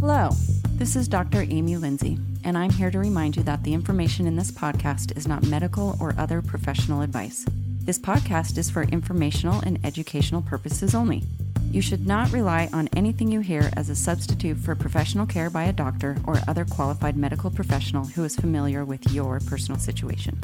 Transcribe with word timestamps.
Hello, 0.00 0.30
this 0.76 0.94
is 0.94 1.08
Dr. 1.08 1.44
Amy 1.50 1.76
Lindsay, 1.76 2.20
and 2.44 2.56
I'm 2.56 2.70
here 2.70 2.88
to 2.88 3.00
remind 3.00 3.36
you 3.36 3.42
that 3.42 3.64
the 3.64 3.74
information 3.74 4.28
in 4.28 4.36
this 4.36 4.52
podcast 4.52 5.16
is 5.16 5.26
not 5.26 5.44
medical 5.48 5.96
or 6.00 6.14
other 6.16 6.40
professional 6.40 7.02
advice. 7.02 7.44
This 7.80 7.98
podcast 7.98 8.58
is 8.58 8.70
for 8.70 8.84
informational 8.84 9.60
and 9.62 9.84
educational 9.84 10.40
purposes 10.40 10.94
only. 10.94 11.24
You 11.72 11.82
should 11.82 12.06
not 12.06 12.30
rely 12.30 12.70
on 12.72 12.88
anything 12.94 13.32
you 13.32 13.40
hear 13.40 13.70
as 13.76 13.90
a 13.90 13.96
substitute 13.96 14.58
for 14.58 14.76
professional 14.76 15.26
care 15.26 15.50
by 15.50 15.64
a 15.64 15.72
doctor 15.72 16.16
or 16.28 16.36
other 16.46 16.64
qualified 16.64 17.16
medical 17.16 17.50
professional 17.50 18.04
who 18.04 18.22
is 18.22 18.36
familiar 18.36 18.84
with 18.84 19.12
your 19.12 19.40
personal 19.40 19.80
situation. 19.80 20.38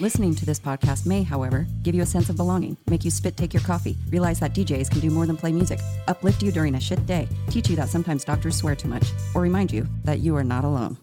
Listening 0.00 0.34
to 0.36 0.46
this 0.46 0.58
podcast 0.58 1.04
may, 1.06 1.22
however, 1.22 1.66
give 1.82 1.94
you 1.94 2.02
a 2.02 2.06
sense 2.06 2.30
of 2.30 2.36
belonging, 2.36 2.78
make 2.88 3.04
you 3.04 3.10
spit 3.10 3.36
take 3.36 3.52
your 3.52 3.62
coffee, 3.62 3.96
realize 4.08 4.40
that 4.40 4.54
DJs 4.54 4.90
can 4.90 5.00
do 5.00 5.10
more 5.10 5.26
than 5.26 5.36
play 5.36 5.52
music, 5.52 5.80
uplift 6.08 6.42
you 6.42 6.50
during 6.50 6.74
a 6.76 6.80
shit 6.80 7.04
day, 7.06 7.28
teach 7.50 7.68
you 7.68 7.76
that 7.76 7.90
sometimes 7.90 8.24
doctors 8.24 8.56
swear 8.56 8.74
too 8.74 8.88
much, 8.88 9.12
or 9.34 9.42
remind 9.42 9.70
you 9.70 9.86
that 10.04 10.20
you 10.20 10.34
are 10.34 10.44
not 10.44 10.64
alone. 10.64 10.96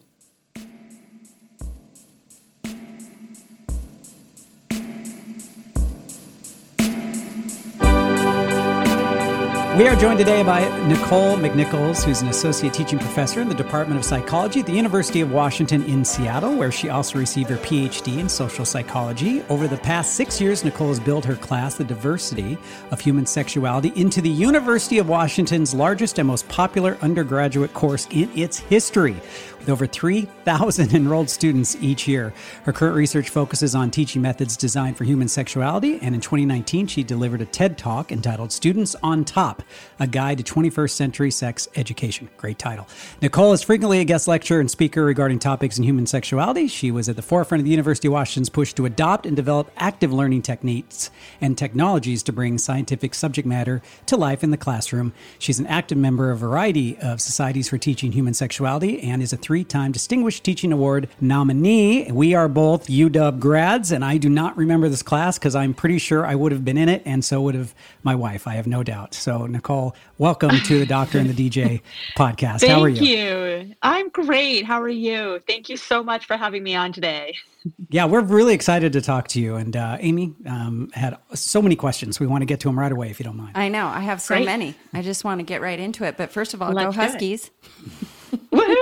We 9.79 9.88
are 9.88 9.95
joined 9.95 10.19
today 10.19 10.43
by 10.43 10.59
Nicole 10.89 11.38
McNichols, 11.38 12.03
who's 12.03 12.21
an 12.21 12.27
associate 12.27 12.73
teaching 12.73 12.99
professor 12.99 13.39
in 13.39 13.47
the 13.47 13.55
Department 13.55 13.97
of 13.97 14.03
Psychology 14.03 14.59
at 14.59 14.65
the 14.65 14.73
University 14.73 15.21
of 15.21 15.31
Washington 15.31 15.85
in 15.85 16.03
Seattle, 16.03 16.53
where 16.57 16.70
she 16.70 16.89
also 16.89 17.17
received 17.17 17.49
her 17.49 17.55
PhD 17.55 18.17
in 18.17 18.27
social 18.27 18.65
psychology. 18.65 19.41
Over 19.47 19.70
the 19.70 19.77
past 19.77 20.15
six 20.15 20.41
years, 20.41 20.65
Nicole 20.65 20.89
has 20.89 20.99
built 20.99 21.23
her 21.23 21.37
class, 21.37 21.75
The 21.75 21.85
Diversity 21.85 22.57
of 22.91 22.99
Human 22.99 23.25
Sexuality, 23.25 23.93
into 23.95 24.20
the 24.20 24.29
University 24.29 24.97
of 24.97 25.07
Washington's 25.07 25.73
largest 25.73 26.20
and 26.20 26.27
most 26.27 26.49
popular 26.49 26.98
undergraduate 27.01 27.73
course 27.73 28.05
in 28.11 28.29
its 28.37 28.59
history 28.59 29.15
with 29.59 29.70
over 29.70 29.86
3,000 29.86 30.93
enrolled 30.96 31.29
students 31.29 31.76
each 31.82 32.07
year. 32.07 32.34
Her 32.63 32.74
current 32.74 32.96
research 32.96 33.29
focuses 33.29 33.76
on 33.76 33.91
teaching 33.91 34.21
methods 34.21 34.57
designed 34.57 34.98
for 34.98 35.04
human 35.04 35.27
sexuality, 35.27 35.99
and 36.01 36.16
in 36.16 36.21
2019, 36.21 36.88
she 36.88 37.04
delivered 37.04 37.41
a 37.41 37.46
TED 37.46 37.77
Talk 37.77 38.12
entitled 38.12 38.51
Students 38.51 38.96
on 39.04 39.26
Top 39.26 39.63
A 39.99 40.07
Guide 40.07 40.38
to 40.40 40.43
21st 40.43 40.91
Century 40.91 41.32
Sex 41.32 41.68
Education. 41.76 42.29
Great 42.38 42.57
title. 42.57 42.88
Nicole 43.21 43.54
is 43.54 43.62
frequently 43.62 43.99
a 43.99 44.05
guest 44.05 44.27
lecturer 44.27 44.60
and 44.60 44.71
speaker 44.71 45.04
regarding 45.04 45.40
topics 45.40 45.77
in 45.77 45.84
human 45.84 46.05
sexuality. 46.05 46.68
She 46.68 46.91
was 46.91 47.10
at 47.10 47.16
the 47.16 47.21
forefront 47.21 47.60
of 47.60 47.66
the 47.66 47.71
University 47.71 48.07
of 48.07 48.13
Washington's 48.13 48.49
push 48.49 48.73
to 48.73 48.85
adopt 48.85 49.26
and 49.26 49.35
develop 49.35 49.71
active 49.77 50.13
learning 50.13 50.41
techniques 50.41 51.10
and 51.41 51.57
technologies 51.57 52.23
to 52.23 52.34
bring 52.34 52.57
scientific 52.57 53.13
subject 53.13 53.48
matter 53.48 53.82
to 54.05 54.18
life 54.18 54.44
in 54.44 54.51
the 54.51 54.57
classroom. 54.57 55.13
She's 55.38 55.60
an 55.60 55.68
active 55.68 55.98
member 55.98 56.32
of 56.32 56.38
a 56.44 56.48
variety 56.48 56.98
of 56.99 57.21
societies 57.21 57.70
for 57.70 57.77
teaching 57.77 58.12
human 58.12 58.34
sexuality 58.34 59.01
and 59.01 59.21
is 59.21 59.34
a 59.34 59.38
three 59.49 59.63
time 59.63 59.91
Distinguished 59.91 60.43
Teaching 60.43 60.71
Award 60.71 61.09
nominee. 61.19 62.11
We 62.11 62.35
are 62.35 62.47
both 62.47 62.85
UW 62.85 63.39
grads, 63.39 63.91
and 63.91 64.05
I 64.05 64.17
do 64.17 64.29
not 64.29 64.55
remember 64.55 64.89
this 64.89 65.01
class 65.01 65.39
because 65.39 65.55
I'm 65.55 65.73
pretty 65.73 65.97
sure 65.97 66.23
I 66.23 66.35
would 66.35 66.51
have 66.51 66.63
been 66.63 66.78
in 66.78 66.88
it, 66.88 67.01
and 67.03 67.25
so 67.25 67.41
would 67.41 67.55
have 67.55 67.73
my 68.03 68.13
wife. 68.13 68.45
I 68.45 68.53
have 68.53 68.67
no 68.67 68.83
doubt. 68.83 69.16
So, 69.16 69.47
Nicole, 69.47 69.95
welcome 70.19 70.51
to 70.51 70.77
the 70.77 70.85
Doctor 70.85 71.17
and 71.17 71.27
the 71.31 71.50
DJ 71.50 71.81
podcast. 72.16 72.59
Thank 72.59 72.73
How 72.73 72.83
are 72.83 72.89
you? 72.89 73.03
you? 73.03 73.75
I'm 73.81 74.09
great. 74.09 74.66
How 74.66 74.79
are 74.79 74.88
you? 74.88 75.41
Thank 75.47 75.67
you 75.67 75.77
so 75.77 76.03
much 76.03 76.27
for 76.27 76.38
having 76.38 76.61
me 76.61 76.75
on 76.75 76.94
today. 76.94 77.35
Yeah, 77.89 78.05
we're 78.05 78.22
really 78.22 78.53
excited 78.53 78.94
to 78.94 79.01
talk 79.01 79.27
to 79.29 79.41
you. 79.41 79.55
And 79.55 79.75
uh, 79.75 79.97
Amy 80.00 80.33
um, 80.45 80.89
had 80.94 81.17
so 81.33 81.61
many 81.61 81.75
questions. 81.75 82.17
We 82.17 82.25
want 82.25 82.41
to 82.41 82.45
get 82.45 82.61
to 82.61 82.69
them 82.69 82.79
right 82.79 82.91
away, 82.91 83.09
if 83.09 83.19
you 83.19 83.25
don't 83.25 83.35
mind. 83.35 83.51
I 83.55 83.67
know, 83.67 83.88
I 83.88 84.00
have 84.00 84.22
so 84.22 84.35
Great. 84.35 84.45
many. 84.45 84.75
I 84.94 85.01
just 85.01 85.25
want 85.25 85.39
to 85.39 85.44
get 85.44 85.59
right 85.59 85.77
into 85.77 86.05
it. 86.05 86.16
But 86.16 86.31
first 86.31 86.53
of 86.53 86.61
all, 86.61 86.72
Let's 86.72 86.95
go. 86.95 87.01
Huskies. 87.01 87.51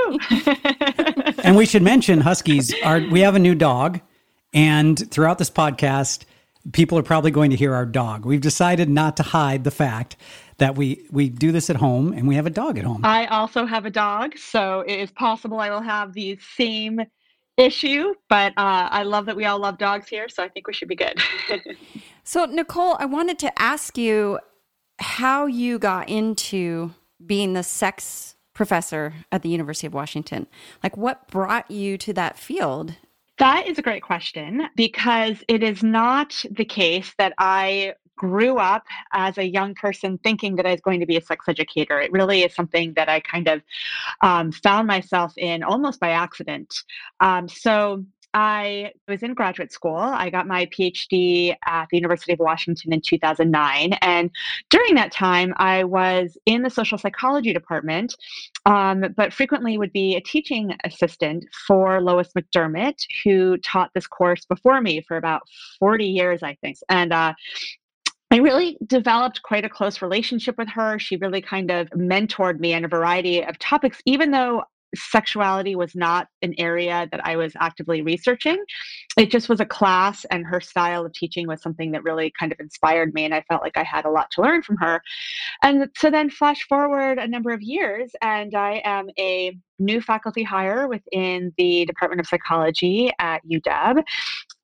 Woohoo! 0.09 1.39
and 1.43 1.55
we 1.55 1.65
should 1.65 1.81
mention 1.81 2.21
Huskies 2.21 2.73
are 2.83 2.99
we 2.99 3.21
have 3.21 3.35
a 3.35 3.39
new 3.39 3.55
dog, 3.55 4.01
and 4.53 5.09
throughout 5.11 5.37
this 5.37 5.49
podcast, 5.49 6.25
people 6.71 6.97
are 6.97 7.03
probably 7.03 7.31
going 7.31 7.51
to 7.51 7.57
hear 7.57 7.73
our 7.73 7.85
dog. 7.85 8.25
We've 8.25 8.41
decided 8.41 8.89
not 8.89 9.17
to 9.17 9.23
hide 9.23 9.63
the 9.63 9.71
fact 9.71 10.17
that 10.57 10.75
we 10.75 11.05
we 11.11 11.29
do 11.29 11.51
this 11.51 11.69
at 11.69 11.75
home 11.75 12.13
and 12.13 12.27
we 12.27 12.35
have 12.35 12.45
a 12.45 12.51
dog 12.51 12.77
at 12.77 12.83
home. 12.83 13.01
I 13.03 13.27
also 13.27 13.65
have 13.65 13.85
a 13.85 13.91
dog, 13.91 14.37
so 14.37 14.81
it 14.81 14.99
is 14.99 15.11
possible 15.11 15.59
I 15.59 15.69
will 15.69 15.81
have 15.81 16.13
the 16.13 16.37
same 16.55 17.01
issue, 17.57 18.13
but 18.29 18.53
uh, 18.57 18.87
I 18.91 19.03
love 19.03 19.25
that 19.25 19.35
we 19.35 19.45
all 19.45 19.59
love 19.59 19.77
dogs 19.77 20.07
here, 20.07 20.29
so 20.29 20.43
I 20.43 20.49
think 20.49 20.67
we 20.67 20.73
should 20.73 20.87
be 20.87 20.95
good. 20.95 21.21
So, 22.27 22.43
Nicole, 22.43 22.97
I 22.99 23.05
wanted 23.05 23.39
to 23.39 23.57
ask 23.57 23.97
you 23.97 24.39
how 24.99 25.45
you 25.45 25.79
got 25.79 26.09
into 26.09 26.93
being 27.25 27.53
the 27.53 27.63
sex 27.63 28.35
professor 28.57 29.13
at 29.31 29.43
the 29.43 29.49
University 29.49 29.87
of 29.87 29.93
Washington. 29.93 30.47
Like, 30.83 30.97
what 30.97 31.27
brought 31.29 31.71
you 31.71 31.97
to 31.99 32.11
that 32.13 32.37
field? 32.37 32.95
That 33.37 33.67
is 33.67 33.77
a 33.77 33.83
great 33.83 34.01
question 34.01 34.67
because 34.75 35.43
it 35.47 35.63
is 35.63 35.83
not 35.83 36.43
the 36.49 36.65
case 36.65 37.13
that 37.19 37.33
I 37.37 37.93
grew 38.17 38.57
up 38.57 38.83
as 39.13 39.37
a 39.37 39.47
young 39.47 39.75
person 39.75 40.17
thinking 40.23 40.55
that 40.55 40.65
I 40.65 40.71
was 40.71 40.81
going 40.81 40.99
to 40.99 41.05
be 41.05 41.17
a 41.17 41.21
sex 41.21 41.45
educator. 41.47 42.01
It 42.01 42.11
really 42.11 42.41
is 42.41 42.55
something 42.55 42.93
that 42.95 43.07
I 43.07 43.19
kind 43.19 43.47
of 43.47 43.61
um, 44.21 44.51
found 44.51 44.87
myself 44.87 45.33
in 45.37 45.61
almost 45.61 45.99
by 45.99 46.09
accident. 46.09 46.73
Um, 47.19 47.47
so 47.47 48.03
I 48.37 48.91
was 49.07 49.23
in 49.23 49.33
graduate 49.33 49.71
school. 49.71 49.97
I 49.97 50.29
got 50.29 50.45
my 50.45 50.67
PhD 50.67 51.55
at 51.65 51.87
the 51.89 51.97
University 51.97 52.33
of 52.33 52.39
Washington 52.39 52.93
in 52.93 53.01
2009. 53.01 53.93
And 53.93 54.29
during 54.69 54.93
that 54.93 55.11
time, 55.11 55.55
I 55.57 55.83
was 55.83 56.37
in 56.45 56.61
the 56.61 56.69
social 56.69 56.99
psychology 56.99 57.51
department, 57.51 58.15
um, 58.67 59.05
but 59.17 59.33
frequently 59.33 59.79
would 59.79 59.91
be 59.91 60.15
a 60.15 60.21
teaching 60.21 60.77
assistant 60.83 61.45
for 61.65 61.99
Lois 61.99 62.31
McDermott, 62.33 63.07
who 63.23 63.57
taught 63.57 63.89
this 63.95 64.05
course 64.05 64.45
before 64.45 64.81
me 64.81 65.01
for 65.01 65.17
about 65.17 65.41
40 65.79 66.05
years, 66.05 66.43
I 66.43 66.53
think. 66.61 66.77
And 66.89 67.11
uh, 67.11 67.33
I 68.29 68.37
really 68.37 68.77
developed 68.85 69.41
quite 69.41 69.65
a 69.65 69.69
close 69.69 69.99
relationship 70.03 70.59
with 70.59 70.69
her. 70.69 70.99
She 70.99 71.17
really 71.17 71.41
kind 71.41 71.71
of 71.71 71.89
mentored 71.89 72.59
me 72.59 72.73
in 72.73 72.85
a 72.85 72.87
variety 72.87 73.43
of 73.43 73.57
topics, 73.57 73.99
even 74.05 74.29
though 74.29 74.63
sexuality 74.95 75.75
was 75.75 75.95
not 75.95 76.27
an 76.41 76.53
area 76.57 77.07
that 77.11 77.25
I 77.25 77.35
was 77.35 77.53
actively 77.59 78.01
researching. 78.01 78.63
It 79.17 79.31
just 79.31 79.49
was 79.49 79.59
a 79.59 79.65
class, 79.65 80.25
and 80.25 80.45
her 80.45 80.61
style 80.61 81.05
of 81.05 81.13
teaching 81.13 81.47
was 81.47 81.61
something 81.61 81.91
that 81.91 82.03
really 82.03 82.31
kind 82.39 82.51
of 82.51 82.59
inspired 82.59 83.13
me. 83.13 83.25
And 83.25 83.33
I 83.33 83.43
felt 83.49 83.61
like 83.61 83.77
I 83.77 83.83
had 83.83 84.05
a 84.05 84.09
lot 84.09 84.31
to 84.31 84.41
learn 84.41 84.63
from 84.63 84.77
her. 84.77 85.01
And 85.61 85.89
so 85.97 86.09
then, 86.09 86.29
flash 86.29 86.63
forward 86.67 87.17
a 87.17 87.27
number 87.27 87.51
of 87.51 87.61
years, 87.61 88.11
and 88.21 88.55
I 88.55 88.81
am 88.85 89.09
a 89.19 89.57
new 89.79 90.01
faculty 90.01 90.43
hire 90.43 90.87
within 90.87 91.53
the 91.57 91.85
Department 91.85 92.19
of 92.19 92.27
Psychology 92.27 93.11
at 93.19 93.41
UW. 93.45 94.03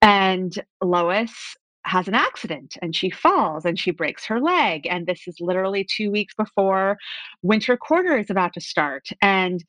And 0.02 0.58
Lois 0.82 1.56
has 1.86 2.08
an 2.08 2.16
accident 2.16 2.78
and 2.82 2.96
she 2.96 3.10
falls 3.10 3.66
and 3.66 3.78
she 3.78 3.92
breaks 3.92 4.26
her 4.26 4.40
leg. 4.40 4.88
And 4.90 5.06
this 5.06 5.28
is 5.28 5.36
literally 5.40 5.84
two 5.84 6.12
weeks 6.12 6.34
before 6.34 6.98
winter 7.42 7.76
quarter 7.76 8.18
is 8.18 8.30
about 8.30 8.54
to 8.54 8.62
start. 8.62 9.10
And 9.22 9.64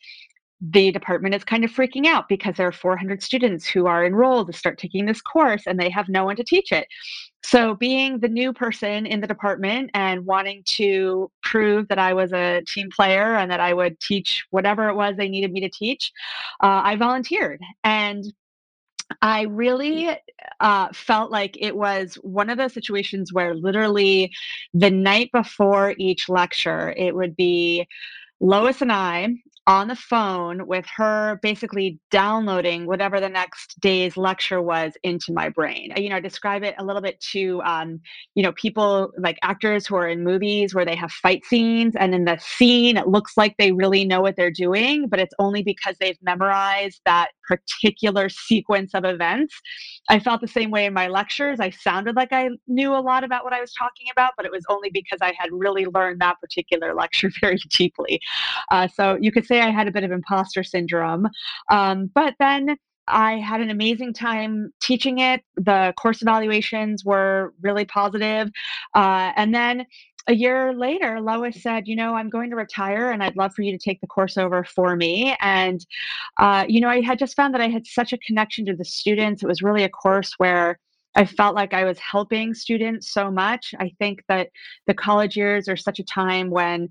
the 0.60 0.92
department 0.92 1.34
is 1.34 1.44
kind 1.44 1.64
of 1.64 1.70
freaking 1.70 2.06
out 2.06 2.28
because 2.28 2.56
there 2.56 2.66
are 2.66 2.72
400 2.72 3.22
students 3.22 3.66
who 3.66 3.86
are 3.86 4.04
enrolled 4.04 4.46
to 4.46 4.56
start 4.56 4.78
taking 4.78 5.04
this 5.04 5.20
course 5.20 5.64
and 5.66 5.78
they 5.78 5.90
have 5.90 6.08
no 6.08 6.24
one 6.24 6.36
to 6.36 6.44
teach 6.44 6.72
it. 6.72 6.86
So, 7.42 7.74
being 7.74 8.20
the 8.20 8.28
new 8.28 8.52
person 8.52 9.04
in 9.04 9.20
the 9.20 9.26
department 9.26 9.90
and 9.92 10.24
wanting 10.24 10.62
to 10.66 11.30
prove 11.42 11.88
that 11.88 11.98
I 11.98 12.14
was 12.14 12.32
a 12.32 12.62
team 12.66 12.88
player 12.94 13.36
and 13.36 13.50
that 13.50 13.60
I 13.60 13.74
would 13.74 14.00
teach 14.00 14.44
whatever 14.50 14.88
it 14.88 14.94
was 14.94 15.16
they 15.16 15.28
needed 15.28 15.52
me 15.52 15.60
to 15.60 15.68
teach, 15.68 16.10
uh, 16.62 16.80
I 16.84 16.96
volunteered. 16.96 17.60
And 17.82 18.24
I 19.20 19.42
really 19.42 20.16
uh, 20.60 20.88
felt 20.94 21.30
like 21.30 21.58
it 21.60 21.76
was 21.76 22.14
one 22.22 22.48
of 22.48 22.56
those 22.56 22.72
situations 22.72 23.32
where 23.32 23.54
literally 23.54 24.32
the 24.72 24.90
night 24.90 25.30
before 25.32 25.94
each 25.98 26.28
lecture, 26.28 26.94
it 26.96 27.14
would 27.14 27.36
be 27.36 27.86
Lois 28.40 28.80
and 28.80 28.92
I 28.92 29.34
on 29.66 29.88
the 29.88 29.96
phone 29.96 30.66
with 30.66 30.84
her 30.94 31.38
basically 31.42 31.98
downloading 32.10 32.86
whatever 32.86 33.18
the 33.18 33.28
next 33.28 33.80
day's 33.80 34.16
lecture 34.16 34.60
was 34.60 34.92
into 35.02 35.32
my 35.32 35.48
brain. 35.48 35.92
You 35.96 36.10
know 36.10 36.20
describe 36.20 36.62
it 36.62 36.74
a 36.78 36.84
little 36.84 37.00
bit 37.00 37.20
to 37.32 37.62
um, 37.62 38.00
you 38.34 38.42
know 38.42 38.52
people 38.52 39.10
like 39.18 39.38
actors 39.42 39.86
who 39.86 39.96
are 39.96 40.08
in 40.08 40.22
movies 40.22 40.74
where 40.74 40.84
they 40.84 40.94
have 40.94 41.10
fight 41.10 41.44
scenes 41.46 41.94
and 41.96 42.14
in 42.14 42.24
the 42.24 42.38
scene 42.38 42.96
it 42.96 43.08
looks 43.08 43.36
like 43.36 43.56
they 43.58 43.72
really 43.72 44.04
know 44.04 44.20
what 44.20 44.36
they're 44.36 44.50
doing 44.50 45.08
but 45.08 45.18
it's 45.18 45.34
only 45.38 45.62
because 45.62 45.96
they've 45.98 46.18
memorized 46.22 47.00
that 47.06 47.30
particular 47.46 48.28
sequence 48.28 48.94
of 48.94 49.04
events. 49.04 49.54
I 50.08 50.18
felt 50.18 50.40
the 50.40 50.48
same 50.48 50.70
way 50.70 50.86
in 50.86 50.92
my 50.92 51.08
lectures. 51.08 51.60
I 51.60 51.70
sounded 51.70 52.16
like 52.16 52.32
i 52.32 52.50
knew 52.68 52.94
a 52.94 53.00
lot 53.00 53.24
about 53.24 53.44
what 53.44 53.52
i 53.52 53.60
was 53.60 53.72
talking 53.72 54.06
about 54.12 54.32
but 54.36 54.44
it 54.44 54.52
was 54.52 54.64
only 54.68 54.90
because 54.90 55.18
i 55.22 55.32
had 55.38 55.48
really 55.52 55.86
learned 55.86 56.20
that 56.20 56.38
particular 56.40 56.94
lecture 56.94 57.30
very 57.40 57.58
deeply. 57.70 58.20
Uh, 58.70 58.86
so 58.88 59.16
you 59.20 59.32
could 59.32 59.46
say 59.46 59.53
I 59.60 59.70
had 59.70 59.88
a 59.88 59.92
bit 59.92 60.04
of 60.04 60.12
imposter 60.12 60.62
syndrome. 60.62 61.28
Um, 61.70 62.10
but 62.14 62.34
then 62.38 62.76
I 63.06 63.38
had 63.38 63.60
an 63.60 63.70
amazing 63.70 64.14
time 64.14 64.72
teaching 64.80 65.18
it. 65.18 65.42
The 65.56 65.92
course 65.98 66.22
evaluations 66.22 67.04
were 67.04 67.52
really 67.60 67.84
positive. 67.84 68.50
Uh, 68.94 69.32
and 69.36 69.54
then 69.54 69.86
a 70.26 70.34
year 70.34 70.72
later, 70.72 71.20
Lois 71.20 71.62
said, 71.62 71.86
You 71.86 71.96
know, 71.96 72.14
I'm 72.14 72.30
going 72.30 72.50
to 72.50 72.56
retire 72.56 73.10
and 73.10 73.22
I'd 73.22 73.36
love 73.36 73.52
for 73.54 73.62
you 73.62 73.72
to 73.72 73.78
take 73.78 74.00
the 74.00 74.06
course 74.06 74.38
over 74.38 74.64
for 74.64 74.96
me. 74.96 75.36
And, 75.40 75.84
uh, 76.38 76.64
you 76.66 76.80
know, 76.80 76.88
I 76.88 77.02
had 77.02 77.18
just 77.18 77.36
found 77.36 77.52
that 77.54 77.60
I 77.60 77.68
had 77.68 77.86
such 77.86 78.12
a 78.12 78.18
connection 78.18 78.64
to 78.66 78.76
the 78.76 78.84
students. 78.84 79.42
It 79.42 79.48
was 79.48 79.62
really 79.62 79.84
a 79.84 79.88
course 79.88 80.32
where 80.38 80.78
I 81.14 81.26
felt 81.26 81.54
like 81.54 81.74
I 81.74 81.84
was 81.84 81.98
helping 81.98 82.54
students 82.54 83.12
so 83.12 83.30
much. 83.30 83.74
I 83.78 83.92
think 83.98 84.22
that 84.28 84.48
the 84.86 84.94
college 84.94 85.36
years 85.36 85.68
are 85.68 85.76
such 85.76 85.98
a 86.00 86.04
time 86.04 86.50
when 86.50 86.88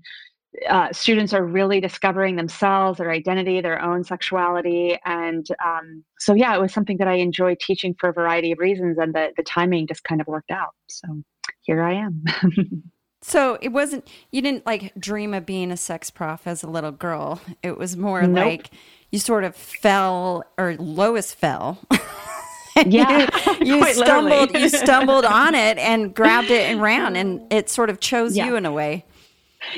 uh, 0.68 0.92
students 0.92 1.32
are 1.32 1.44
really 1.44 1.80
discovering 1.80 2.36
themselves, 2.36 2.98
their 2.98 3.10
identity, 3.10 3.60
their 3.60 3.82
own 3.82 4.04
sexuality. 4.04 4.98
And 5.04 5.46
um, 5.64 6.04
so, 6.18 6.34
yeah, 6.34 6.54
it 6.54 6.60
was 6.60 6.72
something 6.72 6.98
that 6.98 7.08
I 7.08 7.14
enjoyed 7.14 7.58
teaching 7.60 7.94
for 7.98 8.08
a 8.08 8.12
variety 8.12 8.52
of 8.52 8.58
reasons, 8.58 8.98
and 8.98 9.14
the, 9.14 9.32
the 9.36 9.42
timing 9.42 9.86
just 9.86 10.04
kind 10.04 10.20
of 10.20 10.26
worked 10.26 10.50
out. 10.50 10.74
So 10.88 11.22
here 11.62 11.82
I 11.82 11.94
am. 11.94 12.24
so 13.22 13.58
it 13.60 13.70
wasn't, 13.70 14.08
you 14.30 14.42
didn't 14.42 14.64
like 14.66 14.94
dream 14.98 15.34
of 15.34 15.44
being 15.44 15.70
a 15.70 15.76
sex 15.76 16.10
prof 16.10 16.46
as 16.46 16.62
a 16.62 16.68
little 16.68 16.92
girl. 16.92 17.40
It 17.62 17.76
was 17.76 17.96
more 17.96 18.22
nope. 18.22 18.44
like 18.44 18.70
you 19.10 19.18
sort 19.18 19.44
of 19.44 19.56
fell, 19.56 20.44
or 20.56 20.76
Lois 20.76 21.32
fell. 21.32 21.80
yeah 22.86 23.28
you, 23.60 23.76
you 23.76 23.94
stumbled 23.94 24.52
you 24.52 24.68
stumbled 24.68 25.24
on 25.24 25.54
it 25.54 25.78
and 25.78 26.12
grabbed 26.12 26.50
it 26.50 26.68
and 26.68 26.82
ran 26.82 27.14
and 27.14 27.40
it 27.52 27.70
sort 27.70 27.88
of 27.88 28.00
chose 28.00 28.36
yeah. 28.36 28.46
you 28.46 28.56
in 28.56 28.66
a 28.66 28.72
way 28.72 29.04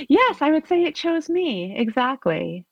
Yes, 0.09 0.39
I 0.41 0.51
would 0.51 0.67
say 0.67 0.85
it 0.85 0.95
chose 0.95 1.29
me. 1.29 1.77
Exactly. 1.77 2.65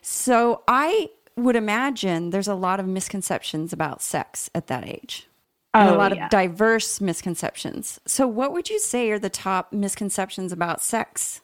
So 0.00 0.62
I 0.68 1.10
would 1.36 1.56
imagine 1.56 2.30
there's 2.30 2.48
a 2.48 2.54
lot 2.54 2.80
of 2.80 2.86
misconceptions 2.86 3.72
about 3.72 4.02
sex 4.02 4.50
at 4.54 4.66
that 4.68 4.86
age. 4.86 5.28
And 5.72 5.90
oh, 5.90 5.96
a 5.96 5.98
lot 5.98 6.14
yeah. 6.14 6.26
of 6.26 6.30
diverse 6.30 7.00
misconceptions. 7.00 8.00
So, 8.06 8.28
what 8.28 8.52
would 8.52 8.70
you 8.70 8.78
say 8.78 9.10
are 9.10 9.18
the 9.18 9.28
top 9.28 9.72
misconceptions 9.72 10.52
about 10.52 10.80
sex? 10.80 11.40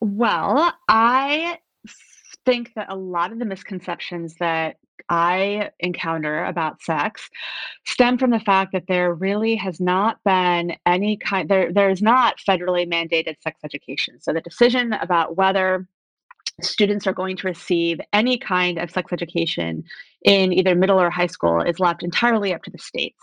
Well, 0.00 0.74
I 0.86 1.60
think 2.44 2.74
that 2.74 2.90
a 2.90 2.94
lot 2.94 3.32
of 3.32 3.38
the 3.38 3.46
misconceptions 3.46 4.34
that 4.38 4.76
I 5.08 5.70
encounter 5.80 6.44
about 6.44 6.82
sex 6.82 7.28
stem 7.86 8.18
from 8.18 8.30
the 8.30 8.40
fact 8.40 8.72
that 8.72 8.86
there 8.88 9.12
really 9.14 9.56
has 9.56 9.80
not 9.80 10.18
been 10.24 10.76
any 10.86 11.16
kind 11.16 11.48
there 11.48 11.72
there's 11.72 12.02
not 12.02 12.38
federally 12.38 12.90
mandated 12.90 13.36
sex 13.42 13.60
education. 13.64 14.20
So 14.20 14.32
the 14.32 14.40
decision 14.40 14.92
about 14.94 15.36
whether 15.36 15.86
students 16.60 17.06
are 17.06 17.12
going 17.12 17.36
to 17.36 17.48
receive 17.48 18.00
any 18.12 18.38
kind 18.38 18.78
of 18.78 18.90
sex 18.90 19.12
education 19.12 19.84
in 20.22 20.52
either 20.52 20.74
middle 20.74 21.00
or 21.00 21.10
high 21.10 21.26
school 21.26 21.60
is 21.60 21.80
left 21.80 22.02
entirely 22.02 22.54
up 22.54 22.62
to 22.62 22.70
the 22.70 22.78
states. 22.78 23.18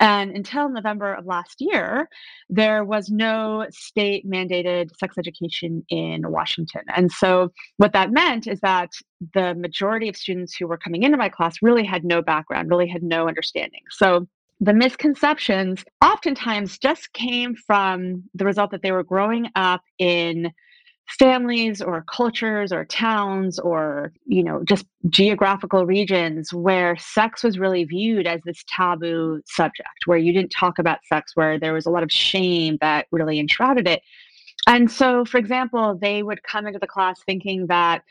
And 0.00 0.30
until 0.30 0.68
November 0.68 1.14
of 1.14 1.26
last 1.26 1.56
year, 1.60 2.08
there 2.48 2.84
was 2.84 3.10
no 3.10 3.66
state 3.70 4.28
mandated 4.28 4.96
sex 4.96 5.18
education 5.18 5.84
in 5.88 6.30
Washington. 6.30 6.82
And 6.94 7.10
so, 7.10 7.52
what 7.78 7.92
that 7.94 8.12
meant 8.12 8.46
is 8.46 8.60
that 8.60 8.90
the 9.34 9.54
majority 9.54 10.08
of 10.08 10.16
students 10.16 10.56
who 10.56 10.66
were 10.68 10.78
coming 10.78 11.02
into 11.02 11.16
my 11.16 11.28
class 11.28 11.56
really 11.62 11.84
had 11.84 12.04
no 12.04 12.22
background, 12.22 12.70
really 12.70 12.88
had 12.88 13.02
no 13.02 13.26
understanding. 13.26 13.82
So, 13.90 14.28
the 14.60 14.74
misconceptions 14.74 15.84
oftentimes 16.04 16.78
just 16.78 17.12
came 17.12 17.54
from 17.54 18.24
the 18.34 18.44
result 18.44 18.70
that 18.72 18.82
they 18.82 18.92
were 18.92 19.04
growing 19.04 19.48
up 19.54 19.82
in 19.98 20.52
families 21.08 21.80
or 21.80 22.02
cultures 22.02 22.72
or 22.72 22.84
towns 22.84 23.58
or 23.58 24.12
you 24.26 24.42
know 24.42 24.62
just 24.64 24.86
geographical 25.08 25.86
regions 25.86 26.52
where 26.52 26.96
sex 26.98 27.42
was 27.42 27.58
really 27.58 27.84
viewed 27.84 28.26
as 28.26 28.40
this 28.44 28.62
taboo 28.68 29.40
subject 29.46 29.88
where 30.04 30.18
you 30.18 30.32
didn't 30.32 30.50
talk 30.50 30.78
about 30.78 30.98
sex 31.06 31.32
where 31.34 31.58
there 31.58 31.72
was 31.72 31.86
a 31.86 31.90
lot 31.90 32.02
of 32.02 32.12
shame 32.12 32.76
that 32.80 33.06
really 33.10 33.40
enshrouded 33.40 33.88
it. 33.88 34.02
And 34.66 34.90
so 34.90 35.24
for 35.24 35.38
example 35.38 35.98
they 36.00 36.22
would 36.22 36.42
come 36.42 36.66
into 36.66 36.78
the 36.78 36.86
class 36.86 37.20
thinking 37.24 37.66
that 37.68 38.02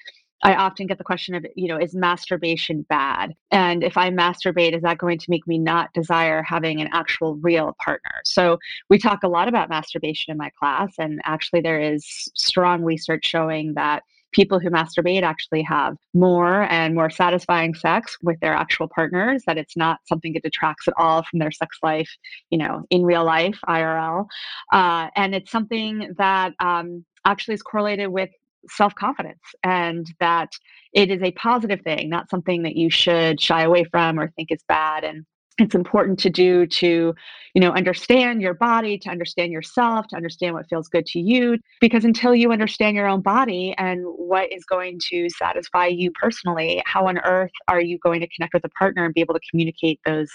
I 0.44 0.56
often 0.56 0.88
get 0.88 0.98
the 0.98 1.04
question 1.04 1.34
of, 1.36 1.46
you 1.56 1.68
know, 1.68 1.78
is 1.78 1.96
masturbation 1.96 2.84
bad? 2.90 3.34
And 3.52 3.84
if 3.84 3.98
I 3.98 4.12
masturbate, 4.12 4.76
is 4.76 4.84
that 4.84 5.00
going 5.00 5.18
to 5.18 5.30
make 5.30 5.48
me 5.48 5.58
not 5.58 5.94
desire 5.94 6.44
having 6.44 6.80
an 6.80 6.90
actual 6.92 7.36
real 7.38 7.76
partner? 7.84 8.12
So 8.24 8.60
we 8.90 9.00
talk 9.00 9.24
a 9.24 9.28
lot 9.28 9.48
about 9.48 9.70
masturbation 9.70 10.32
in 10.32 10.38
my 10.38 10.52
class. 10.60 10.94
And 11.00 11.22
actually, 11.24 11.62
there 11.62 11.82
is 11.82 12.06
strong 12.36 12.84
research 12.84 13.26
showing 13.26 13.74
that 13.74 14.04
people 14.32 14.60
who 14.60 14.70
masturbate 14.70 15.24
actually 15.24 15.64
have 15.64 15.96
more 16.14 16.64
and 16.64 16.94
more 16.94 17.10
satisfying 17.10 17.74
sex 17.74 18.18
with 18.22 18.40
their 18.40 18.54
actual 18.54 18.88
partners 18.88 19.44
that 19.48 19.58
it's 19.58 19.76
not 19.76 20.00
something 20.06 20.34
that 20.34 20.44
detracts 20.44 20.88
at 20.88 20.94
all 20.98 21.24
from 21.24 21.40
their 21.40 21.50
sex 21.50 21.78
life 21.82 22.10
you 22.50 22.58
know 22.58 22.84
in 22.90 23.04
real 23.04 23.24
life 23.24 23.58
irl 23.70 24.28
uh, 24.74 25.08
and 25.16 25.34
it's 25.34 25.50
something 25.50 26.14
that 26.18 26.54
um, 26.60 27.06
actually 27.26 27.54
is 27.54 27.62
correlated 27.62 28.10
with 28.10 28.30
self 28.70 28.96
confidence 28.96 29.42
and 29.64 30.08
that 30.20 30.50
it 30.94 31.10
is 31.10 31.22
a 31.22 31.32
positive 31.32 31.82
thing, 31.82 32.10
not 32.10 32.30
something 32.30 32.64
that 32.64 32.76
you 32.76 32.90
should 32.90 33.42
shy 33.42 33.64
away 33.64 33.84
from 33.86 34.20
or 34.20 34.30
think 34.32 34.52
is 34.52 34.64
bad. 34.68 35.04
And 35.04 35.26
it's 35.60 35.76
important 35.76 36.20
to 36.20 36.30
do 36.30 36.68
to 36.68 37.16
you 37.54 37.62
know 37.62 37.72
understand 37.72 38.42
your 38.42 38.54
body 38.54 38.98
to 38.98 39.10
understand 39.10 39.52
yourself 39.52 40.08
to 40.08 40.16
understand 40.16 40.54
what 40.54 40.68
feels 40.70 40.88
good 40.88 41.06
to 41.06 41.20
you 41.20 41.58
because 41.82 42.06
until 42.06 42.36
you 42.36 42.52
understand 42.52 42.96
your 42.96 43.08
own 43.08 43.22
body 43.22 43.74
and 43.78 44.02
what 44.04 44.52
is 44.54 44.64
going 44.66 45.00
to 45.00 45.28
satisfy 45.30 45.88
you 45.88 46.12
personally 46.12 46.82
how 46.86 47.08
on 47.08 47.18
earth 47.20 47.52
are 47.68 47.82
you 47.82 47.98
going 48.00 48.20
to 48.20 48.28
connect 48.28 48.54
with 48.54 48.64
a 48.66 48.70
partner 48.70 49.04
and 49.04 49.14
be 49.14 49.22
able 49.22 49.34
to 49.34 49.42
communicate 49.50 50.00
those 50.06 50.30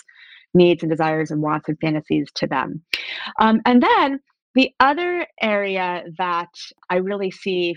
needs 0.54 0.82
and 0.82 0.90
desires 0.90 1.30
and 1.30 1.40
wants 1.40 1.68
and 1.68 1.78
fantasies 1.80 2.28
to 2.34 2.46
them 2.48 2.82
um, 3.38 3.60
and 3.64 3.82
then 3.82 4.18
the 4.54 4.70
other 4.80 5.26
area 5.40 6.04
that 6.18 6.50
I 6.90 6.96
really 6.96 7.30
see 7.30 7.76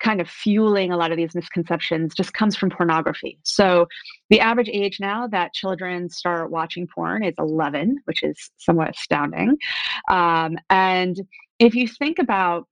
kind 0.00 0.20
of 0.20 0.28
fueling 0.28 0.92
a 0.92 0.96
lot 0.96 1.10
of 1.10 1.16
these 1.16 1.34
misconceptions 1.34 2.14
just 2.14 2.32
comes 2.34 2.56
from 2.56 2.70
pornography. 2.70 3.38
So, 3.42 3.86
the 4.30 4.40
average 4.40 4.70
age 4.72 4.98
now 5.00 5.26
that 5.28 5.54
children 5.54 6.08
start 6.08 6.50
watching 6.50 6.86
porn 6.86 7.22
is 7.22 7.34
11, 7.38 7.98
which 8.04 8.22
is 8.22 8.50
somewhat 8.58 8.90
astounding. 8.90 9.56
Um, 10.08 10.56
and 10.70 11.16
if 11.58 11.74
you 11.74 11.88
think 11.88 12.18
about 12.18 12.68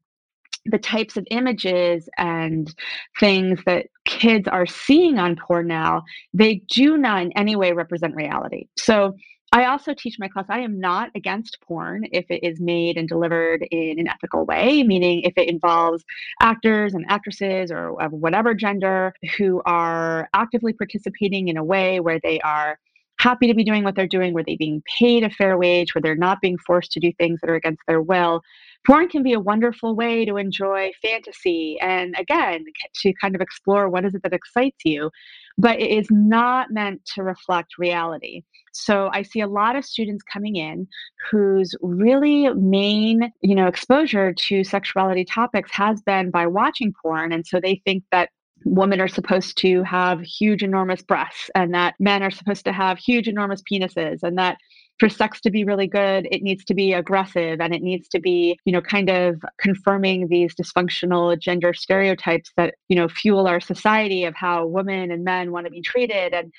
the 0.65 0.79
types 0.79 1.17
of 1.17 1.27
images 1.31 2.09
and 2.19 2.73
things 3.19 3.61
that 3.67 3.87
kids 4.05 4.47
are 4.47 4.67
seeing 4.67 5.19
on 5.19 5.37
porn 5.37 5.67
now, 5.67 6.03
they 6.33 6.63
do 6.69 6.97
not 6.97 7.23
in 7.23 7.33
any 7.33 7.57
way 7.57 7.73
represent 7.73 8.15
reality. 8.15 8.69
So, 8.77 9.15
I 9.55 9.67
also 9.67 9.93
teach 9.93 10.19
my 10.19 10.29
class. 10.29 10.47
I 10.49 10.61
am 10.61 10.81
not 10.81 11.11
against 11.15 11.61
porn 11.61 12.07
if 12.11 12.25
it 12.31 12.43
is 12.43 12.59
made 12.59 12.97
and 12.97 13.07
delivered 13.07 13.63
in 13.71 13.99
an 13.99 14.09
ethical 14.09 14.47
way, 14.47 14.83
meaning 14.83 15.21
if 15.23 15.35
it 15.37 15.47
involves 15.47 16.05
actors 16.41 16.95
and 16.95 17.05
actresses 17.09 17.71
or 17.71 18.01
of 18.01 18.13
whatever 18.13 18.55
gender 18.55 19.13
who 19.37 19.61
are 19.67 20.31
actively 20.33 20.73
participating 20.73 21.49
in 21.49 21.59
a 21.59 21.65
way 21.65 22.01
where 22.01 22.19
they 22.23 22.41
are 22.41 22.79
happy 23.23 23.47
to 23.47 23.55
be 23.55 23.63
doing 23.63 23.85
what 23.85 23.95
they're 23.95 24.07
doing, 24.07 24.35
Were 24.35 24.43
they're 24.43 24.57
being 24.57 24.83
paid 24.99 25.23
a 25.23 25.31
fair 25.31 25.57
wage, 25.57 25.95
Were 25.95 26.01
they're 26.01 26.17
not 26.17 26.41
being 26.41 26.59
forced 26.59 26.91
to 26.93 27.01
do 27.01 27.13
things 27.13 27.41
that 27.41 27.51
are 27.51 27.55
against 27.55 27.83
their 27.87 28.03
will. 28.03 28.43
Porn 28.85 29.09
can 29.09 29.23
be 29.23 29.33
a 29.33 29.39
wonderful 29.39 29.95
way 29.95 30.25
to 30.25 30.37
enjoy 30.39 30.91
fantasy 31.01 31.79
and, 31.81 32.17
again, 32.19 32.65
to 32.97 33.13
kind 33.13 33.37
of 33.37 33.41
explore 33.41 33.89
what 33.89 34.05
is 34.05 34.17
it 34.17 34.25
that 34.25 34.33
excites 34.33 34.81
you, 34.85 35.09
but 35.57 35.79
it 35.79 35.91
is 35.91 36.09
not 36.11 36.73
meant 36.73 37.05
to 37.15 37.23
reflect 37.23 37.79
reality. 37.79 38.43
So 38.73 39.09
I 39.13 39.23
see 39.23 39.41
a 39.41 39.47
lot 39.47 39.77
of 39.77 39.85
students 39.85 40.25
coming 40.25 40.57
in 40.57 40.89
whose 41.31 41.77
really 41.81 42.49
main, 42.55 43.33
you 43.41 43.55
know, 43.55 43.69
exposure 43.69 44.33
to 44.33 44.65
sexuality 44.65 45.25
topics 45.25 45.71
has 45.71 46.03
been 46.03 46.33
by 46.33 46.49
watching 46.49 46.93
porn. 47.01 47.31
And 47.31 47.47
so 47.47 47.61
they 47.61 47.81
think 47.85 48.03
that 48.11 48.31
women 48.65 49.01
are 49.01 49.09
supposed 49.09 49.59
to 49.59 49.83
have 49.83 50.21
huge, 50.21 50.63
enormous 50.63 51.03
breasts 51.03 51.51
and 51.55 51.75
that 51.75 51.95
men 51.99 52.23
are 52.23 52.31
supposed 52.31 52.65
to 52.65 52.73
have 52.73 52.99
huge, 52.99 53.29
enormous 53.29 53.63
penises 53.63 54.23
and 54.23 54.39
that 54.39 54.59
for 54.99 55.09
sex 55.09 55.41
to 55.41 55.51
be 55.51 55.65
really 55.65 55.87
good, 55.87 56.29
it 56.31 56.43
needs 56.43 56.65
to 56.65 56.75
be 56.75 56.93
aggressive 56.93 57.61
and 57.61 57.75
it 57.75 57.83
needs 57.83 58.09
to 58.09 58.21
be, 58.21 58.59
you 58.65 58.73
know, 58.73 58.81
kind 58.81 59.11
of 59.11 59.43
confirming 59.59 60.29
these 60.29 60.55
dysfunctional 60.55 61.39
gender 61.39 61.75
stereotypes 61.75 62.53
that, 62.57 62.75
you 62.89 62.97
know, 62.97 63.09
fuel 63.09 63.47
our 63.49 63.61
society 63.61 64.25
of 64.25 64.35
how 64.35 64.67
women 64.67 65.11
and 65.11 65.25
men 65.25 65.51
want 65.51 65.67
to 65.67 65.71
be 65.71 65.83
treated 65.83 66.33
and 66.33 66.53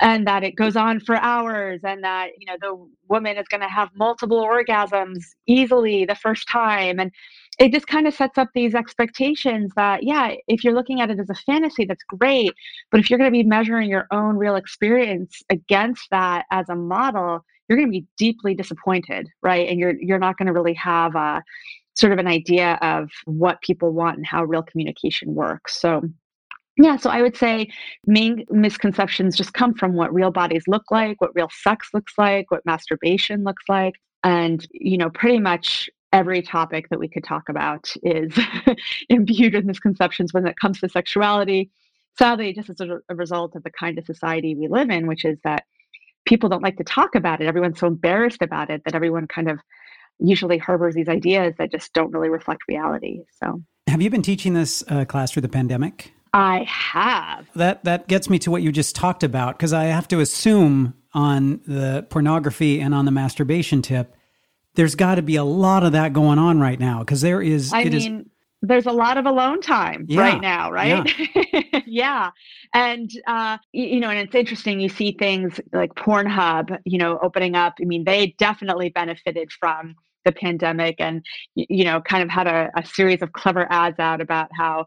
and 0.00 0.26
that 0.26 0.42
it 0.42 0.56
goes 0.56 0.76
on 0.76 0.98
for 1.00 1.16
hours 1.16 1.80
and 1.84 2.02
that, 2.02 2.30
you 2.38 2.46
know, 2.46 2.56
the 2.60 2.88
woman 3.08 3.36
is 3.36 3.46
going 3.48 3.60
to 3.60 3.68
have 3.68 3.90
multiple 3.94 4.42
orgasms 4.42 5.24
easily 5.46 6.04
the 6.06 6.14
first 6.14 6.48
time 6.48 6.98
and 6.98 7.12
it 7.58 7.72
just 7.72 7.86
kind 7.86 8.06
of 8.06 8.14
sets 8.14 8.38
up 8.38 8.48
these 8.54 8.74
expectations 8.74 9.70
that 9.76 10.02
yeah 10.02 10.34
if 10.48 10.64
you're 10.64 10.74
looking 10.74 11.00
at 11.00 11.10
it 11.10 11.20
as 11.20 11.28
a 11.28 11.34
fantasy 11.34 11.84
that's 11.84 12.02
great 12.04 12.52
but 12.90 12.98
if 12.98 13.10
you're 13.10 13.18
going 13.18 13.30
to 13.30 13.32
be 13.32 13.42
measuring 13.42 13.90
your 13.90 14.06
own 14.10 14.36
real 14.36 14.56
experience 14.56 15.42
against 15.50 16.08
that 16.10 16.46
as 16.50 16.68
a 16.70 16.74
model 16.74 17.44
you're 17.70 17.78
going 17.78 17.88
to 17.88 18.00
be 18.00 18.06
deeply 18.18 18.52
disappointed, 18.52 19.28
right? 19.42 19.68
And 19.68 19.78
you're 19.78 19.94
you're 20.00 20.18
not 20.18 20.36
going 20.36 20.48
to 20.48 20.52
really 20.52 20.74
have 20.74 21.14
a 21.14 21.40
sort 21.94 22.12
of 22.12 22.18
an 22.18 22.26
idea 22.26 22.78
of 22.82 23.08
what 23.26 23.62
people 23.62 23.92
want 23.92 24.16
and 24.16 24.26
how 24.26 24.42
real 24.42 24.62
communication 24.62 25.34
works. 25.34 25.80
So 25.80 26.02
yeah, 26.76 26.96
so 26.96 27.10
I 27.10 27.22
would 27.22 27.36
say 27.36 27.70
main 28.06 28.44
misconceptions 28.50 29.36
just 29.36 29.54
come 29.54 29.74
from 29.74 29.94
what 29.94 30.12
real 30.12 30.32
bodies 30.32 30.64
look 30.66 30.84
like, 30.90 31.20
what 31.20 31.30
real 31.34 31.50
sex 31.52 31.90
looks 31.94 32.14
like, 32.18 32.50
what 32.50 32.66
masturbation 32.66 33.44
looks 33.44 33.64
like, 33.68 33.94
and 34.24 34.66
you 34.72 34.98
know, 34.98 35.10
pretty 35.10 35.38
much 35.38 35.88
every 36.12 36.42
topic 36.42 36.88
that 36.90 36.98
we 36.98 37.06
could 37.06 37.22
talk 37.22 37.48
about 37.48 37.94
is 38.02 38.36
imbued 39.08 39.54
with 39.54 39.64
misconceptions 39.64 40.34
when 40.34 40.44
it 40.44 40.56
comes 40.60 40.80
to 40.80 40.88
sexuality. 40.88 41.70
Sadly, 42.18 42.52
just 42.52 42.68
as 42.68 42.80
a, 42.80 42.98
a 43.08 43.14
result 43.14 43.54
of 43.54 43.62
the 43.62 43.70
kind 43.70 43.96
of 43.96 44.04
society 44.04 44.56
we 44.56 44.66
live 44.66 44.90
in, 44.90 45.06
which 45.06 45.24
is 45.24 45.38
that 45.44 45.62
people 46.30 46.48
don't 46.48 46.62
like 46.62 46.78
to 46.78 46.84
talk 46.84 47.14
about 47.14 47.42
it. 47.42 47.46
Everyone's 47.46 47.78
so 47.78 47.88
embarrassed 47.88 48.40
about 48.40 48.70
it 48.70 48.84
that 48.84 48.94
everyone 48.94 49.26
kind 49.26 49.50
of 49.50 49.58
usually 50.20 50.58
harbors 50.58 50.94
these 50.94 51.08
ideas 51.08 51.54
that 51.58 51.72
just 51.72 51.92
don't 51.92 52.12
really 52.12 52.28
reflect 52.28 52.62
reality. 52.68 53.24
So, 53.42 53.60
have 53.88 54.00
you 54.00 54.08
been 54.08 54.22
teaching 54.22 54.54
this 54.54 54.84
uh, 54.88 55.04
class 55.04 55.32
through 55.32 55.42
the 55.42 55.48
pandemic? 55.48 56.14
I 56.32 56.64
have. 56.68 57.48
That 57.56 57.82
that 57.84 58.06
gets 58.06 58.30
me 58.30 58.38
to 58.40 58.50
what 58.50 58.62
you 58.62 58.70
just 58.70 58.94
talked 58.94 59.24
about 59.24 59.58
because 59.58 59.72
I 59.72 59.84
have 59.84 60.06
to 60.08 60.20
assume 60.20 60.94
on 61.12 61.60
the 61.66 62.06
pornography 62.08 62.80
and 62.80 62.94
on 62.94 63.04
the 63.04 63.10
masturbation 63.10 63.82
tip, 63.82 64.14
there's 64.76 64.94
got 64.94 65.16
to 65.16 65.22
be 65.22 65.34
a 65.34 65.42
lot 65.44 65.82
of 65.82 65.92
that 65.92 66.12
going 66.12 66.38
on 66.38 66.60
right 66.60 66.78
now 66.78 67.00
because 67.00 67.20
there 67.20 67.42
is. 67.42 67.72
I 67.72 67.82
mean, 67.82 67.94
is, 67.94 68.26
there's 68.62 68.86
a 68.86 68.92
lot 68.92 69.16
of 69.16 69.26
alone 69.26 69.60
time 69.60 70.04
yeah, 70.08 70.20
right 70.20 70.40
now, 70.40 70.70
right? 70.70 71.10
Yeah. 71.34 71.80
yeah. 71.86 72.30
And, 72.74 73.10
uh, 73.26 73.58
you 73.72 74.00
know, 74.00 74.10
and 74.10 74.18
it's 74.18 74.34
interesting, 74.34 74.80
you 74.80 74.88
see 74.88 75.12
things 75.12 75.60
like 75.72 75.94
Pornhub, 75.94 76.78
you 76.84 76.98
know, 76.98 77.18
opening 77.22 77.54
up. 77.54 77.74
I 77.80 77.84
mean, 77.84 78.04
they 78.04 78.34
definitely 78.38 78.90
benefited 78.90 79.50
from 79.58 79.94
the 80.24 80.32
pandemic 80.32 80.96
and, 80.98 81.24
you 81.54 81.84
know, 81.84 82.00
kind 82.02 82.22
of 82.22 82.28
had 82.28 82.46
a, 82.46 82.70
a 82.76 82.84
series 82.84 83.22
of 83.22 83.32
clever 83.32 83.66
ads 83.70 83.98
out 83.98 84.20
about 84.20 84.50
how 84.52 84.86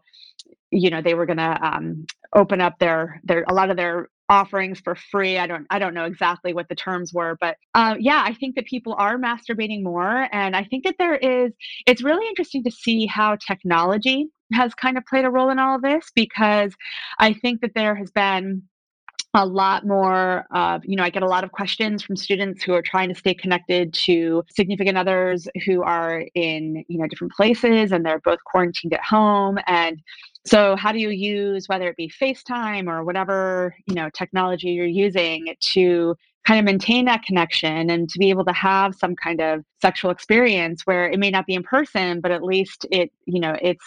you 0.74 0.90
know 0.90 1.00
they 1.00 1.14
were 1.14 1.26
going 1.26 1.38
to 1.38 1.58
um, 1.62 2.04
open 2.34 2.60
up 2.60 2.78
their 2.78 3.20
their 3.24 3.44
a 3.48 3.54
lot 3.54 3.70
of 3.70 3.76
their 3.76 4.08
offerings 4.28 4.80
for 4.80 4.94
free 4.94 5.38
i 5.38 5.46
don't 5.46 5.66
i 5.70 5.78
don't 5.78 5.94
know 5.94 6.04
exactly 6.04 6.54
what 6.54 6.68
the 6.68 6.74
terms 6.74 7.12
were 7.12 7.36
but 7.40 7.56
uh, 7.74 7.94
yeah 7.98 8.22
i 8.24 8.32
think 8.32 8.54
that 8.54 8.64
people 8.64 8.94
are 8.98 9.18
masturbating 9.18 9.82
more 9.82 10.28
and 10.32 10.56
i 10.56 10.64
think 10.64 10.84
that 10.84 10.96
there 10.98 11.16
is 11.16 11.52
it's 11.86 12.02
really 12.02 12.26
interesting 12.28 12.64
to 12.64 12.70
see 12.70 13.06
how 13.06 13.36
technology 13.36 14.28
has 14.52 14.74
kind 14.74 14.96
of 14.96 15.04
played 15.06 15.24
a 15.24 15.30
role 15.30 15.50
in 15.50 15.58
all 15.58 15.76
of 15.76 15.82
this 15.82 16.10
because 16.14 16.74
i 17.18 17.32
think 17.32 17.60
that 17.60 17.72
there 17.74 17.94
has 17.94 18.10
been 18.10 18.62
a 19.34 19.44
lot 19.44 19.86
more 19.86 20.46
uh, 20.52 20.78
you 20.82 20.96
know 20.96 21.02
i 21.02 21.10
get 21.10 21.22
a 21.22 21.28
lot 21.28 21.44
of 21.44 21.52
questions 21.52 22.02
from 22.02 22.16
students 22.16 22.62
who 22.62 22.72
are 22.72 22.82
trying 22.82 23.08
to 23.08 23.14
stay 23.14 23.34
connected 23.34 23.92
to 23.92 24.42
significant 24.54 24.96
others 24.96 25.48
who 25.66 25.82
are 25.82 26.24
in 26.34 26.84
you 26.88 26.98
know 26.98 27.06
different 27.06 27.32
places 27.32 27.92
and 27.92 28.04
they're 28.04 28.20
both 28.20 28.42
quarantined 28.44 28.94
at 28.94 29.02
home 29.02 29.58
and 29.66 30.00
so 30.46 30.76
how 30.76 30.92
do 30.92 30.98
you 30.98 31.08
use 31.08 31.68
whether 31.68 31.88
it 31.88 31.96
be 31.96 32.08
FaceTime 32.20 32.86
or 32.86 33.02
whatever, 33.02 33.74
you 33.86 33.94
know, 33.94 34.10
technology 34.10 34.70
you're 34.70 34.86
using 34.86 35.54
to 35.58 36.16
kind 36.46 36.58
of 36.58 36.66
maintain 36.66 37.06
that 37.06 37.22
connection 37.22 37.88
and 37.88 38.08
to 38.10 38.18
be 38.18 38.28
able 38.28 38.44
to 38.44 38.52
have 38.52 38.94
some 38.94 39.16
kind 39.16 39.40
of 39.40 39.64
sexual 39.80 40.10
experience 40.10 40.82
where 40.84 41.08
it 41.08 41.18
may 41.18 41.30
not 41.30 41.46
be 41.46 41.54
in 41.54 41.62
person, 41.62 42.20
but 42.20 42.30
at 42.30 42.42
least 42.42 42.86
it, 42.90 43.10
you 43.24 43.40
know, 43.40 43.56
it's 43.62 43.84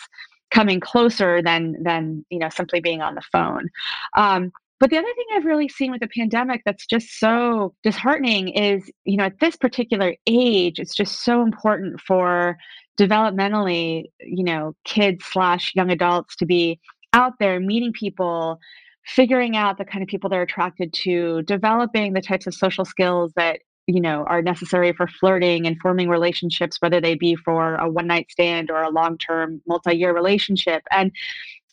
coming 0.50 0.80
closer 0.80 1.44
than 1.44 1.76
than, 1.84 2.26
you 2.32 2.40
know, 2.40 2.50
simply 2.50 2.80
being 2.80 3.02
on 3.04 3.14
the 3.14 3.22
phone. 3.32 3.70
Um, 4.16 4.52
but 4.80 4.90
the 4.90 4.98
other 4.98 5.08
thing 5.16 5.26
I've 5.34 5.46
really 5.46 5.68
seen 5.68 5.92
with 5.92 6.02
the 6.02 6.08
pandemic 6.08 6.62
that's 6.66 6.86
just 6.86 7.20
so 7.20 7.74
disheartening 7.84 8.50
is, 8.50 8.92
you 9.06 9.18
know, 9.18 9.26
at 9.26 9.40
this 9.40 9.56
particular 9.56 10.16
age, 10.28 10.80
it's 10.80 10.96
just 10.96 11.24
so 11.24 11.42
important 11.42 12.00
for 12.02 12.58
developmentally, 13.00 14.06
you 14.20 14.44
know, 14.44 14.76
kids 14.86 15.26
slash 15.26 15.74
young 15.76 15.90
adults 15.90 16.36
to 16.38 16.46
be 16.46 16.80
out 17.14 17.34
there 17.40 17.60
meeting 17.60 17.92
people, 17.92 18.60
figuring 19.06 19.56
out 19.56 19.78
the 19.78 19.86
kind 19.86 20.04
of 20.04 20.08
people 20.08 20.30
they're 20.30 20.44
attracted 20.44 20.94
to, 20.94 21.42
developing 21.44 22.14
the 22.14 22.22
types 22.22 22.46
of 22.46 22.54
social 22.54 22.86
skills 22.86 23.32
that 23.36 23.60
you 23.88 24.02
know 24.02 24.26
are 24.28 24.42
necessary 24.42 24.92
for 24.92 25.08
flirting 25.08 25.66
and 25.66 25.78
forming 25.82 26.10
relationships 26.10 26.76
whether 26.82 27.00
they 27.00 27.16
be 27.16 27.36
for 27.36 27.76
a 27.76 27.90
one 27.90 28.06
night 28.06 28.30
stand 28.30 28.70
or 28.70 28.82
a 28.82 28.90
long 28.90 29.18
term 29.18 29.62
multi 29.66 29.96
year 29.96 30.14
relationship. 30.14 30.84
And 30.92 31.12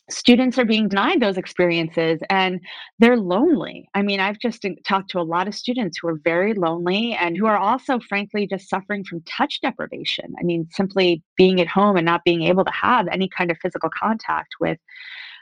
students 0.09 0.57
are 0.59 0.65
being 0.65 0.87
denied 0.87 1.19
those 1.19 1.37
experiences 1.37 2.19
and 2.29 2.59
they're 2.99 3.17
lonely. 3.17 3.89
I 3.93 4.01
mean, 4.01 4.19
I've 4.19 4.39
just 4.39 4.63
uh, 4.63 4.69
talked 4.85 5.09
to 5.11 5.19
a 5.19 5.21
lot 5.23 5.47
of 5.47 5.55
students 5.55 5.97
who 5.97 6.07
are 6.09 6.19
very 6.23 6.53
lonely 6.53 7.13
and 7.13 7.35
who 7.35 7.47
are 7.47 7.57
also, 7.57 7.99
frankly, 7.99 8.47
just 8.47 8.69
suffering 8.69 9.03
from 9.03 9.21
touch 9.21 9.61
deprivation. 9.61 10.35
I 10.39 10.43
mean, 10.43 10.67
simply 10.71 11.23
being 11.37 11.59
at 11.59 11.67
home 11.67 11.97
and 11.97 12.05
not 12.05 12.23
being 12.23 12.43
able 12.43 12.65
to 12.65 12.71
have 12.71 13.07
any 13.07 13.29
kind 13.29 13.49
of 13.49 13.57
physical 13.61 13.89
contact 13.89 14.55
with 14.59 14.77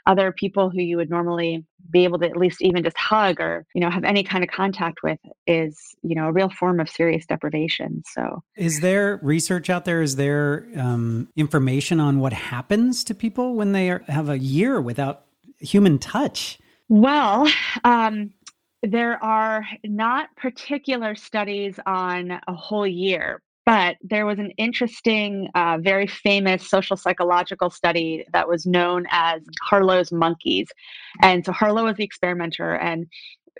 other 0.06 0.32
people 0.32 0.70
who 0.70 0.80
you 0.80 0.96
would 0.96 1.10
normally 1.10 1.64
be 1.90 2.04
able 2.04 2.18
to 2.18 2.26
at 2.26 2.36
least 2.36 2.62
even 2.62 2.82
just 2.82 2.96
hug 2.96 3.40
or 3.40 3.66
you 3.74 3.80
know 3.80 3.90
have 3.90 4.04
any 4.04 4.22
kind 4.22 4.42
of 4.42 4.50
contact 4.50 5.02
with 5.02 5.18
is 5.46 5.94
you 6.02 6.14
know 6.14 6.28
a 6.28 6.32
real 6.32 6.48
form 6.48 6.80
of 6.80 6.88
serious 6.88 7.26
deprivation 7.26 8.02
so. 8.06 8.42
Is 8.56 8.80
there 8.80 9.18
research 9.22 9.70
out 9.70 9.84
there? 9.84 10.02
Is 10.02 10.16
there 10.16 10.66
um, 10.76 11.28
information 11.36 12.00
on 12.00 12.20
what 12.20 12.32
happens 12.32 13.04
to 13.04 13.14
people 13.14 13.54
when 13.54 13.72
they 13.72 13.90
are, 13.90 14.02
have 14.08 14.28
a 14.28 14.38
year 14.38 14.80
without 14.80 15.24
human 15.58 15.98
touch? 15.98 16.58
Well 16.88 17.48
um, 17.84 18.32
there 18.82 19.22
are 19.22 19.66
not 19.82 20.34
particular 20.36 21.14
studies 21.14 21.78
on 21.86 22.32
a 22.46 22.54
whole 22.54 22.86
year, 22.86 23.40
but 23.66 23.96
there 24.02 24.26
was 24.26 24.38
an 24.38 24.50
interesting, 24.58 25.48
uh, 25.54 25.78
very 25.80 26.06
famous 26.06 26.68
social 26.68 26.96
psychological 26.96 27.70
study 27.70 28.24
that 28.32 28.48
was 28.48 28.66
known 28.66 29.06
as 29.10 29.40
Harlow's 29.62 30.12
monkeys. 30.12 30.68
And 31.22 31.44
so 31.44 31.52
Harlow 31.52 31.84
was 31.84 31.96
the 31.96 32.04
experimenter, 32.04 32.74
and 32.74 33.06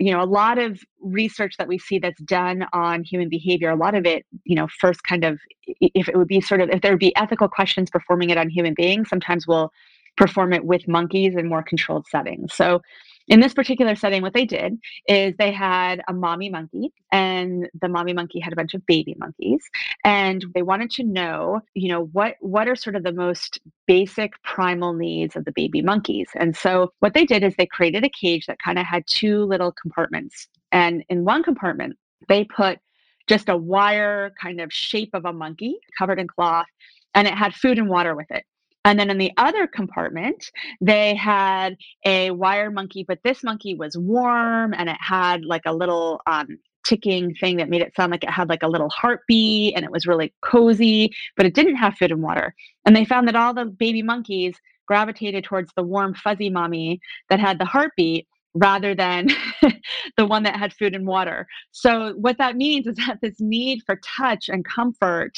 you 0.00 0.12
know 0.12 0.22
a 0.22 0.24
lot 0.24 0.58
of 0.58 0.80
research 1.00 1.56
that 1.56 1.68
we 1.68 1.78
see 1.78 1.98
that's 1.98 2.20
done 2.22 2.66
on 2.72 3.04
human 3.04 3.28
behavior 3.28 3.70
a 3.70 3.76
lot 3.76 3.94
of 3.94 4.04
it 4.04 4.26
you 4.42 4.56
know 4.56 4.66
first 4.80 5.04
kind 5.04 5.24
of 5.24 5.38
if 5.66 6.08
it 6.08 6.16
would 6.16 6.26
be 6.26 6.40
sort 6.40 6.60
of 6.60 6.68
if 6.70 6.80
there 6.80 6.90
would 6.90 6.98
be 6.98 7.14
ethical 7.16 7.48
questions 7.48 7.90
performing 7.90 8.30
it 8.30 8.36
on 8.36 8.48
human 8.48 8.74
beings 8.74 9.08
sometimes 9.08 9.46
we'll 9.46 9.72
perform 10.16 10.52
it 10.52 10.64
with 10.64 10.86
monkeys 10.86 11.34
in 11.36 11.48
more 11.48 11.62
controlled 11.62 12.06
settings 12.06 12.52
so 12.54 12.80
in 13.28 13.40
this 13.40 13.54
particular 13.54 13.94
setting, 13.94 14.22
what 14.22 14.34
they 14.34 14.44
did 14.44 14.78
is 15.08 15.34
they 15.38 15.50
had 15.50 16.02
a 16.08 16.12
mommy 16.12 16.50
monkey, 16.50 16.92
and 17.10 17.68
the 17.80 17.88
mommy 17.88 18.12
monkey 18.12 18.38
had 18.38 18.52
a 18.52 18.56
bunch 18.56 18.74
of 18.74 18.84
baby 18.86 19.16
monkeys, 19.18 19.62
and 20.04 20.44
they 20.54 20.62
wanted 20.62 20.90
to 20.92 21.04
know, 21.04 21.60
you 21.74 21.88
know, 21.88 22.04
what 22.12 22.36
what 22.40 22.68
are 22.68 22.76
sort 22.76 22.96
of 22.96 23.02
the 23.02 23.12
most 23.12 23.60
basic 23.86 24.40
primal 24.42 24.92
needs 24.92 25.36
of 25.36 25.44
the 25.46 25.52
baby 25.52 25.80
monkeys. 25.80 26.28
And 26.34 26.54
so 26.54 26.92
what 27.00 27.14
they 27.14 27.24
did 27.24 27.42
is 27.42 27.54
they 27.56 27.66
created 27.66 28.04
a 28.04 28.10
cage 28.10 28.46
that 28.46 28.58
kind 28.58 28.78
of 28.78 28.84
had 28.84 29.06
two 29.06 29.44
little 29.44 29.72
compartments, 29.72 30.48
and 30.70 31.02
in 31.08 31.24
one 31.24 31.42
compartment 31.42 31.96
they 32.28 32.44
put 32.44 32.78
just 33.26 33.48
a 33.48 33.56
wire 33.56 34.34
kind 34.40 34.60
of 34.60 34.70
shape 34.70 35.10
of 35.14 35.24
a 35.24 35.32
monkey 35.32 35.78
covered 35.98 36.20
in 36.20 36.28
cloth, 36.28 36.66
and 37.14 37.26
it 37.26 37.34
had 37.34 37.54
food 37.54 37.78
and 37.78 37.88
water 37.88 38.14
with 38.14 38.30
it. 38.30 38.44
And 38.84 38.98
then 38.98 39.10
in 39.10 39.18
the 39.18 39.32
other 39.36 39.66
compartment, 39.66 40.50
they 40.80 41.14
had 41.14 41.76
a 42.04 42.30
wire 42.32 42.70
monkey, 42.70 43.04
but 43.06 43.18
this 43.24 43.42
monkey 43.42 43.74
was 43.74 43.96
warm 43.96 44.74
and 44.74 44.88
it 44.88 44.98
had 45.00 45.44
like 45.44 45.62
a 45.64 45.72
little 45.72 46.20
um, 46.26 46.58
ticking 46.84 47.34
thing 47.34 47.56
that 47.56 47.70
made 47.70 47.80
it 47.80 47.94
sound 47.96 48.12
like 48.12 48.22
it 48.22 48.30
had 48.30 48.48
like 48.48 48.62
a 48.62 48.68
little 48.68 48.90
heartbeat 48.90 49.74
and 49.74 49.84
it 49.84 49.90
was 49.90 50.06
really 50.06 50.34
cozy, 50.42 51.14
but 51.36 51.46
it 51.46 51.54
didn't 51.54 51.76
have 51.76 51.94
food 51.94 52.12
and 52.12 52.22
water. 52.22 52.54
And 52.84 52.94
they 52.94 53.04
found 53.06 53.26
that 53.26 53.36
all 53.36 53.54
the 53.54 53.64
baby 53.64 54.02
monkeys 54.02 54.54
gravitated 54.86 55.44
towards 55.44 55.72
the 55.76 55.82
warm, 55.82 56.14
fuzzy 56.14 56.50
mommy 56.50 57.00
that 57.30 57.40
had 57.40 57.58
the 57.58 57.64
heartbeat 57.64 58.28
rather 58.54 58.94
than 58.94 59.28
the 60.16 60.26
one 60.26 60.44
that 60.44 60.56
had 60.56 60.72
food 60.72 60.94
and 60.94 61.06
water. 61.06 61.46
So, 61.72 62.14
what 62.14 62.38
that 62.38 62.56
means 62.56 62.86
is 62.86 62.96
that 63.06 63.18
this 63.20 63.40
need 63.40 63.82
for 63.84 64.00
touch 64.04 64.48
and 64.48 64.64
comfort 64.64 65.32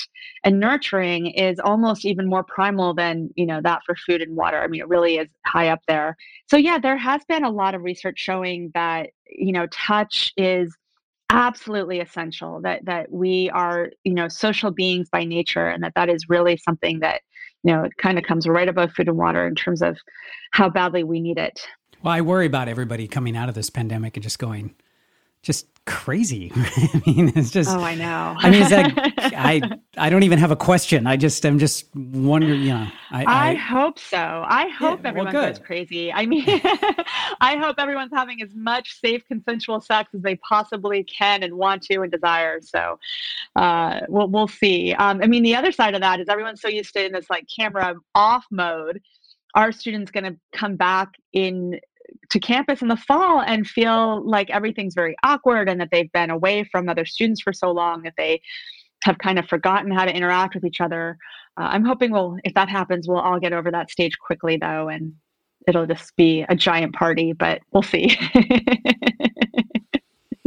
and 0.45 0.61
nurturing 0.61 1.29
is 1.29 1.59
almost 1.59 2.05
even 2.05 2.29
more 2.29 2.45
primal 2.45 2.95
than, 2.95 3.31
you 3.35 3.47
know, 3.47 3.61
that 3.63 3.83
for 3.85 3.97
food 4.07 4.23
and 4.23 4.37
water. 4.37 4.61
I 4.61 4.69
mean, 4.69 4.81
it 4.81 4.89
really 4.89 5.17
is 5.17 5.29
high 5.47 5.69
up 5.69 5.81
there. 5.89 6.17
So, 6.49 6.57
yeah, 6.57 6.79
there 6.79 6.99
has 6.99 7.23
been 7.25 7.45
a 7.45 7.51
lot 7.51 7.75
of 7.75 7.83
research 7.83 8.19
showing 8.19 8.71
that, 8.75 9.11
you 9.31 9.53
know, 9.53 9.67
touch 9.69 10.33
is 10.37 10.75
absolutely 11.31 11.99
essential 11.99 12.61
that 12.61 12.85
that 12.85 13.11
we 13.11 13.51
are 13.51 13.91
you 14.05 14.15
know 14.15 14.29
social 14.29 14.71
beings 14.71 15.09
by 15.11 15.25
nature 15.25 15.67
and 15.67 15.83
that 15.83 15.93
that 15.97 16.09
is 16.09 16.29
really 16.29 16.57
something 16.57 17.01
that 17.01 17.21
you 17.65 17.75
know 17.75 17.83
it 17.83 17.97
kind 17.99 18.17
of 18.17 18.23
comes 18.23 18.47
right 18.47 18.69
above 18.69 18.93
food 18.93 19.09
and 19.09 19.17
water 19.17 19.45
in 19.45 19.57
terms 19.57 19.83
of 19.83 19.99
how 20.53 20.71
badly 20.71 21.03
we 21.03 21.21
need 21.21 21.37
it 21.37 21.67
well, 22.03 22.13
I 22.13 22.21
worry 22.21 22.47
about 22.47 22.69
everybody 22.69 23.09
coming 23.09 23.37
out 23.37 23.49
of 23.49 23.55
this 23.55 23.71
pandemic 23.71 24.17
and 24.17 24.23
just 24.23 24.39
going, 24.39 24.75
just 25.43 25.67
crazy. 25.87 26.51
I 26.57 27.03
mean, 27.07 27.33
it's 27.37 27.51
just. 27.51 27.71
Oh, 27.71 27.81
I 27.81 27.95
know. 27.95 28.35
I 28.39 28.51
mean, 28.51 28.63
it's 28.63 28.73
like 28.73 28.93
I 29.35 29.63
I 29.97 30.11
don't 30.11 30.25
even 30.25 30.39
have 30.41 30.51
a 30.51 30.57
question. 30.57 31.07
I 31.07 31.17
just 31.17 31.47
I'm 31.47 31.59
just 31.59 31.87
wondering. 31.95 32.63
You 32.63 32.71
know, 32.71 32.87
I 33.11 33.25
I, 33.25 33.51
I 33.51 33.55
hope 33.55 33.99
so. 33.99 34.19
I 34.19 34.69
hope 34.69 35.03
yeah, 35.03 35.11
everyone 35.11 35.33
well, 35.33 35.47
goes 35.47 35.61
crazy. 35.61 36.13
I 36.13 36.27
mean, 36.27 36.45
I 37.41 37.57
hope 37.57 37.77
everyone's 37.79 38.13
having 38.13 38.43
as 38.43 38.53
much 38.55 39.01
safe, 39.01 39.25
consensual 39.29 39.81
sex 39.81 40.11
as 40.15 40.23
they 40.23 40.35
possibly 40.37 41.05
can 41.05 41.45
and 41.45 41.55
want 41.55 41.83
to 41.85 42.03
and 42.03 42.11
desire. 42.11 42.61
So, 42.61 42.99
uh, 43.55 44.01
we'll 44.09 44.29
we'll 44.29 44.49
see. 44.49 44.93
Um, 44.95 45.21
I 45.23 45.29
mean, 45.29 45.45
the 45.45 45.55
other 45.55 45.71
side 45.71 45.95
of 45.95 46.01
that 46.01 46.19
is 46.19 46.29
everyone's 46.29 46.61
so 46.61 46.69
used 46.69 46.93
to 46.95 47.07
in 47.07 47.13
this 47.13 47.31
like 47.31 47.47
camera 47.55 47.95
off 48.17 48.45
mode 48.51 49.01
are 49.57 49.73
students 49.73 50.13
going 50.13 50.25
to 50.25 50.37
come 50.53 50.77
back 50.77 51.15
in 51.33 51.81
to 52.31 52.39
campus 52.39 52.83
in 52.83 52.89
the 52.89 52.97
fall 52.97 53.41
and 53.41 53.67
feel 53.67 54.25
like 54.29 54.51
everything's 54.51 54.95
very 54.95 55.17
awkward 55.25 55.69
and 55.69 55.81
that 55.81 55.89
they've 55.91 56.13
been 56.13 56.31
away 56.31 56.63
from 56.71 56.89
other 56.89 57.05
students 57.05 57.41
for 57.41 57.53
so 57.53 57.73
long 57.73 58.03
that 58.03 58.15
they 58.17 58.41
have 59.03 59.19
kind 59.19 59.39
of 59.39 59.47
forgotten 59.49 59.91
how 59.91 60.05
to 60.05 60.15
interact 60.15 60.55
with 60.55 60.65
each 60.65 60.81
other. 60.81 61.19
Uh, 61.59 61.69
I'm 61.71 61.85
hoping 61.85 62.13
we'll, 62.13 62.37
if 62.45 62.55
that 62.55 62.69
happens, 62.69 63.09
we'll 63.09 63.19
all 63.19 63.41
get 63.41 63.53
over 63.53 63.71
that 63.71 63.91
stage 63.91 64.19
quickly, 64.19 64.57
though, 64.57 64.89
and 64.89 65.15
it'll 65.67 65.87
just 65.87 66.15
be 66.17 66.45
a 66.49 66.55
giant 66.55 66.95
party. 66.95 67.33
But 67.33 67.63
we'll 67.73 67.83
see. 67.83 68.17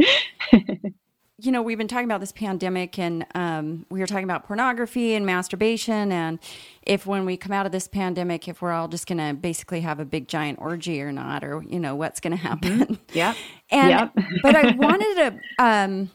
you 1.42 1.52
know, 1.52 1.62
we've 1.62 1.78
been 1.78 1.88
talking 1.88 2.04
about 2.04 2.20
this 2.20 2.32
pandemic 2.32 2.98
and 2.98 3.26
um, 3.34 3.86
we 3.90 4.00
were 4.00 4.06
talking 4.06 4.24
about 4.24 4.44
pornography 4.44 5.14
and 5.14 5.24
masturbation. 5.24 6.12
And 6.12 6.38
if 6.82 7.06
when 7.06 7.24
we 7.24 7.36
come 7.36 7.52
out 7.52 7.66
of 7.66 7.72
this 7.72 7.88
pandemic, 7.88 8.48
if 8.48 8.62
we're 8.62 8.72
all 8.72 8.88
just 8.88 9.06
going 9.06 9.18
to 9.18 9.34
basically 9.34 9.80
have 9.80 10.00
a 10.00 10.04
big 10.04 10.28
giant 10.28 10.58
orgy 10.60 11.00
or 11.00 11.12
not, 11.12 11.44
or, 11.44 11.62
you 11.62 11.78
know, 11.78 11.94
what's 11.94 12.20
going 12.20 12.32
to 12.32 12.36
happen. 12.36 12.80
Mm-hmm. 12.80 12.94
Yeah. 13.12 13.34
And, 13.72 13.90
yep. 13.90 14.26
but 14.42 14.56
I 14.56 14.74
wanted 14.74 15.14
to 15.14 15.64
um, 15.64 16.10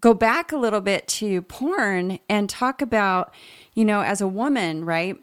go 0.00 0.12
back 0.12 0.50
a 0.50 0.56
little 0.56 0.80
bit 0.80 1.06
to 1.06 1.40
porn 1.42 2.18
and 2.28 2.50
talk 2.50 2.82
about, 2.82 3.32
you 3.74 3.84
know, 3.84 4.00
as 4.00 4.20
a 4.20 4.26
woman, 4.26 4.84
right? 4.84 5.16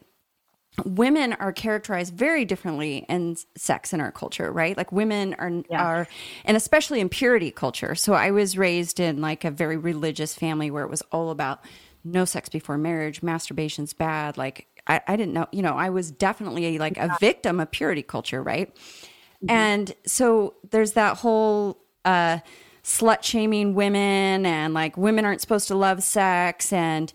Women 0.86 1.34
are 1.34 1.52
characterized 1.52 2.14
very 2.14 2.46
differently 2.46 3.06
in 3.08 3.36
sex 3.56 3.94
in 3.94 4.02
our 4.02 4.12
culture 4.12 4.52
right 4.52 4.76
like 4.76 4.92
women 4.92 5.36
are 5.36 5.52
yeah. 5.70 5.84
are 5.84 6.08
and 6.46 6.58
especially 6.58 7.00
in 7.00 7.10
purity 7.10 7.52
culture 7.52 7.94
so 7.94 8.14
i 8.14 8.32
was 8.32 8.58
raised 8.58 9.00
in 9.00 9.22
like 9.22 9.44
a 9.44 9.52
very 9.52 9.78
religious 9.78 10.34
family 10.34 10.72
where 10.72 10.84
it 10.84 10.90
was 10.90 11.04
all 11.12 11.30
about 11.30 11.64
no 12.04 12.26
sex 12.26 12.50
before 12.50 12.78
marriage 12.78 13.22
masturbation's 13.22 13.94
bad 13.94 14.36
like 14.36 14.68
i, 14.88 15.00
I 15.08 15.16
didn't 15.16 15.34
know 15.34 15.48
you 15.52 15.62
know 15.62 15.74
i 15.74 15.90
was 15.90 16.10
definitely 16.10 16.80
like 16.80 16.98
a 16.98 17.16
victim 17.20 17.60
of 17.60 17.70
purity 17.70 18.04
culture 18.04 18.42
right 18.42 18.74
mm-hmm. 18.76 19.50
and 19.52 19.94
so 20.08 20.56
there's 20.72 20.94
that 20.94 21.18
whole 21.18 21.78
uh 22.04 22.40
slut 22.84 23.24
shaming 23.24 23.76
women 23.76 24.46
and 24.46 24.74
like 24.74 24.98
women 24.98 25.24
aren't 25.24 25.40
supposed 25.40 25.70
to 25.70 25.76
love 25.76 26.04
sex 26.04 26.74
and 26.74 27.14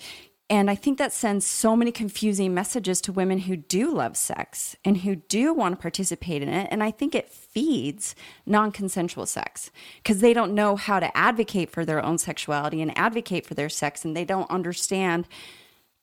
and 0.50 0.70
I 0.70 0.74
think 0.74 0.96
that 0.96 1.12
sends 1.12 1.46
so 1.46 1.76
many 1.76 1.92
confusing 1.92 2.54
messages 2.54 3.02
to 3.02 3.12
women 3.12 3.40
who 3.40 3.56
do 3.56 3.92
love 3.92 4.16
sex 4.16 4.76
and 4.82 4.98
who 4.98 5.16
do 5.16 5.52
want 5.52 5.76
to 5.76 5.82
participate 5.82 6.42
in 6.42 6.48
it. 6.48 6.68
And 6.70 6.82
I 6.82 6.90
think 6.90 7.14
it 7.14 7.28
feeds 7.28 8.14
non 8.46 8.72
consensual 8.72 9.26
sex 9.26 9.70
because 10.02 10.20
they 10.20 10.32
don't 10.32 10.54
know 10.54 10.74
how 10.76 11.00
to 11.00 11.14
advocate 11.16 11.70
for 11.70 11.84
their 11.84 12.02
own 12.02 12.16
sexuality 12.16 12.80
and 12.80 12.96
advocate 12.96 13.44
for 13.44 13.54
their 13.54 13.68
sex, 13.68 14.04
and 14.04 14.16
they 14.16 14.24
don't 14.24 14.50
understand 14.50 15.28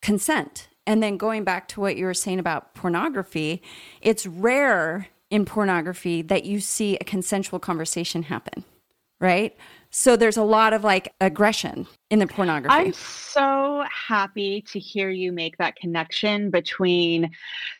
consent. 0.03 0.67
And 0.85 1.01
then 1.01 1.17
going 1.17 1.43
back 1.43 1.67
to 1.69 1.81
what 1.81 1.97
you 1.97 2.05
were 2.05 2.13
saying 2.13 2.37
about 2.37 2.75
pornography, 2.75 3.63
it's 4.01 4.27
rare 4.27 5.07
in 5.31 5.45
pornography 5.45 6.21
that 6.21 6.45
you 6.45 6.59
see 6.59 6.97
a 6.97 7.03
consensual 7.03 7.57
conversation 7.57 8.23
happen, 8.23 8.63
right? 9.19 9.57
So 9.97 10.17
there's 10.17 10.35
a 10.35 10.43
lot 10.43 10.73
of 10.73 10.83
like 10.83 11.13
aggression 11.21 11.87
in 12.09 12.19
the 12.19 12.27
pornography. 12.27 12.75
I'm 12.75 12.91
so 12.91 13.85
happy 13.89 14.61
to 14.73 14.77
hear 14.77 15.09
you 15.09 15.31
make 15.31 15.55
that 15.57 15.77
connection 15.77 16.51
between 16.51 17.31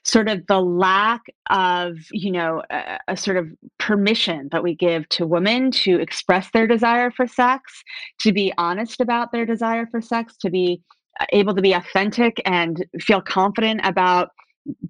sort 0.05 0.29
of 0.29 0.48
the 0.48 0.62
lack 0.62 1.24
of, 1.50 1.98
you 2.12 2.31
know, 2.31 2.63
a, 2.69 3.00
a, 3.10 3.17
sort 3.17 3.36
of 3.36 3.50
permission 3.79 4.48
that 4.53 4.63
we 4.63 4.75
give 4.75 5.10
to 5.10 5.27
women 5.27 5.72
to 5.72 6.00
express 6.00 6.50
their 6.51 6.67
desire 6.67 7.12
for 7.12 7.27
sex, 7.27 7.84
to 8.22 8.31
be 8.31 8.53
honest 8.57 9.01
about 9.01 9.34
their 9.34 9.45
desire 9.45 9.86
for 9.86 10.00
sex, 10.00 10.38
to 10.38 10.50
be 10.50 10.81
uh, 11.19 11.25
able 11.34 11.53
to 11.53 11.62
be 11.62 11.74
authentic 11.74 12.41
and 12.45 12.86
feel 13.01 13.22
confident 13.22 13.81
about 13.84 14.29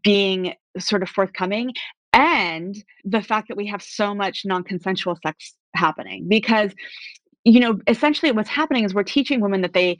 being 0.03 0.53
sort 0.77 1.01
of 1.01 1.09
forthcoming 1.09 1.73
and 2.13 2.81
the 3.03 3.21
fact 3.21 3.47
that 3.47 3.57
we 3.57 3.65
have 3.65 3.81
so 3.81 4.13
much 4.13 4.45
non-consensual 4.45 5.17
sex 5.25 5.55
happening 5.75 6.27
because 6.27 6.73
you 7.43 7.59
know 7.59 7.79
essentially 7.87 8.31
what's 8.31 8.49
happening 8.49 8.83
is 8.83 8.93
we're 8.93 9.03
teaching 9.03 9.39
women 9.41 9.61
that 9.61 9.73
they 9.73 9.97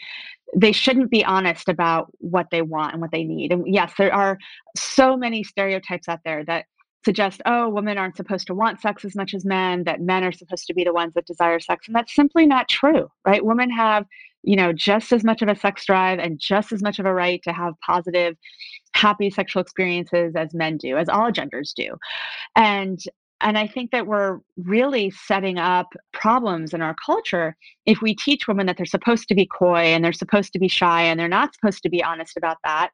they 0.55 0.71
shouldn't 0.71 1.11
be 1.11 1.23
honest 1.25 1.67
about 1.69 2.11
what 2.19 2.47
they 2.51 2.61
want 2.61 2.93
and 2.93 3.01
what 3.01 3.11
they 3.11 3.23
need. 3.23 3.51
And 3.51 3.65
yes 3.67 3.93
there 3.97 4.13
are 4.13 4.37
so 4.77 5.17
many 5.17 5.43
stereotypes 5.43 6.07
out 6.07 6.19
there 6.25 6.43
that 6.45 6.65
suggest 7.03 7.41
oh 7.45 7.69
women 7.69 7.97
aren't 7.97 8.17
supposed 8.17 8.47
to 8.47 8.55
want 8.55 8.81
sex 8.81 9.05
as 9.05 9.15
much 9.15 9.33
as 9.33 9.45
men 9.45 9.83
that 9.83 10.01
men 10.01 10.23
are 10.23 10.31
supposed 10.31 10.65
to 10.65 10.73
be 10.73 10.83
the 10.83 10.93
ones 10.93 11.13
that 11.13 11.27
desire 11.27 11.59
sex 11.59 11.87
and 11.87 11.95
that's 11.95 12.15
simply 12.15 12.45
not 12.45 12.67
true 12.67 13.09
right? 13.25 13.45
Women 13.45 13.69
have 13.69 14.05
you 14.43 14.55
know 14.55 14.73
just 14.73 15.11
as 15.11 15.23
much 15.23 15.41
of 15.41 15.49
a 15.49 15.55
sex 15.55 15.85
drive 15.85 16.19
and 16.19 16.39
just 16.39 16.71
as 16.71 16.81
much 16.81 16.99
of 16.99 17.05
a 17.05 17.13
right 17.13 17.41
to 17.43 17.53
have 17.53 17.73
positive 17.81 18.35
happy 18.95 19.29
sexual 19.29 19.61
experiences 19.61 20.35
as 20.35 20.53
men 20.53 20.77
do 20.77 20.97
as 20.97 21.09
all 21.09 21.31
genders 21.31 21.73
do. 21.75 21.95
And 22.55 22.99
and 23.41 23.57
I 23.57 23.67
think 23.67 23.91
that 23.91 24.07
we're 24.07 24.39
really 24.57 25.11
setting 25.11 25.57
up 25.57 25.93
problems 26.13 26.73
in 26.73 26.81
our 26.81 26.95
culture 27.05 27.55
if 27.85 28.01
we 28.01 28.15
teach 28.15 28.47
women 28.47 28.65
that 28.67 28.77
they're 28.77 28.85
supposed 28.85 29.27
to 29.27 29.35
be 29.35 29.45
coy 29.45 29.79
and 29.79 30.03
they're 30.03 30.13
supposed 30.13 30.53
to 30.53 30.59
be 30.59 30.67
shy 30.67 31.03
and 31.03 31.19
they're 31.19 31.27
not 31.27 31.53
supposed 31.53 31.83
to 31.83 31.89
be 31.89 32.03
honest 32.03 32.37
about 32.37 32.57
that. 32.63 32.91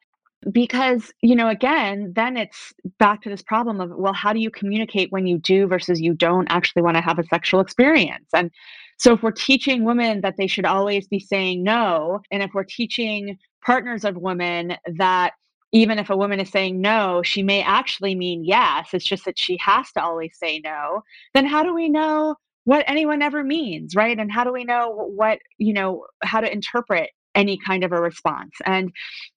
Because, 0.52 1.12
you 1.22 1.36
know, 1.36 1.50
again, 1.50 2.14
then 2.16 2.36
it's 2.36 2.74
back 2.98 3.22
to 3.22 3.30
this 3.30 3.44
problem 3.44 3.80
of, 3.80 3.92
well, 3.96 4.14
how 4.14 4.34
do 4.34 4.40
you 4.40 4.50
communicate 4.50 5.12
when 5.12 5.28
you 5.28 5.38
do 5.38 5.68
versus 5.68 6.02
you 6.02 6.16
don't 6.16 6.48
actually 6.50 6.82
want 6.82 6.98
to 6.98 7.02
have 7.02 7.20
a 7.20 7.24
sexual 7.26 7.60
experience? 7.60 8.26
And 8.34 8.50
so 8.98 9.14
if 9.14 9.22
we're 9.22 9.32
teaching 9.32 9.84
women 9.84 10.22
that 10.22 10.38
they 10.38 10.48
should 10.48 10.66
always 10.66 11.08
be 11.08 11.20
saying 11.20 11.62
no, 11.62 12.22
and 12.32 12.42
if 12.42 12.52
we're 12.56 12.64
teaching 12.64 13.38
partners 13.64 14.04
of 14.04 14.18
women 14.18 14.76
that 14.96 15.34
even 15.72 16.00
if 16.00 16.10
a 16.10 16.18
woman 16.18 16.40
is 16.40 16.50
saying 16.50 16.82
no, 16.82 17.22
she 17.24 17.44
may 17.44 17.62
actually 17.62 18.16
mean 18.16 18.44
yes. 18.44 18.90
It's 18.94 19.06
just 19.06 19.26
that 19.26 19.40
she 19.40 19.58
has 19.58 19.92
to 19.94 20.04
always 20.04 20.38
say 20.38 20.60
no. 20.60 21.04
Then 21.34 21.46
how 21.46 21.64
do 21.64 21.74
we 21.74 21.90
know 21.90 22.36
what 22.66 22.84
anyone 22.88 23.22
ever 23.22 23.44
means, 23.44 23.96
right? 23.96 24.20
And 24.20 24.32
how 24.32 24.44
do 24.44 24.52
we 24.52 24.64
know 24.64 24.90
what, 25.16 25.40
you 25.58 25.74
know, 25.74 26.06
how 26.24 26.42
to 26.42 26.52
interpret 26.52 27.10
any 27.34 27.58
kind 27.58 27.84
of 27.84 27.92
a 27.92 28.02
response? 28.02 28.52
And, 28.66 28.92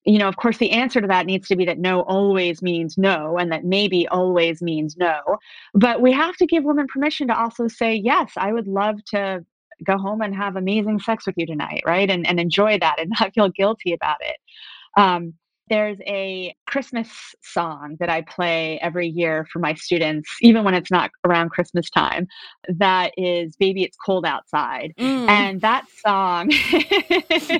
you 0.05 0.19
know, 0.19 0.29
of 0.29 0.37
course, 0.37 0.59
the 0.59 0.73
answer 0.73 1.01
to 1.01 1.07
that 1.07 1.27
needs 1.27 1.49
to 1.49 1.57
be 1.57 1.65
that 1.67 1.79
no 1.79 2.03
always 2.03 2.63
means 2.63 2.99
no 2.99 3.39
and 3.39 3.51
that 3.53 3.65
maybe 3.65 4.07
always 4.09 4.61
means 4.61 4.97
no. 4.97 5.21
But 5.73 6.03
we 6.03 6.13
have 6.13 6.37
to 6.37 6.47
give 6.47 6.65
women 6.65 6.87
permission 6.89 7.29
to 7.29 7.39
also 7.39 7.69
say, 7.69 7.95
yes, 7.95 8.33
I 8.37 8.53
would 8.53 8.67
love 8.67 9.03
to 9.07 9.45
go 9.85 9.99
home 9.99 10.21
and 10.21 10.35
have 10.35 10.57
amazing 10.57 11.01
sex 11.01 11.27
with 11.27 11.37
you 11.39 11.47
tonight, 11.47 11.83
right? 11.87 12.11
And, 12.11 12.27
and 12.27 12.39
enjoy 12.39 12.79
that 12.79 12.97
and 12.99 13.13
not 13.21 13.35
feel 13.35 13.49
guilty 13.49 13.93
about 13.93 14.19
it. 14.21 14.37
Um, 14.97 15.35
there's 15.69 15.99
a 16.07 16.55
Christmas 16.67 17.09
song 17.43 17.97
that 18.01 18.11
I 18.11 18.23
play 18.23 18.79
every 18.81 19.09
year 19.09 19.47
for 19.53 19.59
my 19.59 19.75
students, 19.75 20.29
even 20.41 20.65
when 20.65 20.75
it's 20.75 20.91
not 20.91 21.11
around 21.25 21.51
Christmas 21.51 21.89
time, 21.91 22.27
that 22.69 23.13
is 23.17 23.57
Baby 23.57 23.83
It's 23.83 23.97
Cold 23.97 24.27
Outside. 24.27 24.93
Mm. 24.99 25.29
And 25.29 25.61
that 25.63 25.87
song. 26.05 26.51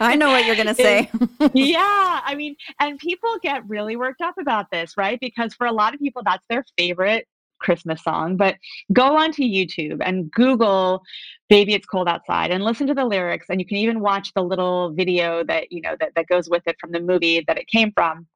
I 0.01 0.17
know 0.17 0.29
what 0.29 0.45
you're 0.45 0.57
going 0.63 0.69
to 0.69 0.75
say. 0.75 1.11
yeah. 1.55 2.21
I 2.25 2.35
mean, 2.35 2.57
and 2.79 2.99
people 2.99 3.37
get 3.43 3.67
really 3.69 3.97
worked 3.97 4.21
up 4.21 4.37
about 4.39 4.71
this, 4.71 4.97
right? 4.97 5.19
Because 5.21 5.55
for 5.55 5.67
a 5.67 5.73
lot 5.73 5.95
of 5.95 6.01
people, 6.01 6.23
that's 6.25 6.45
their 6.49 6.65
favorite 6.77 7.27
Christmas 7.59 8.03
song, 8.03 8.37
but 8.37 8.57
go 8.93 9.17
onto 9.17 9.43
YouTube 9.43 9.99
and 10.01 10.31
Google 10.31 11.03
Baby 11.49 11.75
It's 11.75 11.87
Cold 11.87 12.09
Outside 12.09 12.51
and 12.51 12.65
listen 12.65 12.87
to 12.87 12.95
the 12.95 13.05
lyrics. 13.05 13.47
And 13.49 13.61
you 13.61 13.67
can 13.67 13.79
even 13.79 14.01
watch 14.01 14.33
the 14.35 14.43
little 14.43 14.93
video 14.93 15.45
that, 15.45 15.71
you 15.71 15.81
know, 15.81 15.97
that, 16.01 16.13
that 16.17 16.27
goes 16.27 16.49
with 16.49 16.63
it 16.67 16.77
from 16.81 16.93
the 16.93 17.01
movie 17.01 17.45
that 17.47 17.59
it 17.59 17.67
came 17.67 17.93
from. 17.93 18.27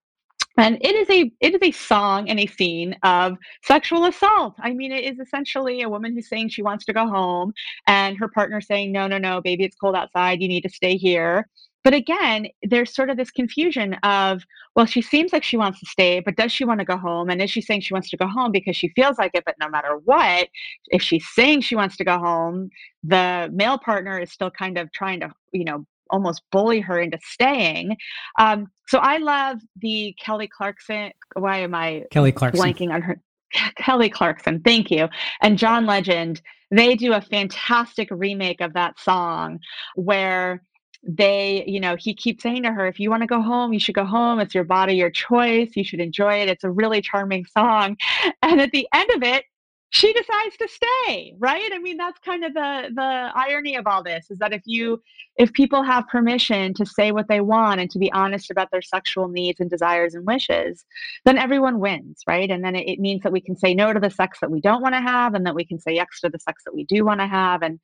And 0.59 0.77
it 0.81 0.97
is 0.97 1.09
a 1.09 1.31
it 1.41 1.55
is 1.55 1.61
a 1.63 1.71
song 1.71 2.29
and 2.29 2.41
a 2.41 2.47
scene 2.47 2.97
of 3.05 3.39
sexual 3.63 4.07
assault. 4.07 4.55
I 4.59 4.73
mean, 4.73 4.91
it 4.91 5.05
is 5.05 5.21
essentially 5.21 5.83
a 5.83 5.89
woman 5.89 6.15
who's 6.15 6.29
saying 6.29 6.49
she 6.49 6.63
wants 6.63 6.85
to 6.87 6.93
go 6.93 7.07
home 7.07 7.53
and 7.87 8.19
her 8.19 8.27
partner 8.27 8.61
saying, 8.61 8.91
No, 8.91 9.07
no, 9.07 9.19
no, 9.19 9.41
baby, 9.41 9.65
it's 9.65 9.77
cold 9.77 9.95
outside, 9.95 10.43
you 10.43 10.49
need 10.49 10.63
to 10.63 10.69
stay 10.69 10.97
here. 10.97 11.49
But 11.85 11.95
again, 11.95 12.49
there's 12.63 12.95
sort 12.95 13.11
of 13.11 13.17
this 13.17 13.31
confusion 13.31 13.95
of, 14.03 14.43
well, 14.75 14.87
she 14.87 15.01
seems 15.01 15.33
like 15.33 15.45
she 15.45 15.57
wants 15.57 15.81
to 15.81 15.87
stay, 15.87 16.21
but 16.21 16.37
does 16.37 16.53
she 16.53 16.65
want 16.65 16.81
to 16.81 16.87
go 16.87 16.97
home? 16.97 17.31
And 17.31 17.41
is 17.41 17.51
she 17.51 17.61
saying 17.61 17.83
she 17.83 17.95
wants 17.95 18.11
to 18.11 18.17
go 18.17 18.27
home 18.27 18.53
because 18.53 18.77
she 18.77 18.89
feels 18.91 19.19
like 19.19 19.31
it? 19.35 19.45
But 19.47 19.55
no 19.61 19.69
matter 19.69 19.97
what, 20.05 20.49
if 20.89 21.03
she's 21.03 21.27
saying 21.35 21.63
she 21.63 21.77
wants 21.77 21.97
to 21.99 22.05
go 22.05 22.19
home, 22.19 22.71
the 23.05 23.49
male 23.53 23.79
partner 23.79 24.19
is 24.19 24.33
still 24.33 24.51
kind 24.51 24.77
of 24.77 24.91
trying 24.93 25.21
to, 25.21 25.31
you 25.53 25.65
know, 25.65 25.87
almost 26.11 26.43
bully 26.51 26.81
her 26.81 26.99
into 26.99 27.19
staying. 27.23 27.97
Um, 28.39 28.67
so 28.89 28.99
I 28.99 29.19
love 29.19 29.59
the 29.77 30.15
Kelly 30.21 30.49
Clarkson. 30.49 31.13
Why 31.35 31.59
am 31.59 31.75
I 31.75 32.05
Kelly 32.11 32.33
Clarkson 32.33 32.65
blanking 32.65 32.93
on 32.93 33.03
her? 33.03 33.21
Kelly 33.77 34.09
Clarkson, 34.09 34.61
thank 34.61 34.91
you. 34.91 35.09
And 35.41 35.59
John 35.59 35.87
Legend, 35.87 36.41
they 36.71 36.95
do 36.97 37.15
a 37.15 37.21
fantastic 37.21 38.09
remake 38.11 38.61
of 38.61 38.75
that 38.75 38.99
song 39.01 39.61
where 39.95 40.63
they, 41.03 41.65
you 41.67 41.81
know, 41.81 41.97
he 41.97 42.15
keeps 42.15 42.43
saying 42.43 42.65
to 42.65 42.73
her, 42.73 42.87
if 42.87 42.99
you 42.99 43.11
want 43.11 43.23
to 43.23 43.27
go 43.27 43.41
home, 43.41 43.73
you 43.73 43.81
should 43.81 43.95
go 43.95 44.05
home. 44.05 44.41
It's 44.41 44.55
your 44.55 44.65
body, 44.65 44.95
your 44.95 45.11
choice. 45.11 45.71
You 45.75 45.85
should 45.85 46.01
enjoy 46.01 46.43
it. 46.43 46.49
It's 46.49 46.65
a 46.65 46.71
really 46.71 47.01
charming 47.01 47.47
song. 47.47 47.97
And 48.43 48.61
at 48.61 48.73
the 48.73 48.89
end 48.93 49.11
of 49.11 49.23
it, 49.23 49.45
she 49.91 50.13
decides 50.13 50.57
to 50.59 50.69
stay, 50.69 51.35
right? 51.39 51.71
I 51.73 51.79
mean, 51.79 51.97
that's 51.97 52.19
kind 52.19 52.45
of 52.45 52.53
the 52.53 52.91
the 52.95 53.31
irony 53.35 53.77
of 53.77 53.87
all 53.87 54.03
this 54.03 54.31
is 54.31 54.39
that 54.39 54.53
if 54.53 54.63
you 54.67 55.03
if 55.37 55.53
people 55.53 55.83
have 55.83 56.07
permission 56.09 56.75
to 56.75 56.85
say 56.85 57.11
what 57.11 57.29
they 57.29 57.41
want 57.41 57.81
and 57.81 57.91
to 57.91 57.99
be 57.99 58.13
honest 58.13 58.51
about 58.51 58.71
their 58.71 58.83
sexual 58.83 59.29
needs 59.29 59.61
and 59.61 59.71
desires 59.71 60.15
and 60.15 60.27
wishes, 60.27 60.85
then 61.25 61.39
everyone 61.39 61.81
wins, 61.81 62.23
right? 62.27 62.51
And 62.51 62.63
then 62.63 62.77
it, 62.77 62.89
it 62.89 63.01
means 63.01 63.23
that 63.23 63.33
we 63.33 63.41
can 63.41 63.57
say 63.57 63.73
no 63.75 63.93
to 63.93 64.01
the 64.01 64.11
sex 64.11 64.41
that 64.41 64.51
we 64.51 64.61
don't 64.61 64.83
want 64.83 64.95
to 64.95 65.01
have 65.01 65.35
and 65.35 65.47
that 65.47 65.55
we 65.55 65.65
can 65.65 65.81
say 65.81 65.95
yes 65.95 66.21
to 66.21 66.29
the 66.29 66.39
sex 66.39 66.65
that 66.65 66.75
we 66.75 66.85
do 66.85 67.05
want 67.05 67.21
to 67.21 67.27
have 67.27 67.63
and 67.63 67.81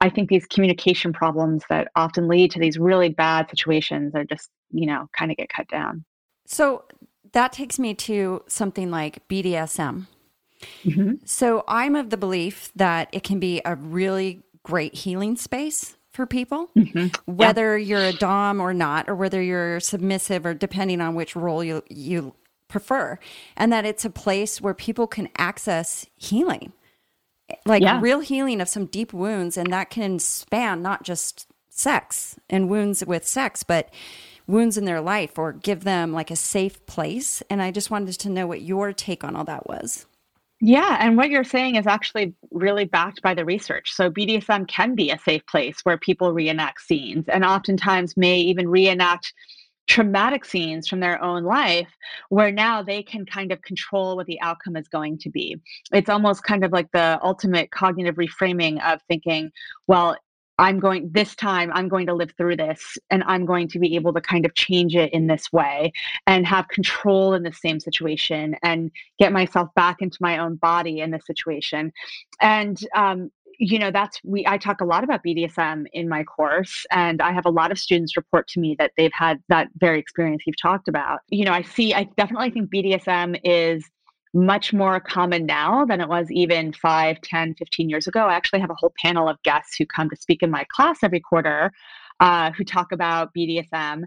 I 0.00 0.08
think 0.08 0.28
these 0.28 0.46
communication 0.46 1.12
problems 1.12 1.62
that 1.68 1.88
often 1.94 2.28
lead 2.28 2.50
to 2.52 2.58
these 2.58 2.78
really 2.78 3.10
bad 3.10 3.50
situations 3.50 4.14
are 4.14 4.24
just, 4.24 4.50
you 4.70 4.86
know, 4.86 5.08
kind 5.12 5.30
of 5.30 5.36
get 5.36 5.48
cut 5.48 5.68
down. 5.68 6.04
So 6.46 6.84
that 7.32 7.52
takes 7.52 7.78
me 7.78 7.94
to 7.94 8.42
something 8.46 8.90
like 8.90 9.26
BDSM. 9.28 10.06
Mm-hmm. 10.84 11.12
So 11.24 11.64
I'm 11.68 11.96
of 11.96 12.10
the 12.10 12.16
belief 12.16 12.72
that 12.76 13.08
it 13.12 13.22
can 13.22 13.38
be 13.38 13.60
a 13.64 13.74
really 13.74 14.42
great 14.62 14.94
healing 14.94 15.36
space 15.36 15.96
for 16.12 16.26
people, 16.26 16.70
mm-hmm. 16.76 17.08
whether 17.30 17.76
yeah. 17.76 17.86
you're 17.86 18.08
a 18.08 18.12
dom 18.12 18.60
or 18.60 18.72
not, 18.72 19.08
or 19.08 19.14
whether 19.14 19.42
you're 19.42 19.80
submissive 19.80 20.46
or 20.46 20.54
depending 20.54 21.00
on 21.00 21.14
which 21.14 21.34
role 21.36 21.62
you 21.62 21.82
you 21.90 22.34
prefer, 22.68 23.18
and 23.56 23.72
that 23.72 23.84
it's 23.84 24.04
a 24.04 24.10
place 24.10 24.60
where 24.60 24.74
people 24.74 25.06
can 25.06 25.28
access 25.36 26.06
healing, 26.16 26.72
like 27.66 27.82
yeah. 27.82 28.00
real 28.00 28.20
healing 28.20 28.60
of 28.60 28.68
some 28.68 28.86
deep 28.86 29.12
wounds, 29.12 29.56
and 29.56 29.72
that 29.72 29.90
can 29.90 30.18
span 30.18 30.82
not 30.82 31.02
just 31.02 31.46
sex 31.68 32.36
and 32.48 32.68
wounds 32.68 33.04
with 33.04 33.26
sex, 33.26 33.62
but 33.62 33.92
wounds 34.46 34.76
in 34.76 34.84
their 34.84 35.00
life 35.00 35.38
or 35.38 35.52
give 35.52 35.84
them 35.84 36.12
like 36.12 36.30
a 36.30 36.36
safe 36.36 36.84
place. 36.86 37.42
And 37.50 37.62
I 37.62 37.70
just 37.70 37.90
wanted 37.90 38.18
to 38.18 38.28
know 38.28 38.46
what 38.46 38.62
your 38.62 38.92
take 38.92 39.24
on 39.24 39.36
all 39.36 39.44
that 39.44 39.66
was. 39.66 40.06
Yeah, 40.60 40.96
and 41.00 41.16
what 41.16 41.30
you're 41.30 41.44
saying 41.44 41.76
is 41.76 41.86
actually 41.86 42.32
really 42.50 42.84
backed 42.84 43.20
by 43.22 43.34
the 43.34 43.44
research. 43.44 43.92
So 43.92 44.10
BDSM 44.10 44.66
can 44.68 44.94
be 44.94 45.10
a 45.10 45.18
safe 45.18 45.44
place 45.46 45.80
where 45.82 45.98
people 45.98 46.32
reenact 46.32 46.80
scenes 46.80 47.28
and 47.28 47.44
oftentimes 47.44 48.16
may 48.16 48.38
even 48.38 48.68
reenact 48.68 49.32
traumatic 49.86 50.44
scenes 50.44 50.88
from 50.88 51.00
their 51.00 51.22
own 51.22 51.44
life 51.44 51.88
where 52.28 52.50
now 52.50 52.82
they 52.82 53.02
can 53.02 53.26
kind 53.26 53.52
of 53.52 53.60
control 53.62 54.16
what 54.16 54.26
the 54.26 54.40
outcome 54.40 54.76
is 54.76 54.88
going 54.88 55.18
to 55.18 55.30
be. 55.30 55.60
It's 55.92 56.08
almost 56.08 56.42
kind 56.42 56.64
of 56.64 56.72
like 56.72 56.90
the 56.92 57.18
ultimate 57.22 57.70
cognitive 57.70 58.16
reframing 58.16 58.82
of 58.84 59.00
thinking, 59.08 59.50
well, 59.86 60.16
I'm 60.58 60.78
going 60.78 61.10
this 61.12 61.34
time, 61.34 61.70
I'm 61.74 61.88
going 61.88 62.06
to 62.06 62.14
live 62.14 62.32
through 62.36 62.56
this 62.56 62.96
and 63.10 63.24
I'm 63.26 63.44
going 63.44 63.66
to 63.68 63.78
be 63.80 63.96
able 63.96 64.12
to 64.12 64.20
kind 64.20 64.46
of 64.46 64.54
change 64.54 64.94
it 64.94 65.12
in 65.12 65.26
this 65.26 65.52
way 65.52 65.92
and 66.28 66.46
have 66.46 66.68
control 66.68 67.34
in 67.34 67.42
the 67.42 67.52
same 67.52 67.80
situation 67.80 68.56
and 68.62 68.92
get 69.18 69.32
myself 69.32 69.68
back 69.74 70.00
into 70.00 70.18
my 70.20 70.38
own 70.38 70.54
body 70.56 71.00
in 71.00 71.10
this 71.10 71.26
situation. 71.26 71.92
And, 72.40 72.78
um, 72.94 73.30
you 73.58 73.78
know 73.78 73.90
that's 73.90 74.20
we 74.24 74.44
i 74.46 74.56
talk 74.58 74.80
a 74.80 74.84
lot 74.84 75.04
about 75.04 75.20
bdsm 75.24 75.84
in 75.92 76.08
my 76.08 76.24
course 76.24 76.86
and 76.90 77.20
i 77.22 77.32
have 77.32 77.46
a 77.46 77.50
lot 77.50 77.70
of 77.70 77.78
students 77.78 78.16
report 78.16 78.46
to 78.48 78.60
me 78.60 78.74
that 78.78 78.92
they've 78.96 79.12
had 79.12 79.40
that 79.48 79.68
very 79.76 79.98
experience 79.98 80.42
you've 80.46 80.60
talked 80.60 80.88
about 80.88 81.20
you 81.28 81.44
know 81.44 81.52
i 81.52 81.62
see 81.62 81.94
i 81.94 82.04
definitely 82.16 82.50
think 82.50 82.70
bdsm 82.70 83.38
is 83.44 83.88
much 84.34 84.72
more 84.72 84.98
common 84.98 85.46
now 85.46 85.84
than 85.84 86.00
it 86.00 86.08
was 86.08 86.26
even 86.30 86.72
5, 86.72 87.20
10, 87.20 87.54
15 87.54 87.88
years 87.88 88.08
ago. 88.08 88.26
I 88.26 88.34
actually 88.34 88.58
have 88.60 88.70
a 88.70 88.74
whole 88.74 88.92
panel 89.00 89.28
of 89.28 89.40
guests 89.44 89.76
who 89.78 89.86
come 89.86 90.10
to 90.10 90.16
speak 90.16 90.42
in 90.42 90.50
my 90.50 90.66
class 90.74 90.98
every 91.04 91.20
quarter 91.20 91.70
uh, 92.18 92.50
who 92.50 92.64
talk 92.64 92.90
about 92.90 93.32
BDSM 93.32 94.02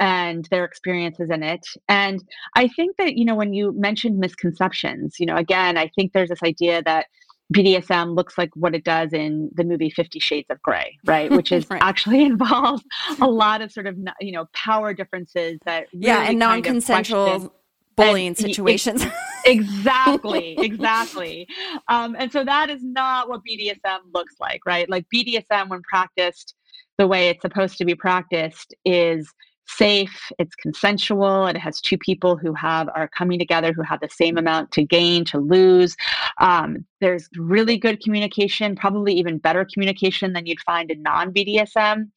and 0.00 0.46
their 0.50 0.64
experiences 0.64 1.28
in 1.30 1.42
it. 1.42 1.66
And 1.88 2.22
I 2.54 2.68
think 2.68 2.96
that, 2.96 3.16
you 3.16 3.24
know, 3.24 3.34
when 3.34 3.52
you 3.52 3.72
mentioned 3.72 4.18
misconceptions, 4.18 5.16
you 5.18 5.26
know, 5.26 5.36
again, 5.36 5.76
I 5.76 5.88
think 5.88 6.12
there's 6.12 6.30
this 6.30 6.42
idea 6.42 6.82
that 6.84 7.06
BDSM 7.54 8.14
looks 8.14 8.36
like 8.36 8.50
what 8.54 8.74
it 8.74 8.84
does 8.84 9.12
in 9.12 9.50
the 9.54 9.64
movie 9.64 9.90
Fifty 9.90 10.18
Shades 10.18 10.48
of 10.50 10.60
Grey, 10.62 10.98
right? 11.06 11.30
Which 11.30 11.50
is 11.52 11.66
right. 11.70 11.82
actually 11.82 12.22
involves 12.24 12.82
a 13.20 13.26
lot 13.26 13.62
of 13.62 13.72
sort 13.72 13.86
of 13.86 13.96
you 14.20 14.32
know 14.32 14.46
power 14.52 14.92
differences 14.92 15.58
that 15.64 15.86
really 15.92 16.06
yeah, 16.06 16.28
and 16.28 16.38
non-consensual 16.38 17.52
bullying 17.96 18.28
and 18.28 18.38
situations. 18.38 19.04
exactly, 19.44 20.58
exactly. 20.58 21.46
Um, 21.88 22.16
and 22.18 22.30
so 22.32 22.44
that 22.44 22.70
is 22.70 22.82
not 22.82 23.28
what 23.28 23.42
BDSM 23.48 23.98
looks 24.14 24.34
like, 24.40 24.60
right? 24.66 24.88
Like 24.88 25.06
BDSM, 25.14 25.68
when 25.68 25.82
practiced 25.82 26.54
the 26.96 27.06
way 27.06 27.28
it's 27.28 27.42
supposed 27.42 27.78
to 27.78 27.84
be 27.84 27.94
practiced, 27.94 28.74
is 28.84 29.32
safe 29.68 30.30
it's 30.38 30.54
consensual 30.56 31.46
it 31.46 31.56
has 31.56 31.80
two 31.80 31.98
people 31.98 32.36
who 32.36 32.54
have 32.54 32.88
are 32.94 33.08
coming 33.08 33.38
together 33.38 33.72
who 33.72 33.82
have 33.82 34.00
the 34.00 34.08
same 34.08 34.38
amount 34.38 34.70
to 34.72 34.82
gain 34.82 35.24
to 35.24 35.38
lose 35.38 35.96
um, 36.38 36.84
there's 37.00 37.28
really 37.36 37.76
good 37.76 38.02
communication 38.02 38.74
probably 38.74 39.12
even 39.12 39.38
better 39.38 39.66
communication 39.72 40.32
than 40.32 40.46
you'd 40.46 40.60
find 40.60 40.90
in 40.90 41.02
non-bdsm 41.02 42.08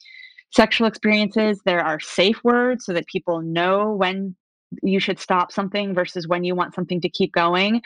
sexual 0.52 0.88
experiences 0.88 1.62
there 1.66 1.84
are 1.84 2.00
safe 2.00 2.42
words 2.44 2.86
so 2.86 2.94
that 2.94 3.06
people 3.08 3.42
know 3.42 3.92
when 3.92 4.36
you 4.82 5.00
should 5.00 5.20
stop 5.20 5.52
something 5.52 5.94
versus 5.94 6.28
when 6.28 6.44
you 6.44 6.56
want 6.56 6.74
something 6.74 7.02
to 7.02 7.10
keep 7.10 7.34
going. 7.34 7.82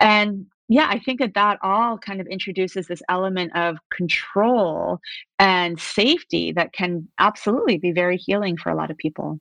And 0.00 0.46
yeah, 0.70 0.86
I 0.88 1.00
think 1.00 1.18
that 1.18 1.34
that 1.34 1.58
all 1.64 1.98
kind 1.98 2.20
of 2.20 2.28
introduces 2.28 2.86
this 2.86 3.02
element 3.08 3.56
of 3.56 3.76
control 3.92 5.00
and 5.40 5.80
safety 5.80 6.52
that 6.52 6.72
can 6.72 7.08
absolutely 7.18 7.76
be 7.76 7.90
very 7.90 8.16
healing 8.16 8.56
for 8.56 8.70
a 8.70 8.76
lot 8.76 8.88
of 8.88 8.96
people. 8.96 9.40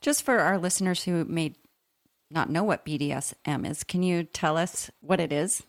Just 0.00 0.22
for 0.22 0.38
our 0.38 0.56
listeners 0.56 1.04
who 1.04 1.26
may 1.26 1.54
not 2.30 2.48
know 2.48 2.64
what 2.64 2.86
BDSM 2.86 3.68
is, 3.68 3.84
can 3.84 4.02
you 4.02 4.24
tell 4.24 4.56
us 4.56 4.90
what 5.00 5.20
it 5.20 5.34
is? 5.34 5.64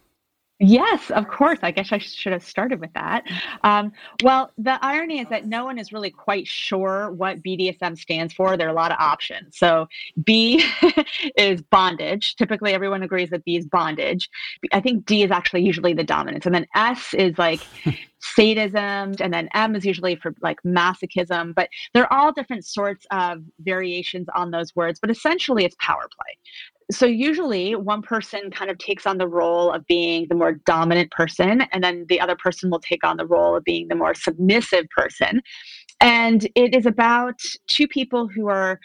Yes, 0.65 1.11
of 1.11 1.27
course. 1.27 1.59
I 1.61 1.71
guess 1.71 1.91
I 1.91 1.97
should 1.97 2.31
have 2.31 2.41
started 2.41 2.79
with 2.79 2.93
that. 2.93 3.25
Um, 3.65 3.91
well, 4.23 4.51
the 4.57 4.79
irony 4.81 5.19
is 5.19 5.27
that 5.27 5.45
no 5.45 5.65
one 5.65 5.77
is 5.77 5.91
really 5.91 6.09
quite 6.09 6.47
sure 6.47 7.11
what 7.11 7.43
BDSM 7.43 7.97
stands 7.97 8.33
for. 8.33 8.55
There 8.55 8.67
are 8.67 8.71
a 8.71 8.73
lot 8.73 8.93
of 8.93 8.97
options. 8.97 9.57
So, 9.57 9.87
B 10.23 10.63
is 11.37 11.61
bondage. 11.63 12.37
Typically, 12.37 12.71
everyone 12.71 13.03
agrees 13.03 13.29
that 13.31 13.43
B 13.43 13.57
is 13.57 13.65
bondage. 13.65 14.29
I 14.71 14.79
think 14.79 15.05
D 15.05 15.23
is 15.23 15.31
actually 15.31 15.63
usually 15.63 15.93
the 15.93 16.05
dominance. 16.05 16.45
And 16.45 16.55
then 16.55 16.65
S 16.75 17.13
is 17.13 17.37
like 17.37 17.59
sadism. 18.19 19.15
And 19.19 19.33
then 19.33 19.49
M 19.53 19.75
is 19.75 19.85
usually 19.85 20.15
for 20.15 20.33
like 20.41 20.59
masochism. 20.65 21.53
But 21.53 21.67
they're 21.93 22.11
all 22.11 22.31
different 22.31 22.65
sorts 22.65 23.05
of 23.11 23.39
variations 23.59 24.27
on 24.33 24.51
those 24.51 24.73
words. 24.77 24.97
But 25.01 25.11
essentially, 25.11 25.65
it's 25.65 25.75
power 25.81 26.07
play 26.15 26.37
so 26.91 27.05
usually 27.05 27.75
one 27.75 28.01
person 28.01 28.51
kind 28.51 28.69
of 28.69 28.77
takes 28.77 29.05
on 29.05 29.17
the 29.17 29.27
role 29.27 29.71
of 29.71 29.85
being 29.87 30.27
the 30.27 30.35
more 30.35 30.53
dominant 30.65 31.11
person 31.11 31.61
and 31.71 31.83
then 31.83 32.05
the 32.09 32.19
other 32.19 32.35
person 32.35 32.69
will 32.69 32.79
take 32.79 33.03
on 33.03 33.17
the 33.17 33.25
role 33.25 33.55
of 33.55 33.63
being 33.63 33.87
the 33.87 33.95
more 33.95 34.13
submissive 34.13 34.87
person. 34.89 35.41
And 36.01 36.47
it 36.55 36.75
is 36.75 36.85
about 36.85 37.39
two 37.67 37.87
people 37.87 38.27
who 38.27 38.47
are 38.47 38.79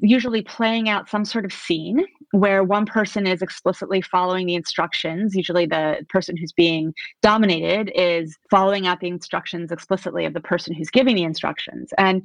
usually 0.00 0.42
playing 0.42 0.88
out 0.88 1.08
some 1.08 1.24
sort 1.24 1.44
of 1.44 1.52
scene 1.52 2.04
where 2.32 2.64
one 2.64 2.86
person 2.86 3.26
is 3.26 3.42
explicitly 3.42 4.00
following 4.00 4.46
the 4.46 4.54
instructions. 4.54 5.34
Usually, 5.36 5.66
the 5.66 6.04
person 6.08 6.36
who's 6.36 6.52
being 6.52 6.94
dominated 7.20 7.92
is 7.94 8.36
following 8.50 8.86
out 8.86 9.00
the 9.00 9.08
instructions 9.08 9.70
explicitly 9.70 10.24
of 10.24 10.32
the 10.32 10.40
person 10.40 10.74
who's 10.74 10.88
giving 10.88 11.14
the 11.14 11.24
instructions. 11.24 11.90
And 11.98 12.22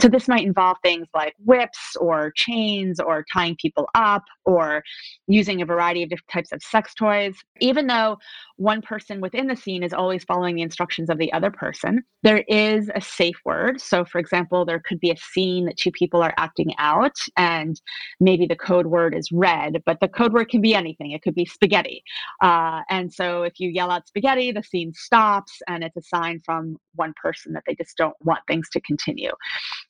so, 0.00 0.08
this 0.08 0.26
might 0.26 0.46
involve 0.46 0.78
things 0.82 1.06
like 1.14 1.34
whips 1.44 1.96
or 2.00 2.32
chains 2.34 2.98
or 2.98 3.26
tying 3.30 3.56
people 3.60 3.88
up 3.94 4.24
or 4.46 4.82
using 5.26 5.60
a 5.60 5.66
variety 5.66 6.02
of 6.02 6.08
different 6.08 6.30
types 6.30 6.52
of 6.52 6.62
sex 6.62 6.94
toys. 6.94 7.36
Even 7.60 7.86
though 7.86 8.16
one 8.56 8.80
person 8.80 9.20
within 9.20 9.48
the 9.48 9.56
scene 9.56 9.82
is 9.82 9.92
always 9.92 10.24
following 10.24 10.54
the 10.54 10.62
instructions 10.62 11.10
of 11.10 11.18
the 11.18 11.32
other 11.32 11.50
person, 11.50 12.02
there 12.22 12.44
is 12.48 12.90
a 12.94 13.00
safe 13.00 13.36
word. 13.44 13.80
So, 13.80 14.04
for 14.04 14.18
example, 14.18 14.64
there 14.64 14.80
could 14.80 15.00
be 15.00 15.10
a 15.10 15.16
scene 15.16 15.66
that 15.66 15.76
two 15.76 15.90
people 15.90 16.22
are 16.22 16.34
acting 16.38 16.72
out, 16.78 17.01
and 17.36 17.80
maybe 18.20 18.46
the 18.46 18.56
code 18.56 18.86
word 18.86 19.14
is 19.14 19.30
red, 19.32 19.82
but 19.86 20.00
the 20.00 20.08
code 20.08 20.32
word 20.32 20.48
can 20.48 20.60
be 20.60 20.74
anything. 20.74 21.12
It 21.12 21.22
could 21.22 21.34
be 21.34 21.44
spaghetti. 21.44 22.02
Uh, 22.40 22.82
and 22.88 23.12
so, 23.12 23.42
if 23.42 23.58
you 23.58 23.70
yell 23.70 23.90
out 23.90 24.06
spaghetti, 24.06 24.52
the 24.52 24.62
scene 24.62 24.92
stops, 24.92 25.60
and 25.68 25.82
it's 25.82 25.96
a 25.96 26.02
sign 26.02 26.40
from 26.44 26.76
one 26.94 27.14
person 27.20 27.52
that 27.52 27.64
they 27.66 27.74
just 27.74 27.96
don't 27.96 28.16
want 28.20 28.40
things 28.46 28.68
to 28.70 28.80
continue. 28.80 29.32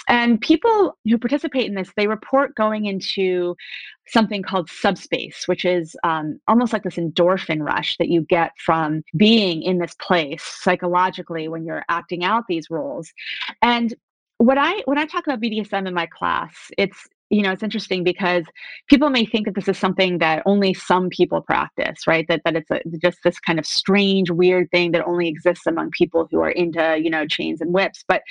And 0.08 0.40
people 0.40 0.96
who 1.04 1.18
participate 1.18 1.66
in 1.66 1.74
this, 1.74 1.90
they 1.96 2.06
report 2.06 2.54
going 2.54 2.86
into 2.86 3.56
something 4.08 4.42
called 4.42 4.68
subspace, 4.68 5.44
which 5.46 5.64
is 5.64 5.96
um, 6.04 6.40
almost 6.48 6.72
like 6.72 6.82
this 6.82 6.96
endorphin 6.96 7.60
rush 7.60 7.96
that 7.98 8.08
you 8.08 8.22
get 8.22 8.52
from 8.58 9.02
being 9.16 9.62
in 9.62 9.78
this 9.78 9.94
place 10.00 10.42
psychologically 10.42 11.48
when 11.48 11.64
you're 11.64 11.84
acting 11.88 12.24
out 12.24 12.44
these 12.48 12.70
roles. 12.70 13.12
And 13.62 13.94
what 14.42 14.58
I 14.58 14.82
when 14.86 14.98
I 14.98 15.06
talk 15.06 15.24
about 15.24 15.40
BDSM 15.40 15.86
in 15.86 15.94
my 15.94 16.06
class, 16.06 16.52
it's 16.76 17.06
you 17.30 17.42
know 17.42 17.52
it's 17.52 17.62
interesting 17.62 18.02
because 18.02 18.44
people 18.88 19.08
may 19.08 19.24
think 19.24 19.46
that 19.46 19.54
this 19.54 19.68
is 19.68 19.78
something 19.78 20.18
that 20.18 20.42
only 20.46 20.74
some 20.74 21.08
people 21.10 21.40
practice 21.40 22.08
right? 22.08 22.26
That 22.28 22.42
that 22.44 22.56
it's 22.56 22.70
a, 22.72 22.80
just 22.98 23.18
this 23.22 23.38
kind 23.38 23.60
of 23.60 23.66
strange 23.66 24.32
weird 24.32 24.68
thing 24.72 24.90
that 24.92 25.06
only 25.06 25.28
exists 25.28 25.64
among 25.66 25.92
people 25.92 26.26
who 26.28 26.40
are 26.40 26.50
into 26.50 26.98
you 27.00 27.08
know 27.08 27.24
chains 27.24 27.60
and 27.60 27.72
whips. 27.72 28.04
But 28.08 28.22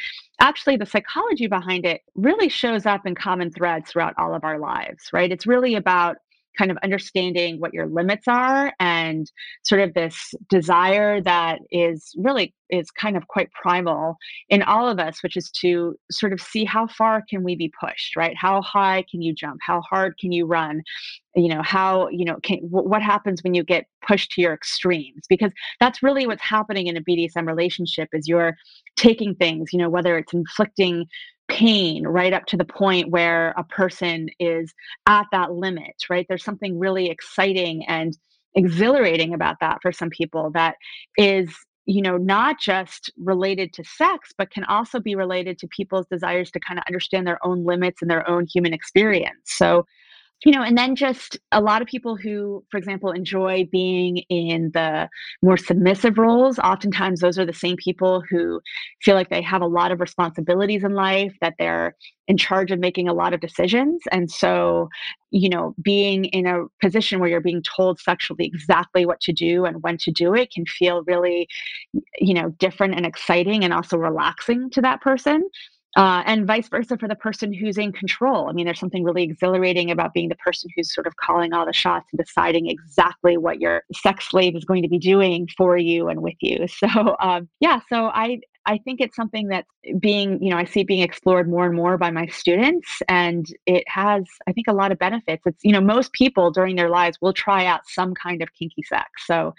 actually 0.41 0.75
the 0.75 0.85
psychology 0.85 1.47
behind 1.47 1.85
it 1.85 2.01
really 2.15 2.49
shows 2.49 2.85
up 2.85 3.05
in 3.05 3.15
common 3.15 3.49
threads 3.49 3.89
throughout 3.89 4.13
all 4.17 4.33
of 4.33 4.43
our 4.43 4.59
lives 4.59 5.09
right? 5.13 5.31
It's 5.31 5.47
really 5.47 5.75
about 5.75 6.17
kind 6.57 6.71
of 6.71 6.77
understanding 6.83 7.59
what 7.59 7.73
your 7.73 7.87
limits 7.87 8.27
are 8.27 8.73
and 8.79 9.31
sort 9.63 9.81
of 9.81 9.93
this 9.93 10.33
desire 10.49 11.21
that 11.21 11.59
is 11.71 12.13
really 12.17 12.53
is 12.69 12.89
kind 12.91 13.17
of 13.17 13.27
quite 13.27 13.51
primal 13.51 14.15
in 14.49 14.61
all 14.63 14.87
of 14.87 14.99
us 14.99 15.21
which 15.23 15.35
is 15.35 15.49
to 15.51 15.95
sort 16.09 16.31
of 16.31 16.39
see 16.41 16.63
how 16.63 16.87
far 16.87 17.23
can 17.29 17.43
we 17.43 17.55
be 17.55 17.71
pushed 17.79 18.15
right? 18.15 18.35
How 18.35 18.61
high 18.61 19.03
can 19.09 19.21
you 19.21 19.33
jump? 19.33 19.59
How 19.61 19.81
hard 19.81 20.17
can 20.17 20.31
you 20.31 20.45
run? 20.45 20.81
You 21.35 21.49
know 21.49 21.61
how 21.61 22.09
you 22.09 22.25
know 22.25 22.37
can, 22.43 22.59
what 22.59 23.01
happens 23.01 23.43
when 23.43 23.53
you 23.53 23.63
get 23.63 23.85
pushed 24.05 24.31
to 24.31 24.41
your 24.41 24.53
extremes? 24.53 25.23
Because 25.29 25.51
that's 25.79 26.03
really 26.03 26.27
what's 26.27 26.41
happening 26.41 26.87
in 26.87 26.97
a 26.97 27.01
bdsm 27.01 27.47
relationship 27.47 28.09
is 28.13 28.27
you're 28.27 28.57
taking 28.97 29.35
things 29.35 29.71
you 29.71 29.79
know 29.79 29.89
whether 29.89 30.17
it's 30.17 30.33
inflicting 30.33 31.05
pain 31.51 32.07
right 32.07 32.33
up 32.33 32.45
to 32.47 32.57
the 32.57 32.65
point 32.65 33.09
where 33.09 33.53
a 33.57 33.63
person 33.63 34.29
is 34.39 34.73
at 35.05 35.27
that 35.31 35.51
limit, 35.51 35.95
right? 36.09 36.25
There's 36.27 36.43
something 36.43 36.79
really 36.79 37.09
exciting 37.09 37.85
and 37.87 38.17
exhilarating 38.55 39.33
about 39.33 39.57
that 39.59 39.79
for 39.81 39.91
some 39.91 40.09
people 40.09 40.51
that 40.53 40.75
is 41.17 41.53
you 41.85 42.01
know 42.01 42.17
not 42.17 42.59
just 42.59 43.11
related 43.17 43.73
to 43.73 43.83
sex 43.83 44.31
but 44.37 44.51
can 44.51 44.63
also 44.65 44.99
be 44.99 45.15
related 45.15 45.57
to 45.57 45.67
people's 45.69 46.05
desires 46.11 46.51
to 46.51 46.59
kind 46.59 46.77
of 46.77 46.83
understand 46.87 47.25
their 47.25 47.43
own 47.45 47.63
limits 47.63 48.01
and 48.01 48.11
their 48.11 48.29
own 48.29 48.45
human 48.45 48.73
experience 48.73 49.39
so 49.45 49.85
you 50.43 50.51
know, 50.51 50.63
and 50.63 50.77
then 50.77 50.95
just 50.95 51.37
a 51.51 51.61
lot 51.61 51.81
of 51.81 51.87
people 51.87 52.15
who, 52.15 52.63
for 52.71 52.77
example, 52.77 53.11
enjoy 53.11 53.67
being 53.71 54.17
in 54.29 54.71
the 54.73 55.07
more 55.43 55.57
submissive 55.57 56.17
roles, 56.17 56.57
oftentimes 56.59 57.19
those 57.19 57.37
are 57.37 57.45
the 57.45 57.53
same 57.53 57.75
people 57.75 58.23
who 58.27 58.59
feel 59.01 59.13
like 59.13 59.29
they 59.29 59.41
have 59.41 59.61
a 59.61 59.67
lot 59.67 59.91
of 59.91 59.99
responsibilities 59.99 60.83
in 60.83 60.93
life, 60.93 61.35
that 61.41 61.53
they're 61.59 61.95
in 62.27 62.37
charge 62.37 62.71
of 62.71 62.79
making 62.79 63.07
a 63.07 63.13
lot 63.13 63.33
of 63.33 63.39
decisions. 63.39 64.01
And 64.11 64.31
so, 64.31 64.89
you 65.29 65.49
know, 65.49 65.75
being 65.81 66.25
in 66.25 66.47
a 66.47 66.65
position 66.81 67.19
where 67.19 67.29
you're 67.29 67.41
being 67.41 67.61
told 67.61 67.99
sexually 67.99 68.45
exactly 68.45 69.05
what 69.05 69.19
to 69.21 69.33
do 69.33 69.65
and 69.65 69.83
when 69.83 69.97
to 69.99 70.11
do 70.11 70.33
it 70.33 70.51
can 70.51 70.65
feel 70.65 71.03
really, 71.03 71.47
you 72.19 72.33
know, 72.33 72.49
different 72.57 72.95
and 72.95 73.05
exciting 73.05 73.63
and 73.63 73.73
also 73.73 73.95
relaxing 73.95 74.71
to 74.71 74.81
that 74.81 75.01
person 75.01 75.47
uh, 75.97 76.23
and 76.25 76.47
vice 76.47 76.69
versa 76.69 76.97
for 76.97 77.07
the 77.07 77.15
person 77.15 77.53
who's 77.53 77.77
in 77.77 77.91
control. 77.91 78.47
I 78.47 78.53
mean, 78.53 78.65
there's 78.65 78.79
something 78.79 79.03
really 79.03 79.23
exhilarating 79.23 79.91
about 79.91 80.13
being 80.13 80.29
the 80.29 80.35
person 80.35 80.69
who's 80.75 80.93
sort 80.93 81.07
of 81.07 81.15
calling 81.17 81.53
all 81.53 81.65
the 81.65 81.73
shots 81.73 82.07
and 82.11 82.19
deciding 82.19 82.69
exactly 82.69 83.37
what 83.37 83.59
your 83.59 83.83
sex 83.93 84.29
slave 84.29 84.55
is 84.55 84.63
going 84.63 84.83
to 84.83 84.89
be 84.89 84.99
doing 84.99 85.47
for 85.57 85.77
you 85.77 86.07
and 86.07 86.21
with 86.21 86.37
you. 86.41 86.65
So, 86.81 87.15
um, 87.19 87.47
yeah, 87.59 87.79
so 87.89 88.05
I 88.07 88.39
I 88.65 88.77
think 88.77 89.01
it's 89.01 89.15
something 89.15 89.47
that's 89.47 89.67
being, 89.99 90.41
you 90.41 90.51
know, 90.51 90.57
I 90.57 90.65
see 90.65 90.83
being 90.83 91.01
explored 91.01 91.49
more 91.49 91.65
and 91.65 91.75
more 91.75 91.97
by 91.97 92.11
my 92.11 92.27
students, 92.27 93.01
and 93.07 93.45
it 93.65 93.83
has, 93.87 94.23
I 94.47 94.51
think, 94.51 94.67
a 94.67 94.73
lot 94.73 94.91
of 94.91 94.99
benefits. 94.99 95.41
It's, 95.45 95.63
you 95.63 95.71
know, 95.71 95.81
most 95.81 96.13
people 96.13 96.51
during 96.51 96.75
their 96.75 96.89
lives 96.89 97.17
will 97.21 97.33
try 97.33 97.65
out 97.65 97.81
some 97.87 98.13
kind 98.13 98.41
of 98.43 98.53
kinky 98.53 98.83
sex. 98.83 99.09
So 99.25 99.55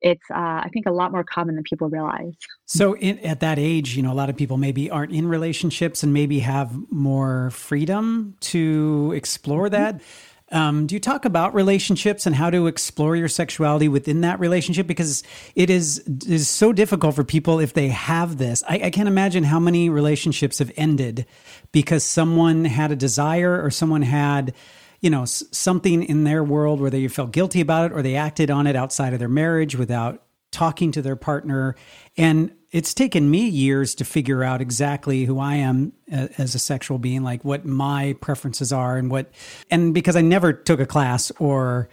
it's, 0.00 0.24
uh, 0.30 0.62
I 0.64 0.70
think, 0.72 0.86
a 0.86 0.92
lot 0.92 1.12
more 1.12 1.24
common 1.24 1.54
than 1.54 1.64
people 1.64 1.88
realize. 1.90 2.32
So 2.64 2.96
in, 2.96 3.18
at 3.18 3.40
that 3.40 3.58
age, 3.58 3.96
you 3.96 4.02
know, 4.02 4.12
a 4.12 4.14
lot 4.14 4.30
of 4.30 4.36
people 4.36 4.56
maybe 4.56 4.90
aren't 4.90 5.12
in 5.12 5.28
relationships 5.28 6.02
and 6.02 6.14
maybe 6.14 6.38
have 6.38 6.74
more 6.90 7.50
freedom 7.50 8.36
to 8.40 9.12
explore 9.14 9.68
that. 9.68 9.96
Mm-hmm 9.96 10.35
um, 10.52 10.86
do 10.86 10.94
you 10.94 11.00
talk 11.00 11.24
about 11.24 11.54
relationships 11.54 12.24
and 12.24 12.34
how 12.34 12.50
to 12.50 12.68
explore 12.68 13.16
your 13.16 13.26
sexuality 13.28 13.88
within 13.88 14.20
that 14.20 14.38
relationship? 14.38 14.86
Because 14.86 15.24
it 15.56 15.70
is 15.70 15.98
is 16.26 16.48
so 16.48 16.72
difficult 16.72 17.16
for 17.16 17.24
people 17.24 17.58
if 17.58 17.72
they 17.72 17.88
have 17.88 18.38
this. 18.38 18.62
I, 18.68 18.80
I 18.84 18.90
can't 18.90 19.08
imagine 19.08 19.42
how 19.42 19.58
many 19.58 19.88
relationships 19.88 20.60
have 20.60 20.70
ended 20.76 21.26
because 21.72 22.04
someone 22.04 22.64
had 22.64 22.92
a 22.92 22.96
desire 22.96 23.60
or 23.60 23.72
someone 23.72 24.02
had 24.02 24.54
you 25.00 25.10
know 25.10 25.24
something 25.24 26.04
in 26.04 26.22
their 26.22 26.44
world 26.44 26.80
where 26.80 26.90
they 26.90 27.08
felt 27.08 27.32
guilty 27.32 27.60
about 27.60 27.90
it 27.90 27.94
or 27.94 28.02
they 28.02 28.14
acted 28.14 28.48
on 28.48 28.68
it 28.68 28.76
outside 28.76 29.12
of 29.12 29.18
their 29.18 29.28
marriage 29.28 29.74
without 29.74 30.22
talking 30.52 30.92
to 30.92 31.02
their 31.02 31.16
partner 31.16 31.74
and 32.16 32.52
it's 32.72 32.94
taken 32.94 33.30
me 33.30 33.48
years 33.48 33.94
to 33.96 34.04
figure 34.04 34.42
out 34.42 34.60
exactly 34.60 35.24
who 35.24 35.38
I 35.38 35.56
am 35.56 35.92
as 36.10 36.54
a 36.54 36.58
sexual 36.58 36.98
being, 36.98 37.22
like 37.22 37.44
what 37.44 37.64
my 37.64 38.16
preferences 38.20 38.72
are 38.72 38.96
and 38.96 39.10
what, 39.10 39.30
and 39.70 39.94
because 39.94 40.16
I 40.16 40.20
never 40.20 40.52
took 40.52 40.80
a 40.80 40.86
class 40.86 41.30
or 41.38 41.88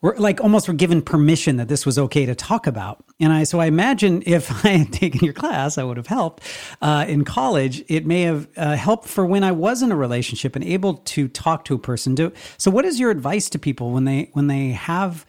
were 0.00 0.14
like 0.16 0.40
almost 0.40 0.68
were 0.68 0.74
given 0.74 1.02
permission 1.02 1.56
that 1.56 1.68
this 1.68 1.84
was 1.84 1.98
okay 1.98 2.24
to 2.26 2.34
talk 2.34 2.66
about. 2.66 3.04
And 3.18 3.32
I, 3.32 3.44
so 3.44 3.58
I 3.58 3.66
imagine 3.66 4.22
if 4.26 4.50
I 4.64 4.70
had 4.70 4.92
taken 4.92 5.24
your 5.24 5.34
class, 5.34 5.78
I 5.78 5.84
would 5.84 5.96
have 5.96 6.06
helped 6.06 6.44
uh, 6.80 7.04
in 7.08 7.24
college. 7.24 7.84
It 7.88 8.06
may 8.06 8.22
have 8.22 8.48
uh, 8.56 8.76
helped 8.76 9.08
for 9.08 9.26
when 9.26 9.42
I 9.44 9.52
was 9.52 9.82
in 9.82 9.90
a 9.90 9.96
relationship 9.96 10.54
and 10.54 10.64
able 10.64 10.94
to 10.94 11.28
talk 11.28 11.64
to 11.66 11.74
a 11.74 11.78
person. 11.78 12.14
Do, 12.14 12.32
so 12.56 12.70
what 12.70 12.84
is 12.84 13.00
your 13.00 13.10
advice 13.10 13.50
to 13.50 13.58
people 13.58 13.90
when 13.90 14.04
they, 14.04 14.30
when 14.32 14.46
they 14.46 14.70
have, 14.70 15.26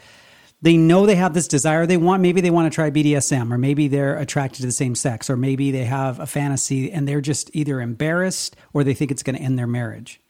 they 0.61 0.77
know 0.77 1.05
they 1.05 1.15
have 1.15 1.33
this 1.33 1.47
desire. 1.47 1.85
They 1.85 1.97
want 1.97 2.21
maybe 2.21 2.41
they 2.41 2.49
want 2.49 2.71
to 2.71 2.75
try 2.75 2.91
BDSM 2.91 3.51
or 3.51 3.57
maybe 3.57 3.87
they're 3.87 4.17
attracted 4.17 4.61
to 4.61 4.65
the 4.65 4.71
same 4.71 4.95
sex 4.95 5.29
or 5.29 5.37
maybe 5.37 5.71
they 5.71 5.85
have 5.85 6.19
a 6.19 6.25
fantasy 6.25 6.91
and 6.91 7.07
they're 7.07 7.21
just 7.21 7.49
either 7.53 7.79
embarrassed 7.79 8.55
or 8.73 8.83
they 8.83 8.93
think 8.93 9.11
it's 9.11 9.23
going 9.23 9.35
to 9.35 9.41
end 9.41 9.57
their 9.57 9.67
marriage 9.67 10.21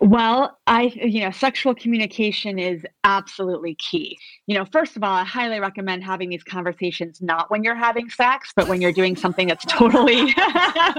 well, 0.00 0.58
I, 0.66 0.92
you 0.94 1.20
know, 1.22 1.30
sexual 1.30 1.74
communication 1.74 2.58
is 2.58 2.84
absolutely 3.04 3.74
key. 3.74 4.18
You 4.46 4.56
know, 4.56 4.64
first 4.64 4.96
of 4.96 5.02
all, 5.02 5.12
I 5.12 5.24
highly 5.24 5.60
recommend 5.60 6.04
having 6.04 6.28
these 6.28 6.44
conversations 6.44 7.20
not 7.20 7.50
when 7.50 7.64
you're 7.64 7.74
having 7.74 8.08
sex, 8.08 8.52
but 8.54 8.68
when 8.68 8.80
you're 8.80 8.92
doing 8.92 9.16
something 9.16 9.48
that's 9.48 9.64
totally 9.64 10.34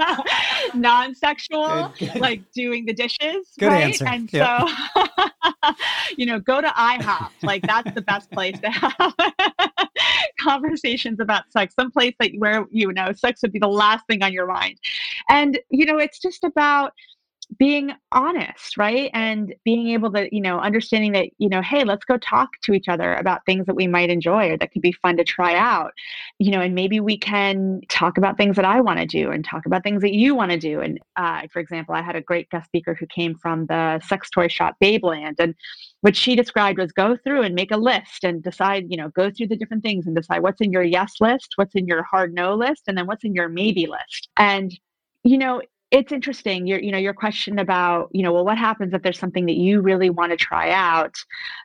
non 0.74 1.14
sexual, 1.14 1.92
like 2.16 2.42
doing 2.52 2.84
the 2.84 2.92
dishes. 2.92 3.52
Good 3.58 3.68
right? 3.68 3.84
answer. 3.84 4.06
And 4.06 4.32
yep. 4.32 4.68
so, 4.68 5.72
you 6.16 6.26
know, 6.26 6.38
go 6.38 6.60
to 6.60 6.68
IHOP. 6.68 7.30
Like, 7.42 7.62
that's 7.62 7.92
the 7.94 8.02
best 8.02 8.30
place 8.30 8.58
to 8.60 8.70
have 8.70 9.14
conversations 10.40 11.20
about 11.20 11.50
sex, 11.52 11.74
some 11.74 11.90
place 11.90 12.14
that 12.20 12.32
where, 12.38 12.66
you 12.70 12.92
know, 12.92 13.12
sex 13.12 13.40
would 13.42 13.52
be 13.52 13.58
the 13.58 13.68
last 13.68 14.06
thing 14.06 14.22
on 14.22 14.32
your 14.32 14.46
mind. 14.46 14.78
And, 15.28 15.58
you 15.70 15.86
know, 15.86 15.98
it's 15.98 16.18
just 16.18 16.44
about, 16.44 16.92
being 17.58 17.92
honest, 18.12 18.76
right? 18.76 19.10
And 19.12 19.54
being 19.64 19.88
able 19.88 20.12
to, 20.12 20.34
you 20.34 20.40
know, 20.40 20.58
understanding 20.60 21.12
that, 21.12 21.26
you 21.38 21.48
know, 21.48 21.62
hey, 21.62 21.84
let's 21.84 22.04
go 22.04 22.16
talk 22.18 22.50
to 22.62 22.72
each 22.72 22.88
other 22.88 23.14
about 23.14 23.44
things 23.44 23.66
that 23.66 23.74
we 23.74 23.86
might 23.86 24.10
enjoy 24.10 24.50
or 24.50 24.58
that 24.58 24.72
could 24.72 24.82
be 24.82 24.92
fun 24.92 25.16
to 25.16 25.24
try 25.24 25.56
out, 25.56 25.92
you 26.38 26.50
know, 26.50 26.60
and 26.60 26.74
maybe 26.74 27.00
we 27.00 27.18
can 27.18 27.80
talk 27.88 28.18
about 28.18 28.36
things 28.36 28.56
that 28.56 28.64
I 28.64 28.80
want 28.80 29.00
to 29.00 29.06
do 29.06 29.30
and 29.30 29.44
talk 29.44 29.66
about 29.66 29.82
things 29.82 30.02
that 30.02 30.14
you 30.14 30.34
want 30.34 30.52
to 30.52 30.58
do. 30.58 30.80
And 30.80 31.00
uh, 31.16 31.42
for 31.52 31.58
example, 31.58 31.94
I 31.94 32.02
had 32.02 32.16
a 32.16 32.20
great 32.20 32.48
guest 32.50 32.66
speaker 32.66 32.94
who 32.94 33.06
came 33.06 33.34
from 33.36 33.66
the 33.66 34.00
sex 34.06 34.30
toy 34.30 34.48
shop 34.48 34.76
Babeland. 34.82 35.36
And 35.38 35.54
what 36.02 36.16
she 36.16 36.36
described 36.36 36.78
was 36.78 36.92
go 36.92 37.16
through 37.16 37.42
and 37.42 37.54
make 37.54 37.72
a 37.72 37.76
list 37.76 38.24
and 38.24 38.42
decide, 38.42 38.86
you 38.88 38.96
know, 38.96 39.08
go 39.08 39.30
through 39.30 39.48
the 39.48 39.56
different 39.56 39.82
things 39.82 40.06
and 40.06 40.14
decide 40.14 40.42
what's 40.42 40.60
in 40.60 40.72
your 40.72 40.82
yes 40.82 41.14
list, 41.20 41.54
what's 41.56 41.74
in 41.74 41.86
your 41.86 42.02
hard 42.04 42.32
no 42.32 42.54
list, 42.54 42.84
and 42.86 42.96
then 42.96 43.06
what's 43.06 43.24
in 43.24 43.34
your 43.34 43.48
maybe 43.48 43.86
list. 43.86 44.28
And 44.36 44.72
you 45.22 45.36
know 45.36 45.60
it's 45.90 46.12
interesting 46.12 46.66
your 46.66 46.80
you 46.80 46.92
know 46.92 46.98
your 46.98 47.14
question 47.14 47.58
about 47.58 48.08
you 48.12 48.22
know 48.22 48.32
well 48.32 48.44
what 48.44 48.58
happens 48.58 48.94
if 48.94 49.02
there's 49.02 49.18
something 49.18 49.46
that 49.46 49.56
you 49.56 49.80
really 49.80 50.10
want 50.10 50.30
to 50.30 50.36
try 50.36 50.70
out 50.70 51.16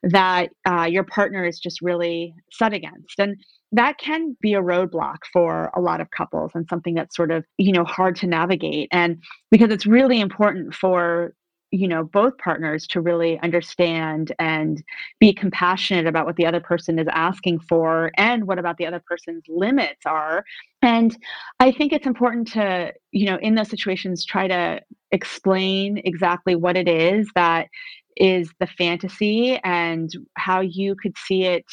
that 0.03 0.49
uh, 0.67 0.83
your 0.83 1.03
partner 1.03 1.45
is 1.45 1.59
just 1.59 1.81
really 1.81 2.33
set 2.51 2.73
against? 2.73 3.19
And 3.19 3.37
that 3.71 3.97
can 3.97 4.37
be 4.41 4.53
a 4.53 4.61
roadblock 4.61 5.17
for 5.33 5.69
a 5.75 5.81
lot 5.81 5.99
of 6.01 6.11
couples 6.11 6.51
and 6.55 6.65
something 6.69 6.93
that's 6.95 7.15
sort 7.15 7.31
of 7.31 7.45
you 7.57 7.71
know 7.71 7.83
hard 7.83 8.15
to 8.17 8.27
navigate. 8.27 8.89
And 8.91 9.21
because 9.51 9.69
it's 9.69 9.85
really 9.85 10.19
important 10.19 10.73
for 10.73 11.33
you 11.75 11.89
know 11.89 12.03
both 12.03 12.37
partners 12.37 12.87
to 12.87 13.01
really 13.01 13.37
understand 13.39 14.31
and 14.39 14.81
be 15.19 15.33
compassionate 15.33 16.07
about 16.07 16.25
what 16.25 16.37
the 16.37 16.45
other 16.45 16.61
person 16.61 16.97
is 16.97 17.07
asking 17.11 17.59
for 17.59 18.11
and 18.17 18.47
what 18.47 18.57
about 18.57 18.77
the 18.77 18.85
other 18.85 19.03
person's 19.05 19.43
limits 19.49 20.05
are. 20.05 20.45
And 20.81 21.15
i 21.59 21.71
think 21.71 21.91
it's 21.91 22.07
important 22.07 22.47
to 22.53 22.93
you 23.11 23.25
know 23.25 23.37
in 23.37 23.55
those 23.55 23.69
situations 23.69 24.23
try 24.23 24.47
to 24.47 24.81
explain 25.11 26.01
exactly 26.05 26.55
what 26.55 26.77
it 26.77 26.87
is 26.87 27.29
that 27.35 27.67
is 28.15 28.49
the 28.59 28.67
fantasy 28.67 29.57
and 29.63 30.09
how 30.35 30.61
you 30.61 30.95
could 30.95 31.17
see 31.17 31.43
it 31.43 31.65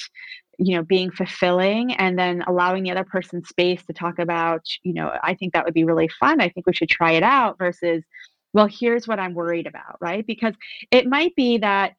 you 0.58 0.74
know 0.74 0.82
being 0.82 1.10
fulfilling 1.10 1.94
and 1.94 2.18
then 2.18 2.42
allowing 2.46 2.82
the 2.82 2.90
other 2.90 3.04
person 3.04 3.44
space 3.44 3.84
to 3.84 3.92
talk 3.92 4.18
about 4.18 4.64
you 4.82 4.92
know 4.92 5.12
i 5.22 5.34
think 5.34 5.52
that 5.52 5.64
would 5.64 5.74
be 5.74 5.84
really 5.84 6.08
fun. 6.08 6.40
I 6.40 6.48
think 6.48 6.66
we 6.66 6.74
should 6.74 6.88
try 6.88 7.12
it 7.12 7.22
out 7.22 7.58
versus 7.58 8.02
well, 8.52 8.68
here's 8.70 9.08
what 9.08 9.18
I'm 9.18 9.34
worried 9.34 9.66
about, 9.66 9.96
right? 10.00 10.26
Because 10.26 10.54
it 10.90 11.06
might 11.06 11.34
be 11.36 11.58
that 11.58 11.94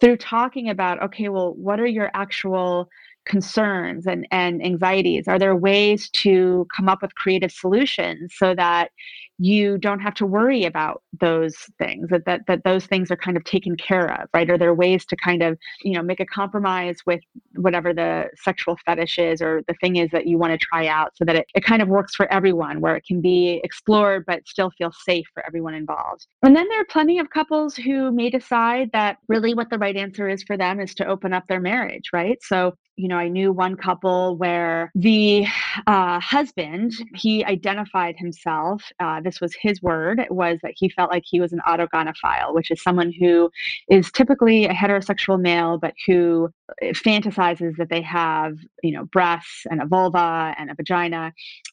through 0.00 0.16
talking 0.16 0.68
about, 0.68 1.02
okay, 1.02 1.28
well, 1.28 1.54
what 1.54 1.80
are 1.80 1.86
your 1.86 2.10
actual 2.14 2.88
concerns 3.24 4.06
and, 4.06 4.26
and 4.30 4.64
anxieties? 4.64 5.28
Are 5.28 5.38
there 5.38 5.56
ways 5.56 6.10
to 6.10 6.66
come 6.74 6.88
up 6.88 7.02
with 7.02 7.14
creative 7.14 7.52
solutions 7.52 8.34
so 8.36 8.54
that 8.54 8.90
you 9.38 9.78
don't 9.78 10.00
have 10.00 10.14
to 10.14 10.26
worry 10.26 10.64
about 10.64 11.02
those 11.20 11.56
things 11.78 12.08
that, 12.10 12.24
that 12.26 12.42
that 12.46 12.64
those 12.64 12.86
things 12.86 13.10
are 13.10 13.16
kind 13.16 13.36
of 13.36 13.44
taken 13.44 13.76
care 13.76 14.12
of 14.20 14.28
right? 14.34 14.50
Are 14.50 14.58
there 14.58 14.74
ways 14.74 15.04
to 15.06 15.16
kind 15.16 15.42
of 15.42 15.58
you 15.82 15.92
know 15.92 16.02
make 16.02 16.20
a 16.20 16.26
compromise 16.26 16.98
with 17.06 17.20
whatever 17.56 17.92
the 17.92 18.28
sexual 18.36 18.76
fetish 18.84 19.18
is 19.18 19.40
or 19.42 19.62
the 19.66 19.74
thing 19.80 19.96
is 19.96 20.10
that 20.10 20.26
you 20.26 20.38
want 20.38 20.58
to 20.58 20.66
try 20.66 20.86
out 20.86 21.16
so 21.16 21.24
that 21.24 21.36
it, 21.36 21.46
it 21.54 21.64
kind 21.64 21.82
of 21.82 21.88
works 21.88 22.14
for 22.14 22.30
everyone 22.32 22.80
where 22.80 22.96
it 22.96 23.04
can 23.06 23.20
be 23.20 23.60
explored 23.64 24.24
but 24.26 24.46
still 24.46 24.70
feel 24.78 24.92
safe 25.04 25.26
for 25.34 25.44
everyone 25.46 25.74
involved? 25.74 26.26
And 26.42 26.54
then 26.54 26.68
there 26.68 26.80
are 26.80 26.86
plenty 26.86 27.18
of 27.18 27.30
couples 27.30 27.76
who 27.76 28.10
may 28.12 28.30
decide 28.30 28.90
that 28.92 29.18
really 29.28 29.54
what 29.54 29.70
the 29.70 29.78
right 29.78 29.96
answer 29.96 30.28
is 30.28 30.42
for 30.42 30.56
them 30.56 30.80
is 30.80 30.94
to 30.96 31.06
open 31.06 31.32
up 31.32 31.46
their 31.48 31.60
marriage 31.60 32.10
right? 32.12 32.38
So 32.42 32.74
you 32.96 33.08
know, 33.08 33.16
I 33.16 33.28
knew 33.28 33.52
one 33.52 33.76
couple 33.76 34.36
where 34.36 34.90
the 34.94 35.46
uh, 35.86 36.20
husband, 36.20 36.92
he 37.14 37.44
identified 37.44 38.14
himself, 38.16 38.82
uh, 39.00 39.20
this 39.24 39.40
was 39.40 39.54
his 39.60 39.82
word, 39.82 40.24
was 40.30 40.58
that 40.62 40.74
he 40.76 40.88
felt 40.88 41.10
like 41.10 41.24
he 41.26 41.40
was 41.40 41.52
an 41.52 41.60
autogynephile, 41.66 42.54
which 42.54 42.70
is 42.70 42.82
someone 42.82 43.12
who 43.12 43.50
is 43.88 44.12
typically 44.12 44.66
a 44.66 44.72
heterosexual 44.72 45.40
male, 45.40 45.78
but 45.78 45.94
who 46.06 46.48
uh, 46.82 46.86
fantasizes 46.88 47.76
that 47.76 47.90
they 47.90 48.02
have, 48.02 48.56
you 48.82 48.92
know, 48.92 49.04
breasts 49.06 49.66
and 49.70 49.82
a 49.82 49.86
vulva 49.86 50.54
and 50.58 50.70
a 50.70 50.74
vagina. 50.74 51.32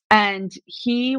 And 0.10 0.52
he 0.66 1.18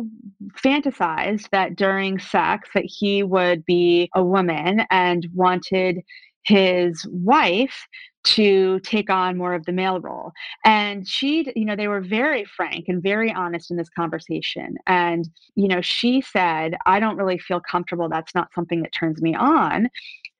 fantasized 0.64 1.48
that 1.50 1.76
during 1.76 2.18
sex 2.18 2.68
that 2.74 2.84
he 2.84 3.22
would 3.22 3.64
be 3.64 4.10
a 4.14 4.22
woman 4.22 4.84
and 4.90 5.26
wanted 5.34 6.02
his 6.44 7.06
wife 7.08 7.86
to 8.24 8.80
take 8.80 9.10
on 9.10 9.36
more 9.36 9.54
of 9.54 9.64
the 9.64 9.72
male 9.72 10.00
role. 10.00 10.32
And 10.64 11.06
she, 11.06 11.50
you 11.56 11.64
know, 11.64 11.76
they 11.76 11.88
were 11.88 12.00
very 12.00 12.44
frank 12.44 12.86
and 12.88 13.02
very 13.02 13.32
honest 13.32 13.70
in 13.70 13.76
this 13.76 13.88
conversation. 13.88 14.76
And, 14.86 15.28
you 15.54 15.68
know, 15.68 15.80
she 15.80 16.20
said, 16.20 16.76
I 16.86 17.00
don't 17.00 17.16
really 17.16 17.38
feel 17.38 17.60
comfortable. 17.60 18.08
That's 18.08 18.34
not 18.34 18.52
something 18.54 18.82
that 18.82 18.92
turns 18.92 19.20
me 19.20 19.34
on. 19.34 19.88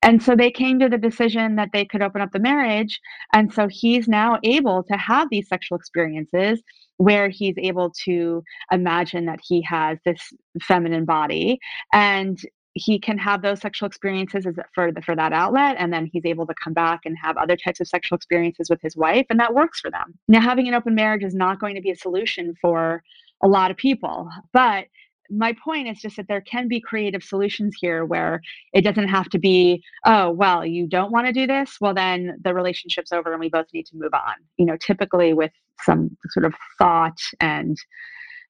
And 0.02 0.22
so 0.22 0.34
they 0.34 0.50
came 0.50 0.80
to 0.80 0.88
the 0.88 0.98
decision 0.98 1.56
that 1.56 1.70
they 1.72 1.84
could 1.84 2.02
open 2.02 2.20
up 2.20 2.32
the 2.32 2.40
marriage. 2.40 3.00
And 3.32 3.52
so 3.52 3.68
he's 3.68 4.08
now 4.08 4.38
able 4.42 4.82
to 4.84 4.96
have 4.96 5.28
these 5.30 5.48
sexual 5.48 5.78
experiences 5.78 6.60
where 6.96 7.28
he's 7.28 7.54
able 7.58 7.90
to 8.04 8.42
imagine 8.70 9.26
that 9.26 9.40
he 9.42 9.62
has 9.62 9.98
this 10.04 10.32
feminine 10.60 11.04
body 11.04 11.58
and 11.92 12.40
he 12.74 12.98
can 12.98 13.18
have 13.18 13.42
those 13.42 13.60
sexual 13.60 13.86
experiences 13.86 14.46
for 14.74 14.92
the, 14.92 15.02
for 15.02 15.14
that 15.14 15.32
outlet 15.32 15.76
and 15.78 15.92
then 15.92 16.08
he's 16.12 16.24
able 16.24 16.46
to 16.46 16.54
come 16.54 16.72
back 16.72 17.00
and 17.04 17.16
have 17.22 17.36
other 17.36 17.56
types 17.56 17.80
of 17.80 17.88
sexual 17.88 18.16
experiences 18.16 18.70
with 18.70 18.80
his 18.80 18.96
wife 18.96 19.26
and 19.30 19.38
that 19.38 19.54
works 19.54 19.80
for 19.80 19.90
them. 19.90 20.18
Now 20.28 20.40
having 20.40 20.68
an 20.68 20.74
open 20.74 20.94
marriage 20.94 21.24
is 21.24 21.34
not 21.34 21.60
going 21.60 21.74
to 21.74 21.82
be 21.82 21.90
a 21.90 21.96
solution 21.96 22.54
for 22.60 23.02
a 23.42 23.48
lot 23.48 23.70
of 23.70 23.76
people 23.76 24.30
but 24.52 24.86
my 25.30 25.54
point 25.64 25.88
is 25.88 26.00
just 26.00 26.16
that 26.16 26.28
there 26.28 26.42
can 26.42 26.68
be 26.68 26.80
creative 26.80 27.22
solutions 27.22 27.74
here 27.80 28.04
where 28.04 28.42
it 28.74 28.82
doesn't 28.82 29.08
have 29.08 29.28
to 29.30 29.38
be 29.38 29.82
oh 30.04 30.30
well 30.30 30.64
you 30.64 30.86
don't 30.86 31.12
want 31.12 31.26
to 31.26 31.32
do 31.32 31.46
this? 31.46 31.78
Well 31.80 31.94
then 31.94 32.38
the 32.42 32.54
relationship's 32.54 33.12
over 33.12 33.32
and 33.32 33.40
we 33.40 33.48
both 33.48 33.66
need 33.72 33.86
to 33.86 33.96
move 33.96 34.12
on. 34.14 34.34
You 34.58 34.66
know 34.66 34.76
typically 34.76 35.32
with 35.32 35.52
some 35.80 36.16
sort 36.30 36.44
of 36.44 36.54
thought 36.78 37.18
and 37.40 37.76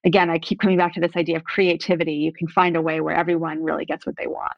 again, 0.03 0.29
I 0.29 0.37
keep 0.37 0.59
coming 0.59 0.77
back 0.77 0.93
to 0.93 0.99
this 0.99 1.15
idea 1.15 1.37
of 1.37 1.43
creativity. 1.43 2.13
You 2.13 2.31
can 2.31 2.47
find 2.47 2.75
a 2.75 2.81
way 2.81 3.01
where 3.01 3.15
everyone 3.15 3.63
really 3.63 3.85
gets 3.85 4.05
what 4.05 4.17
they 4.17 4.27
want. 4.27 4.57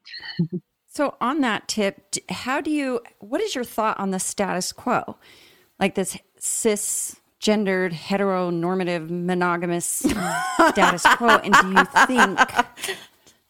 so, 0.88 1.16
on 1.22 1.42
that 1.42 1.68
tip, 1.68 2.16
how 2.30 2.62
do 2.62 2.72
you, 2.72 3.02
what 3.20 3.42
is 3.42 3.56
your 3.56 3.64
thought 3.64 4.00
on 4.00 4.12
the 4.12 4.20
status 4.20 4.72
quo? 4.72 5.18
Like 5.80 5.96
this 5.96 6.18
cis 6.40 7.18
gendered, 7.40 7.92
heteronormative, 7.92 9.10
monogamous 9.10 9.86
status 9.86 11.04
quo? 11.18 11.38
And 11.44 11.54
do 11.54 11.70
you 11.70 11.86
think 12.08 12.40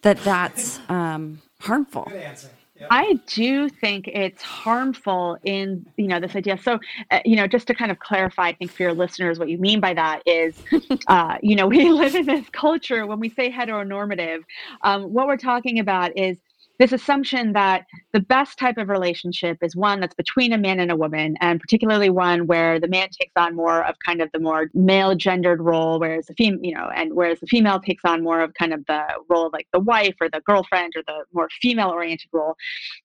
that 0.02 0.18
that's 0.24 0.80
um, 0.90 1.42
harmful? 1.62 2.08
Good 2.10 2.22
answer. 2.22 2.50
I 2.90 3.20
do 3.28 3.70
think 3.70 4.08
it's 4.08 4.42
harmful 4.42 5.38
in 5.44 5.86
you 5.98 6.08
know 6.08 6.20
this 6.20 6.36
idea. 6.36 6.58
So 6.58 6.80
uh, 7.12 7.20
you 7.26 7.36
know, 7.36 7.48
just 7.48 7.68
to 7.68 7.74
kind 7.74 7.92
of 7.92 8.00
clarify, 8.00 8.50
I 8.50 8.54
think 8.54 8.72
for 8.72 8.84
your 8.84 8.94
listeners, 8.94 9.40
what 9.40 9.50
you 9.50 9.58
mean 9.58 9.80
by 9.80 9.94
that 9.94 10.22
is, 10.26 10.62
uh, 11.08 11.38
you 11.42 11.56
know, 11.56 11.68
we 11.76 11.90
live 11.90 12.16
in 12.16 12.26
this 12.26 12.50
culture 12.50 13.06
when 13.08 13.20
we 13.20 13.30
say 13.30 13.52
heteronormative. 13.52 14.42
Um, 14.84 15.04
what 15.04 15.28
we're 15.28 15.38
talking 15.38 15.80
about 15.80 16.18
is 16.18 16.38
this 16.80 16.92
assumption 16.92 17.54
that 17.54 17.86
the 18.12 18.20
best 18.20 18.58
type 18.60 18.78
of 18.78 18.90
relationship 18.90 19.58
is 19.62 19.76
one 19.76 20.00
that's 20.00 20.16
between 20.16 20.54
a 20.54 20.58
man 20.58 20.80
and 20.80 20.92
a 20.92 20.96
woman, 20.96 21.36
and 21.42 21.60
particularly 21.60 22.10
one 22.10 22.48
where 22.48 22.80
the 22.80 22.88
man 22.88 23.10
takes 23.10 23.34
on 23.36 23.56
more 23.56 23.84
of 23.84 23.96
kind 24.06 24.22
of 24.22 24.30
the 24.34 24.40
more 24.40 24.70
male 24.74 25.16
gendered 25.16 25.62
role, 25.62 26.00
whereas 26.00 26.26
the 26.28 26.34
female, 26.34 26.60
you 26.62 26.74
know, 26.74 26.90
and 26.96 27.14
whereas 27.14 27.40
the 27.40 27.48
female 27.48 27.80
takes 27.80 28.04
on 28.06 28.24
more 28.24 28.42
of 28.42 28.54
kind 28.56 28.74
of 28.74 28.86
the 28.88 29.04
role 29.30 29.48
of 29.48 29.54
like 29.54 29.68
the 29.74 29.80
wife 29.80 30.16
or 30.20 30.30
the 30.30 30.42
girlfriend 30.42 30.94
or 30.96 31.04
the 31.08 31.24
more 31.34 31.50
female 31.62 31.90
oriented 31.90 32.30
role. 32.34 32.56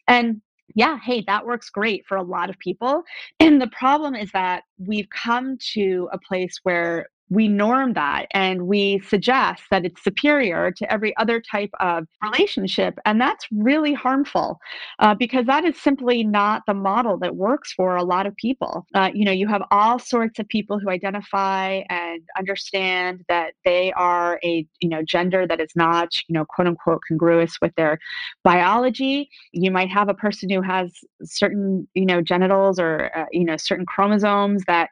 And 0.08 0.40
yeah, 0.74 0.98
hey, 1.02 1.24
that 1.26 1.46
works 1.46 1.70
great 1.70 2.04
for 2.06 2.16
a 2.16 2.22
lot 2.22 2.50
of 2.50 2.58
people. 2.58 3.02
And 3.40 3.60
the 3.60 3.68
problem 3.68 4.14
is 4.14 4.30
that 4.32 4.62
we've 4.78 5.08
come 5.10 5.58
to 5.72 6.08
a 6.12 6.18
place 6.18 6.60
where 6.62 7.08
we 7.30 7.46
norm 7.46 7.92
that 7.94 8.26
and 8.32 8.66
we 8.66 8.98
suggest 9.06 9.62
that 9.70 9.84
it's 9.84 10.02
superior 10.02 10.72
to 10.72 10.92
every 10.92 11.16
other 11.16 11.40
type 11.40 11.70
of 11.78 12.04
relationship. 12.22 12.98
And 13.04 13.20
that's 13.20 13.46
really 13.52 13.94
harmful 13.94 14.58
uh, 14.98 15.14
because 15.14 15.46
that 15.46 15.64
is 15.64 15.80
simply 15.80 16.24
not 16.24 16.62
the 16.66 16.74
model 16.74 17.16
that 17.18 17.36
works 17.36 17.72
for 17.72 17.94
a 17.94 18.02
lot 18.02 18.26
of 18.26 18.34
people. 18.36 18.84
Uh, 18.94 19.10
you 19.14 19.24
know, 19.24 19.32
you 19.32 19.46
have 19.46 19.62
all 19.70 19.98
sorts 19.98 20.40
of 20.40 20.48
people 20.48 20.80
who 20.80 20.90
identify 20.90 21.82
and 21.88 22.20
understand 22.36 23.24
that 23.28 23.54
they 23.64 23.92
are 23.92 24.40
a, 24.44 24.66
you 24.80 24.88
know, 24.88 25.02
gender 25.02 25.46
that 25.46 25.60
is 25.60 25.70
not, 25.76 26.20
you 26.28 26.34
know, 26.34 26.44
quote 26.44 26.66
unquote 26.66 27.00
congruous 27.06 27.58
with 27.62 27.74
their 27.76 27.98
biology. 28.42 29.30
You 29.52 29.70
might 29.70 29.90
have 29.90 30.08
a 30.08 30.14
person 30.14 30.50
who 30.50 30.62
has 30.62 30.92
certain, 31.22 31.86
you 31.94 32.06
know, 32.06 32.20
genitals 32.20 32.80
or, 32.80 33.16
uh, 33.16 33.26
you 33.30 33.44
know, 33.44 33.56
certain 33.56 33.86
chromosomes 33.86 34.64
that 34.66 34.90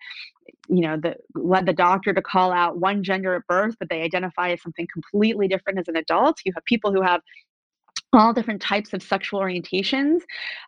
you 0.68 0.80
know, 0.80 0.96
the, 0.96 1.16
led 1.34 1.66
the 1.66 1.72
doctor 1.72 2.12
to 2.12 2.22
call 2.22 2.52
out 2.52 2.78
one 2.78 3.02
gender 3.02 3.34
at 3.34 3.46
birth, 3.46 3.74
but 3.78 3.88
they 3.88 4.02
identify 4.02 4.50
as 4.50 4.62
something 4.62 4.86
completely 4.92 5.48
different 5.48 5.78
as 5.78 5.88
an 5.88 5.96
adult. 5.96 6.38
You 6.44 6.52
have 6.54 6.64
people 6.64 6.92
who 6.92 7.02
have 7.02 7.22
all 8.12 8.32
different 8.32 8.62
types 8.62 8.94
of 8.94 9.02
sexual 9.02 9.40
orientations. 9.40 10.20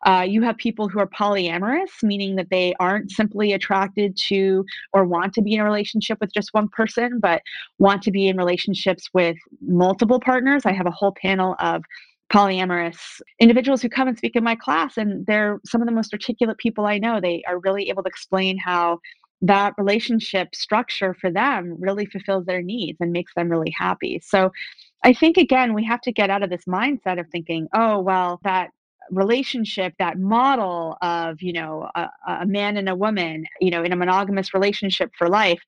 Uh, 0.05 0.27
you 0.29 0.43
have 0.43 0.57
people 0.59 0.89
who 0.89 0.99
are 0.99 1.07
polyamorous, 1.07 2.03
meaning 2.03 2.37
that 2.37 2.51
they 2.51 2.75
aren't 2.79 3.11
simply 3.11 3.53
attracted 3.53 4.17
to 4.17 4.65
or 4.93 5.05
want 5.05 5.33
to 5.35 5.43
be 5.43 5.55
in 5.55 5.61
a 5.61 5.65
relationship 5.65 6.19
with 6.21 6.33
just 6.35 6.53
one 6.53 6.69
person, 6.69 7.19
but 7.19 7.43
want 7.79 8.03
to 8.03 8.11
be 8.11 8.29
in 8.29 8.37
relationships 8.37 9.09
with 9.15 9.37
multiple 9.63 10.21
partners. 10.21 10.67
I 10.67 10.73
have 10.73 10.87
a 10.87 10.91
whole 10.91 11.13
panel 11.13 11.57
of 11.61 11.83
polyamorous 12.31 13.21
individuals 13.41 13.83
who 13.83 13.89
come 13.89 14.07
and 14.07 14.17
speak 14.17 14.37
in 14.37 14.45
my 14.45 14.55
class, 14.55 14.97
and 14.97 15.27
they're 15.27 15.61
some 15.65 15.83
of 15.83 15.87
the 15.87 15.95
most 15.95 16.13
articulate 16.13 16.59
people 16.59 16.87
I 16.87 16.99
know. 16.99 17.21
They 17.21 17.43
are 17.49 17.59
really 17.59 17.89
able 17.89 18.03
to 18.05 18.09
explain 18.09 18.57
how 18.57 19.01
that 19.43 19.75
relationship 19.79 20.55
structure 20.55 21.15
for 21.15 21.31
them 21.31 21.77
really 21.79 22.07
fulfills 22.07 22.45
their 22.45 22.63
needs 22.63 22.99
and 23.01 23.13
makes 23.13 23.33
them 23.35 23.49
really 23.49 23.71
happy. 23.71 24.21
So 24.23 24.53
I 25.03 25.13
think, 25.15 25.39
again, 25.39 25.73
we 25.73 25.85
have 25.85 26.01
to 26.03 26.13
get 26.13 26.31
out 26.31 26.43
of 26.43 26.51
this 26.51 26.65
mindset 26.67 27.19
of 27.19 27.27
thinking, 27.29 27.69
oh, 27.73 28.01
well, 28.01 28.41
that 28.45 28.71
relationship 29.11 29.93
that 29.99 30.19
model 30.19 30.97
of 31.03 31.43
you 31.43 31.53
know 31.53 31.89
a, 31.97 32.09
a, 32.29 32.47
man 32.47 32.77
and 32.77 32.89
a 32.89 32.95
woman 32.95 33.45
you 33.61 33.71
know 33.71 33.83
in 33.83 33.93
a 33.93 33.97
monogamous 33.97 34.55
relationship 34.55 35.11
for 35.19 35.29
life 35.29 35.61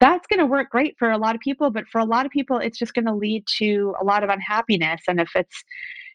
that's 0.00 0.26
going 0.28 0.38
to 0.38 0.46
work 0.46 0.70
great 0.70 0.94
for 0.98 1.10
a 1.10 1.18
lot 1.18 1.34
of 1.34 1.40
people 1.40 1.70
but 1.70 1.84
for 1.90 2.00
a 2.00 2.04
lot 2.04 2.24
of 2.24 2.30
people 2.30 2.58
it's 2.58 2.78
just 2.78 2.94
going 2.94 3.04
to 3.04 3.14
lead 3.14 3.44
to 3.46 3.94
a 4.00 4.04
lot 4.04 4.22
of 4.22 4.30
unhappiness 4.30 5.00
and 5.08 5.20
if 5.20 5.30
it's 5.34 5.64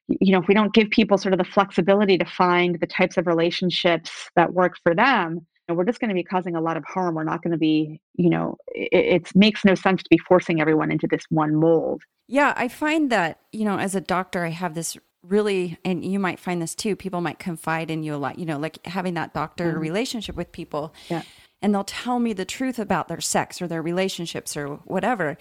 you 0.08 0.32
know 0.32 0.40
if 0.40 0.48
we 0.48 0.54
don't 0.54 0.74
give 0.74 0.90
people 0.90 1.18
sort 1.18 1.34
of 1.34 1.38
the 1.38 1.44
flexibility 1.44 2.18
to 2.18 2.26
find 2.26 2.80
the 2.80 2.88
types 2.88 3.18
of 3.18 3.28
relationships 3.28 4.30
that 4.36 4.54
work 4.54 4.76
for 4.82 4.96
them 4.96 5.46
we're 5.74 5.86
just 5.86 6.00
going 6.00 6.10
to 6.10 6.16
be 6.16 6.24
causing 6.24 6.56
a 6.56 6.62
lot 6.62 6.78
of 6.78 6.84
harm. 6.86 7.16
We're 7.16 7.24
not 7.24 7.42
going 7.42 7.52
to 7.52 7.58
be, 7.58 8.00
you 8.16 8.30
know, 8.30 8.58
it, 8.68 9.28
it, 9.28 9.36
makes 9.36 9.64
no 9.64 9.76
sense 9.76 10.04
to 10.04 10.10
be 10.10 10.18
forcing 10.18 10.62
everyone 10.62 10.92
into 10.92 11.08
this 11.08 11.24
one 11.30 11.56
mold. 11.56 12.02
Yeah, 12.28 12.54
I 12.56 12.68
find 12.68 13.12
that, 13.12 13.40
you 13.52 13.66
know, 13.66 13.78
as 13.78 13.96
a 13.96 14.02
doctor, 14.02 14.46
I 14.46 14.50
have 14.50 14.76
this 14.76 14.98
really, 15.24 15.78
and 15.84 16.04
you 16.06 16.20
might 16.20 16.40
find 16.40 16.62
this 16.62 16.76
too, 16.76 16.96
people 16.96 17.22
might 17.22 17.40
confide 17.40 17.92
in 17.92 18.04
you 18.04 18.16
a 18.16 18.18
lot, 18.18 18.40
you 18.40 18.46
know, 18.46 18.58
like 18.58 18.86
having 18.86 19.16
that 19.16 19.34
doctor 19.34 19.72
mm-hmm. 19.72 19.80
relationship 19.80 20.36
with 20.36 20.52
people. 20.52 20.94
Yeah. 21.10 21.24
And 21.62 21.74
they'll 21.74 21.84
tell 21.84 22.20
me 22.20 22.32
the 22.32 22.46
truth 22.46 22.80
about 22.80 23.10
their 23.10 23.20
sex 23.20 23.62
or 23.62 23.68
their 23.68 23.82
relationships 23.82 24.56
or 24.56 24.76
whatever. 24.86 25.38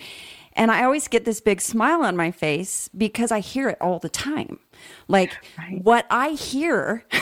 And 0.55 0.73
I 0.73 0.83
always 0.83 1.07
get 1.07 1.25
this 1.25 1.41
big 1.41 1.61
smile 1.61 2.03
on 2.03 2.17
my 2.17 2.33
face 2.33 2.89
because 2.97 3.31
I 3.31 3.39
hear 3.39 3.69
it 3.69 3.79
all 3.81 4.01
the 4.01 4.09
time. 4.09 4.59
Like 5.07 5.39
right. 5.57 5.81
what 5.83 6.07
I 6.11 6.31
hear 6.31 7.05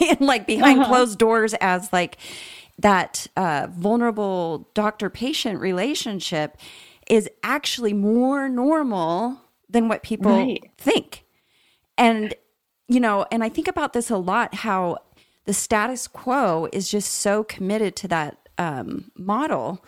like 0.20 0.46
behind 0.46 0.80
uh-huh. 0.80 0.88
closed 0.88 1.18
doors 1.18 1.54
as 1.54 1.92
like 1.92 2.18
that 2.78 3.26
uh, 3.36 3.68
vulnerable 3.70 4.68
doctor 4.74 5.08
patient 5.08 5.60
relationship 5.60 6.56
is 7.08 7.28
actually 7.42 7.92
more 7.92 8.48
normal 8.48 9.40
than 9.68 9.88
what 9.88 10.02
people 10.02 10.32
right. 10.32 10.70
think. 10.76 11.24
And, 11.96 12.34
you 12.88 13.00
know, 13.00 13.26
and 13.30 13.42
I 13.42 13.48
think 13.48 13.68
about 13.68 13.92
this 13.92 14.10
a 14.10 14.16
lot 14.16 14.54
how 14.54 14.98
the 15.44 15.54
status 15.54 16.06
quo 16.06 16.68
is 16.72 16.90
just 16.90 17.12
so 17.12 17.44
committed 17.44 17.96
to 17.96 18.08
that 18.08 18.48
um, 18.58 19.10
model. 19.16 19.84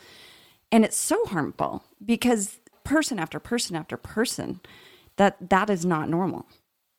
And 0.73 0.85
it's 0.85 0.97
so 0.97 1.25
harmful 1.27 1.85
because 2.05 2.59
person 2.85 3.19
after 3.19 3.39
person 3.39 3.77
after 3.77 3.97
person, 3.97 4.61
that 5.17 5.51
that 5.51 5.69
is 5.69 5.85
not 5.85 6.09
normal. 6.09 6.47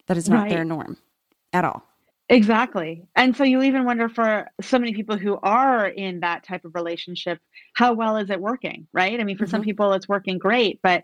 That 0.08 0.18
is 0.18 0.30
not 0.30 0.44
right. 0.44 0.50
their 0.50 0.66
norm 0.66 0.98
at 1.54 1.66
all. 1.66 1.84
Exactly. 2.32 3.08
And 3.16 3.36
so 3.36 3.44
you 3.44 3.64
even 3.64 3.86
wonder 3.86 4.08
for 4.08 4.48
so 4.62 4.78
many 4.78 4.94
people 4.94 5.18
who 5.18 5.40
are 5.42 5.88
in 5.88 6.20
that 6.20 6.44
type 6.44 6.64
of 6.64 6.76
relationship, 6.76 7.40
how 7.74 7.94
well 7.94 8.18
is 8.18 8.30
it 8.30 8.40
working? 8.40 8.88
Right. 8.94 9.20
I 9.20 9.24
mean, 9.24 9.36
for 9.36 9.46
mm-hmm. 9.46 9.52
some 9.52 9.62
people, 9.64 9.94
it's 9.94 10.08
working 10.08 10.38
great. 10.38 10.80
But 10.84 11.04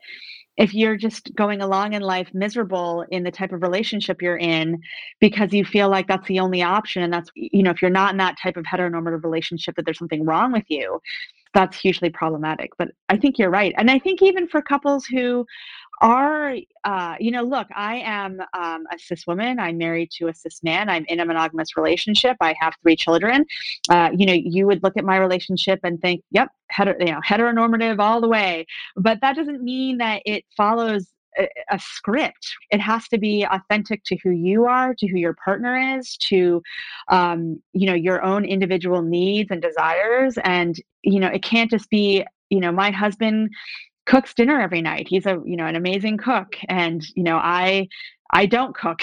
if 0.55 0.76
you're 0.76 0.95
just 0.95 1.34
going 1.34 1.61
along 1.61 1.93
in 1.93 2.03
life 2.03 2.30
miserable 2.34 3.05
in 3.09 3.23
the 3.23 3.32
type 3.32 3.51
of 3.51 3.63
relationship 3.63 4.21
you're 4.21 4.38
in 4.38 4.80
because 5.19 5.51
you 5.51 5.65
feel 5.65 5.89
like 5.89 6.07
that's 6.07 6.28
the 6.28 6.39
only 6.39 6.61
option, 6.61 7.01
and 7.01 7.11
that's, 7.11 7.32
you 7.34 7.63
know, 7.63 7.71
if 7.71 7.82
you're 7.82 7.89
not 7.89 8.11
in 8.11 8.17
that 8.17 8.38
type 8.41 8.55
of 8.55 8.63
heteronormative 8.63 9.23
relationship, 9.23 9.76
that 9.76 9.86
there's 9.86 9.97
something 9.97 10.26
wrong 10.26 10.51
with 10.51 10.65
you, 10.67 11.01
that's 11.55 11.80
hugely 11.80 12.09
problematic. 12.11 12.71
But 12.78 12.89
I 13.09 13.17
think 13.17 13.39
you're 13.39 13.49
right. 13.49 13.73
And 13.78 13.89
I 13.89 13.97
think 13.97 14.21
even 14.21 14.47
for 14.47 14.61
couples 14.61 15.05
who 15.05 15.45
are 16.02 16.56
uh, 16.84 17.16
you 17.20 17.32
know 17.32 17.43
look 17.43 17.68
i 17.76 17.96
am 17.98 18.41
um, 18.54 18.86
a 18.91 19.00
cis 19.00 19.26
woman 19.28 19.60
i'm 19.60 19.78
married 19.78 20.12
to 20.12 20.28
a 20.28 20.34
cis 20.34 20.62
man 20.64 20.89
i'm 20.89 21.06
in 21.08 21.20
a 21.20 21.26
monogamous 21.26 21.78
relationship 21.78 22.38
i 22.41 22.56
have 22.60 22.74
three 22.82 22.96
children. 22.96 23.46
Uh, 23.89 24.10
you 24.16 24.26
know 24.26 24.34
you 24.34 24.66
would 24.68 24.84
look 24.84 24.98
at 24.98 25.04
my 25.04 25.18
relationship 25.18 25.80
and 25.84 26.02
think 26.02 26.22
yep 26.32 26.50
heter- 26.72 27.00
you 27.00 27.12
know, 27.12 27.22
heteronormative 27.22 28.00
all 28.00 28.22
the 28.22 28.28
way. 28.28 28.66
But 28.96 29.22
that 29.22 29.36
doesn't 29.36 29.62
mean 29.62 29.98
that 29.98 30.22
it 30.26 30.46
follows 30.56 31.12
a, 31.70 31.78
script. 31.78 32.56
It 32.72 32.80
has 32.80 33.10
to 33.10 33.18
be 33.18 33.43
authentic 33.43 34.04
to 34.06 34.18
who 34.24 34.30
you 34.30 34.66
are 34.66 34.93
to 34.93 35.08
who 35.08 35.18
your 35.18 35.34
partner 35.34 35.98
is 35.98 36.16
to 36.18 36.64
um, 37.10 37.62
you 37.74 37.88
know 37.88 37.93
your 37.93 38.24
own 38.24 38.46
individual 38.46 39.02
needs 39.02 39.52
and 39.52 39.62
desires. 39.62 40.38
And 40.43 40.80
you 41.02 41.20
know 41.20 41.28
it 41.28 41.43
can't 41.43 41.70
just 41.70 41.89
be 41.89 42.26
you 42.50 42.60
know 42.60 42.72
my 42.72 42.91
husband 42.91 43.50
cooks 44.06 44.34
dinner 44.34 44.60
every 44.60 44.82
night. 44.82 45.08
He's 45.08 45.26
a 45.26 45.41
you 45.45 45.56
know 45.58 45.66
an 45.66 45.76
amazing 45.76 46.18
cook, 46.18 46.56
and 46.70 47.06
you 47.16 47.24
know 47.24 47.38
I 47.38 47.88
I 48.32 48.45
don't 48.45 48.76
cook. 48.76 49.01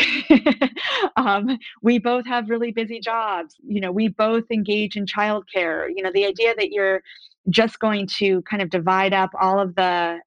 um, 1.16 1.59
we 1.80 1.98
both 1.98 2.26
have 2.26 2.50
really 2.50 2.72
busy 2.72 3.00
jobs. 3.00 3.57
You 3.66 3.80
know, 3.80 3.92
we 3.92 4.09
both 4.09 4.44
engage 4.50 4.96
in 4.96 5.07
childcare. 5.07 5.88
You 5.94 6.03
know, 6.03 6.11
the 6.12 6.26
idea 6.26 6.55
that 6.57 6.70
you're 6.70 7.03
just 7.48 7.78
going 7.78 8.07
to 8.18 8.42
kind 8.42 8.62
of 8.62 8.70
divide 8.70 9.12
up 9.14 9.30
all 9.40 9.61
of 9.61 9.74
the 9.74 10.18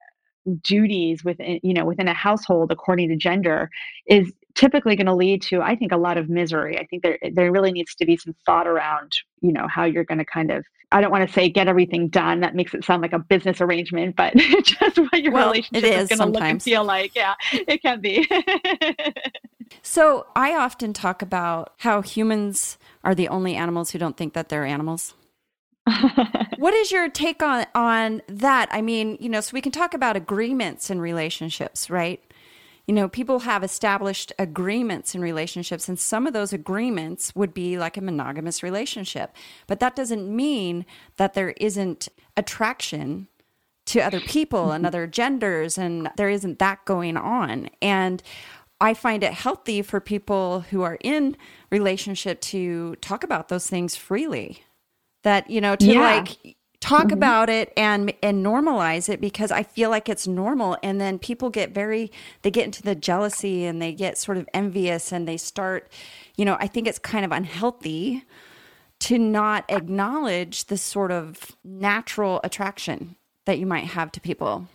duties 0.61 1.23
within 1.23 1.59
you 1.63 1.73
know 1.73 1.85
within 1.85 2.07
a 2.07 2.13
household 2.13 2.71
according 2.71 3.09
to 3.09 3.15
gender 3.15 3.69
is 4.05 4.31
typically 4.55 4.95
going 4.95 5.05
to 5.05 5.13
lead 5.13 5.41
to 5.41 5.61
i 5.61 5.75
think 5.75 5.91
a 5.91 5.97
lot 5.97 6.17
of 6.17 6.29
misery. 6.29 6.79
I 6.79 6.85
think 6.85 7.03
there 7.03 7.17
eh, 7.23 7.31
there 7.33 7.51
really 7.51 7.71
needs 7.71 7.93
to 7.95 8.05
be 8.05 8.17
some 8.17 8.35
thought 8.45 8.67
around 8.67 9.19
you 9.41 9.51
know 9.51 9.67
how 9.67 9.83
you're 9.83 10.03
going 10.03 10.17
to 10.17 10.25
kind 10.25 10.51
of 10.51 10.65
i 10.91 11.01
don't 11.01 11.11
want 11.11 11.27
to 11.27 11.33
say 11.33 11.49
get 11.49 11.67
everything 11.67 12.07
done 12.07 12.39
that 12.39 12.55
makes 12.55 12.73
it 12.73 12.83
sound 12.83 13.01
like 13.01 13.13
a 13.13 13.19
business 13.19 13.61
arrangement 13.61 14.15
but 14.15 14.35
just 14.63 14.97
what 14.97 15.21
your 15.21 15.33
well, 15.33 15.51
relationship 15.51 15.83
is, 15.83 16.11
is 16.11 16.17
going 16.17 16.31
to 16.31 16.39
look 16.39 16.43
and 16.43 16.63
feel 16.63 16.83
like. 16.83 17.15
Yeah 17.15 17.35
it 17.51 17.81
can 17.81 18.01
be. 18.01 18.27
So 19.81 20.27
i 20.35 20.55
often 20.55 20.93
talk 20.93 21.21
about 21.21 21.73
how 21.79 22.01
humans 22.01 22.77
are 23.03 23.15
the 23.15 23.27
only 23.27 23.55
animals 23.55 23.91
who 23.91 23.99
don't 23.99 24.15
think 24.15 24.33
that 24.33 24.49
they're 24.49 24.65
animals. 24.65 25.15
What 26.57 26.73
is 26.73 26.91
your 26.91 27.09
take 27.09 27.43
on 27.43 27.65
on 27.75 28.21
that? 28.27 28.69
I 28.71 28.81
mean, 28.81 29.17
you 29.19 29.29
know, 29.29 29.41
so 29.41 29.51
we 29.53 29.61
can 29.61 29.71
talk 29.71 29.93
about 29.93 30.15
agreements 30.15 30.89
in 30.89 31.01
relationships, 31.01 31.89
right? 31.89 32.19
You 32.87 32.93
know, 32.93 33.09
people 33.09 33.39
have 33.39 33.63
established 33.63 34.31
agreements 34.37 35.15
in 35.15 35.21
relationships, 35.21 35.89
and 35.89 35.99
some 35.99 36.27
of 36.27 36.33
those 36.33 36.53
agreements 36.53 37.35
would 37.35 37.53
be 37.53 37.77
like 37.77 37.97
a 37.97 38.01
monogamous 38.01 38.61
relationship. 38.61 39.35
But 39.67 39.79
that 39.79 39.95
doesn't 39.95 40.33
mean 40.33 40.85
that 41.17 41.33
there 41.33 41.51
isn't 41.57 42.07
attraction 42.37 43.27
to 43.87 43.99
other 44.01 44.19
people 44.19 44.71
and 44.71 44.85
other 44.87 45.07
genders, 45.07 45.77
and 45.77 46.09
there 46.17 46.29
isn't 46.29 46.59
that 46.59 46.85
going 46.85 47.17
on. 47.17 47.69
And 47.81 48.21
I 48.81 48.93
find 48.93 49.23
it 49.23 49.33
healthy 49.33 49.81
for 49.81 49.99
people 49.99 50.61
who 50.61 50.81
are 50.81 50.97
in 51.01 51.37
relationship 51.71 52.41
to 52.41 52.95
talk 52.97 53.23
about 53.23 53.47
those 53.47 53.67
things 53.67 53.95
freely 53.95 54.63
that 55.23 55.49
you 55.49 55.59
know 55.59 55.75
to 55.75 55.85
yeah. 55.85 56.01
like 56.01 56.55
talk 56.79 57.05
mm-hmm. 57.05 57.13
about 57.13 57.49
it 57.49 57.73
and 57.77 58.13
and 58.21 58.45
normalize 58.45 59.09
it 59.09 59.21
because 59.21 59.51
I 59.51 59.63
feel 59.63 59.89
like 59.89 60.09
it's 60.09 60.27
normal 60.27 60.77
and 60.83 60.99
then 60.99 61.19
people 61.19 61.49
get 61.49 61.71
very 61.71 62.11
they 62.41 62.51
get 62.51 62.65
into 62.65 62.83
the 62.83 62.95
jealousy 62.95 63.65
and 63.65 63.81
they 63.81 63.93
get 63.93 64.17
sort 64.17 64.37
of 64.37 64.47
envious 64.53 65.11
and 65.11 65.27
they 65.27 65.37
start 65.37 65.91
you 66.35 66.45
know 66.45 66.57
I 66.59 66.67
think 66.67 66.87
it's 66.87 66.99
kind 66.99 67.25
of 67.25 67.31
unhealthy 67.31 68.23
to 68.99 69.17
not 69.17 69.65
acknowledge 69.69 70.65
the 70.65 70.77
sort 70.77 71.11
of 71.11 71.55
natural 71.63 72.39
attraction 72.43 73.15
that 73.45 73.59
you 73.59 73.65
might 73.65 73.85
have 73.85 74.11
to 74.13 74.21
people. 74.21 74.67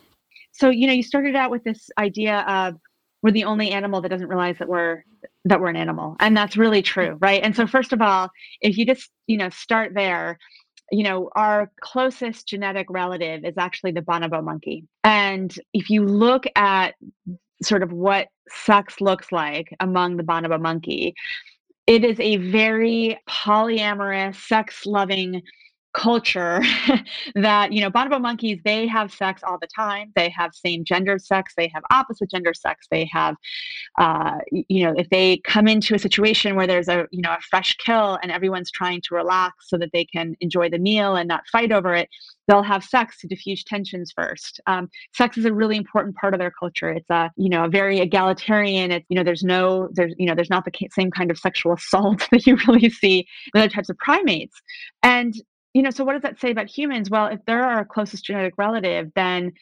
So, 0.51 0.69
you 0.69 0.87
know, 0.87 0.93
you 0.93 1.03
started 1.03 1.35
out 1.35 1.51
with 1.51 1.63
this 1.63 1.89
idea 1.97 2.39
of 2.47 2.75
we're 3.21 3.31
the 3.31 3.45
only 3.45 3.71
animal 3.71 4.01
that 4.01 4.09
doesn't 4.09 4.27
realize 4.27 4.57
that 4.59 4.67
we're 4.67 5.03
that 5.45 5.59
we're 5.59 5.69
an 5.69 5.75
animal 5.75 6.15
and 6.19 6.35
that's 6.35 6.57
really 6.57 6.81
true 6.81 7.17
right 7.19 7.43
and 7.43 7.55
so 7.55 7.67
first 7.67 7.93
of 7.93 8.01
all 8.01 8.29
if 8.61 8.77
you 8.77 8.85
just 8.85 9.09
you 9.27 9.37
know 9.37 9.49
start 9.49 9.93
there 9.93 10.37
you 10.91 11.03
know 11.03 11.29
our 11.35 11.71
closest 11.81 12.47
genetic 12.47 12.87
relative 12.89 13.45
is 13.45 13.57
actually 13.57 13.91
the 13.91 14.01
bonobo 14.01 14.43
monkey. 14.43 14.85
And 15.03 15.53
if 15.73 15.89
you 15.89 16.05
look 16.05 16.45
at 16.55 16.95
sort 17.63 17.83
of 17.83 17.91
what 17.91 18.27
sex 18.49 18.99
looks 18.99 19.31
like 19.31 19.73
among 19.79 20.17
the 20.17 20.23
bonobo 20.23 20.59
monkey 20.59 21.15
it 21.87 22.03
is 22.03 22.19
a 22.19 22.37
very 22.37 23.19
polyamorous 23.27 24.35
sex 24.47 24.85
loving 24.85 25.41
culture 25.93 26.61
that 27.35 27.71
you 27.71 27.81
know 27.81 27.89
bonobo 27.89 28.19
monkeys 28.21 28.59
they 28.63 28.87
have 28.87 29.11
sex 29.11 29.41
all 29.43 29.57
the 29.59 29.67
time. 29.67 30.11
They 30.15 30.29
have 30.29 30.51
same 30.53 30.83
gender 30.83 31.17
sex 31.19 31.53
they 31.55 31.69
have 31.73 31.83
opposite 31.91 32.29
gender 32.29 32.53
sex 32.53 32.87
they 32.89 33.09
have 33.11 33.35
uh, 33.99 34.39
you 34.51 34.85
know 34.85 34.93
if 34.97 35.09
they 35.09 35.37
come 35.37 35.67
into 35.67 35.95
a 35.95 35.99
situation 35.99 36.55
where 36.55 36.67
there's 36.67 36.87
a 36.87 37.07
you 37.11 37.21
know 37.21 37.31
a 37.31 37.39
fresh 37.49 37.75
kill 37.77 38.17
and 38.21 38.31
everyone's 38.31 38.71
trying 38.71 39.01
to 39.01 39.15
relax 39.15 39.69
so 39.69 39.77
that 39.77 39.89
they 39.93 40.05
can 40.05 40.35
enjoy 40.39 40.69
the 40.69 40.79
meal 40.79 41.15
and 41.15 41.27
not 41.27 41.47
fight 41.51 41.71
over 41.71 41.93
it 41.93 42.09
they'll 42.47 42.63
have 42.63 42.83
sex 42.83 43.17
to 43.19 43.27
diffuse 43.27 43.63
tensions 43.63 44.11
first. 44.15 44.59
Um, 44.67 44.89
sex 45.15 45.37
is 45.37 45.45
a 45.45 45.53
really 45.53 45.77
important 45.77 46.15
part 46.15 46.33
of 46.33 46.39
their 46.39 46.51
culture. 46.51 46.91
It's 46.91 47.09
a 47.09 47.31
you 47.37 47.49
know 47.49 47.65
a 47.65 47.69
very 47.69 47.99
egalitarian 47.99 48.91
it's 48.91 49.05
you 49.09 49.15
know 49.15 49.23
there's 49.23 49.43
no 49.43 49.89
there's 49.93 50.13
you 50.17 50.25
know 50.25 50.35
there's 50.35 50.49
not 50.49 50.65
the 50.65 50.71
same 50.91 51.11
kind 51.11 51.31
of 51.31 51.37
sexual 51.37 51.73
assault 51.79 52.27
that 52.31 52.45
you 52.45 52.57
really 52.67 52.89
see 52.89 53.25
in 53.53 53.61
other 53.61 53.69
types 53.69 53.89
of 53.89 53.97
primates. 53.97 54.61
And 55.03 55.33
you 55.73 55.81
know, 55.81 55.89
so 55.89 56.03
what 56.03 56.13
does 56.13 56.21
that 56.23 56.39
say 56.39 56.51
about 56.51 56.67
humans? 56.67 57.09
Well, 57.09 57.27
if 57.27 57.39
they're 57.45 57.63
our 57.63 57.85
closest 57.85 58.25
genetic 58.25 58.53
relative, 58.57 59.11
then 59.15 59.53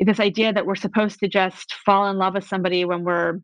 this 0.00 0.20
idea 0.20 0.52
that 0.52 0.64
we're 0.64 0.74
supposed 0.76 1.18
to 1.20 1.28
just 1.28 1.74
fall 1.74 2.08
in 2.10 2.16
love 2.16 2.34
with 2.34 2.46
somebody 2.46 2.84
when 2.84 3.04
we're 3.04 3.40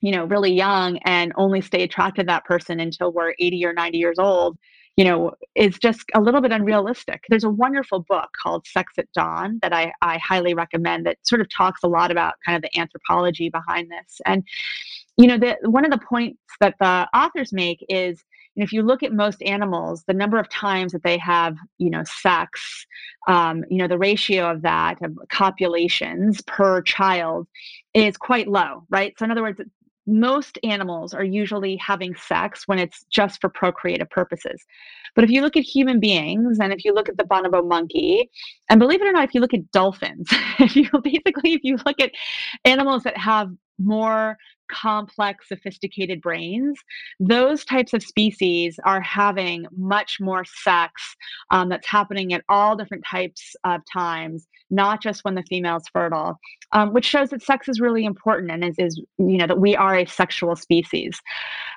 you 0.00 0.10
know 0.10 0.24
really 0.24 0.52
young 0.52 0.98
and 0.98 1.32
only 1.36 1.60
stay 1.60 1.82
attracted 1.82 2.22
to 2.22 2.26
that 2.26 2.44
person 2.44 2.80
until 2.80 3.12
we're 3.12 3.34
80 3.38 3.64
or 3.64 3.72
90 3.72 3.98
years 3.98 4.18
old 4.18 4.58
you 4.96 5.04
know 5.04 5.32
is 5.54 5.78
just 5.78 6.04
a 6.14 6.20
little 6.20 6.40
bit 6.40 6.52
unrealistic 6.52 7.22
there's 7.28 7.44
a 7.44 7.50
wonderful 7.50 8.00
book 8.00 8.28
called 8.42 8.66
sex 8.66 8.92
at 8.98 9.10
dawn 9.12 9.58
that 9.62 9.72
i, 9.72 9.92
I 10.02 10.18
highly 10.18 10.52
recommend 10.52 11.06
that 11.06 11.18
sort 11.26 11.40
of 11.40 11.48
talks 11.48 11.82
a 11.82 11.88
lot 11.88 12.10
about 12.10 12.34
kind 12.44 12.56
of 12.56 12.62
the 12.62 12.78
anthropology 12.78 13.48
behind 13.48 13.90
this 13.90 14.20
and 14.26 14.44
you 15.16 15.26
know 15.26 15.38
the, 15.38 15.56
one 15.62 15.84
of 15.84 15.90
the 15.90 16.06
points 16.06 16.40
that 16.60 16.74
the 16.80 17.08
authors 17.14 17.52
make 17.52 17.84
is 17.88 18.22
and 18.56 18.62
if 18.62 18.72
you 18.72 18.82
look 18.82 19.02
at 19.02 19.12
most 19.12 19.42
animals, 19.42 20.04
the 20.06 20.14
number 20.14 20.38
of 20.38 20.48
times 20.48 20.92
that 20.92 21.02
they 21.02 21.18
have, 21.18 21.56
you 21.78 21.90
know, 21.90 22.04
sex, 22.04 22.86
um, 23.26 23.64
you 23.68 23.78
know, 23.78 23.88
the 23.88 23.98
ratio 23.98 24.50
of 24.50 24.62
that 24.62 25.02
of 25.02 25.18
copulations 25.28 26.40
per 26.42 26.80
child 26.82 27.48
is 27.94 28.16
quite 28.16 28.48
low, 28.48 28.84
right? 28.90 29.14
So 29.18 29.24
in 29.24 29.30
other 29.30 29.42
words, 29.42 29.60
most 30.06 30.58
animals 30.62 31.14
are 31.14 31.24
usually 31.24 31.76
having 31.76 32.14
sex 32.14 32.68
when 32.68 32.78
it's 32.78 33.04
just 33.10 33.40
for 33.40 33.48
procreative 33.48 34.10
purposes. 34.10 34.62
But 35.14 35.24
if 35.24 35.30
you 35.30 35.40
look 35.40 35.56
at 35.56 35.62
human 35.62 35.98
beings 35.98 36.58
and 36.60 36.72
if 36.72 36.84
you 36.84 36.92
look 36.92 37.08
at 37.08 37.16
the 37.16 37.24
bonobo 37.24 37.66
monkey, 37.66 38.30
and 38.68 38.78
believe 38.78 39.00
it 39.00 39.06
or 39.06 39.12
not, 39.12 39.24
if 39.24 39.34
you 39.34 39.40
look 39.40 39.54
at 39.54 39.70
dolphins, 39.70 40.28
if 40.58 40.76
you 40.76 40.88
basically 41.02 41.54
if 41.54 41.64
you 41.64 41.78
look 41.86 42.00
at 42.00 42.12
animals 42.64 43.04
that 43.04 43.16
have 43.16 43.50
more 43.78 44.36
complex, 44.70 45.48
sophisticated 45.48 46.20
brains, 46.20 46.78
those 47.20 47.64
types 47.64 47.92
of 47.92 48.02
species 48.02 48.78
are 48.84 49.00
having 49.00 49.66
much 49.76 50.18
more 50.20 50.44
sex 50.44 51.02
um, 51.50 51.68
that's 51.68 51.86
happening 51.86 52.32
at 52.32 52.44
all 52.48 52.76
different 52.76 53.04
types 53.04 53.54
of 53.64 53.80
times, 53.92 54.46
not 54.70 55.02
just 55.02 55.24
when 55.24 55.34
the 55.34 55.42
female's 55.48 55.88
fertile, 55.92 56.38
um, 56.72 56.92
which 56.92 57.04
shows 57.04 57.30
that 57.30 57.42
sex 57.42 57.68
is 57.68 57.80
really 57.80 58.04
important 58.04 58.50
and 58.50 58.64
is, 58.64 58.78
is, 58.78 59.02
you 59.18 59.36
know, 59.36 59.46
that 59.46 59.60
we 59.60 59.76
are 59.76 59.96
a 59.96 60.06
sexual 60.06 60.56
species. 60.56 61.20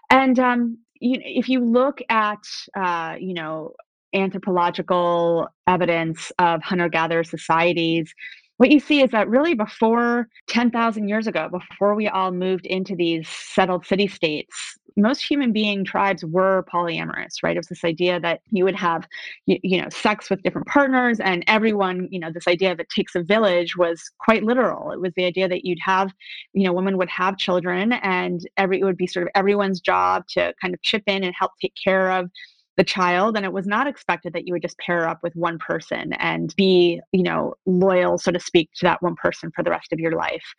And 0.09 0.39
um, 0.39 0.77
you, 0.99 1.19
if 1.23 1.49
you 1.49 1.63
look 1.63 1.99
at, 2.09 2.43
uh, 2.75 3.15
you 3.19 3.33
know, 3.33 3.73
anthropological 4.13 5.47
evidence 5.67 6.31
of 6.39 6.63
hunter 6.63 6.89
gatherer 6.89 7.23
societies, 7.23 8.13
what 8.57 8.71
you 8.71 8.79
see 8.79 9.01
is 9.01 9.11
that 9.11 9.29
really 9.29 9.53
before 9.53 10.27
10,000 10.47 11.07
years 11.07 11.27
ago, 11.27 11.47
before 11.49 11.95
we 11.95 12.07
all 12.07 12.31
moved 12.31 12.65
into 12.65 12.95
these 12.95 13.27
settled 13.29 13.85
city 13.85 14.07
states, 14.07 14.77
most 14.97 15.21
human 15.21 15.53
being 15.53 15.85
tribes 15.85 16.25
were 16.25 16.65
polyamorous, 16.73 17.43
right? 17.43 17.55
It 17.55 17.59
was 17.59 17.67
this 17.67 17.83
idea 17.83 18.19
that 18.19 18.41
you 18.49 18.63
would 18.63 18.75
have, 18.75 19.07
you, 19.45 19.59
you 19.61 19.79
know, 19.79 19.89
sex 19.89 20.29
with 20.29 20.41
different 20.41 20.67
partners 20.67 21.19
and 21.19 21.43
everyone, 21.47 22.07
you 22.11 22.19
know, 22.19 22.31
this 22.31 22.47
idea 22.47 22.71
of 22.71 22.79
it 22.79 22.89
takes 22.89 23.13
a 23.13 23.21
village 23.21 23.77
was 23.77 24.01
quite 24.17 24.43
literal. 24.43 24.91
It 24.91 24.99
was 24.99 25.13
the 25.15 25.25
idea 25.25 25.47
that 25.47 25.63
you'd 25.63 25.77
have, 25.83 26.11
you 26.53 26.63
know, 26.63 26.73
women 26.73 26.97
would 26.97 27.09
have 27.09 27.37
children 27.37 27.93
and 27.93 28.41
every, 28.57 28.79
it 28.79 28.83
would 28.85 28.97
be 28.97 29.05
sort 29.05 29.27
of 29.27 29.31
everyone's 29.35 29.79
job 29.79 30.27
to 30.29 30.51
kind 30.59 30.73
of 30.73 30.81
chip 30.81 31.03
in 31.05 31.23
and 31.23 31.35
help 31.37 31.51
take 31.61 31.75
care 31.81 32.11
of 32.11 32.31
the 32.77 32.83
child 32.83 33.35
and 33.35 33.45
it 33.45 33.51
was 33.51 33.67
not 33.67 33.87
expected 33.87 34.33
that 34.33 34.47
you 34.47 34.53
would 34.53 34.61
just 34.61 34.77
pair 34.77 35.07
up 35.07 35.19
with 35.23 35.35
one 35.35 35.57
person 35.57 36.13
and 36.13 36.55
be 36.55 37.01
you 37.11 37.23
know 37.23 37.53
loyal 37.65 38.17
so 38.17 38.31
to 38.31 38.39
speak 38.39 38.69
to 38.75 38.85
that 38.85 39.01
one 39.01 39.15
person 39.15 39.51
for 39.55 39.63
the 39.63 39.69
rest 39.69 39.91
of 39.91 39.99
your 39.99 40.13
life 40.13 40.53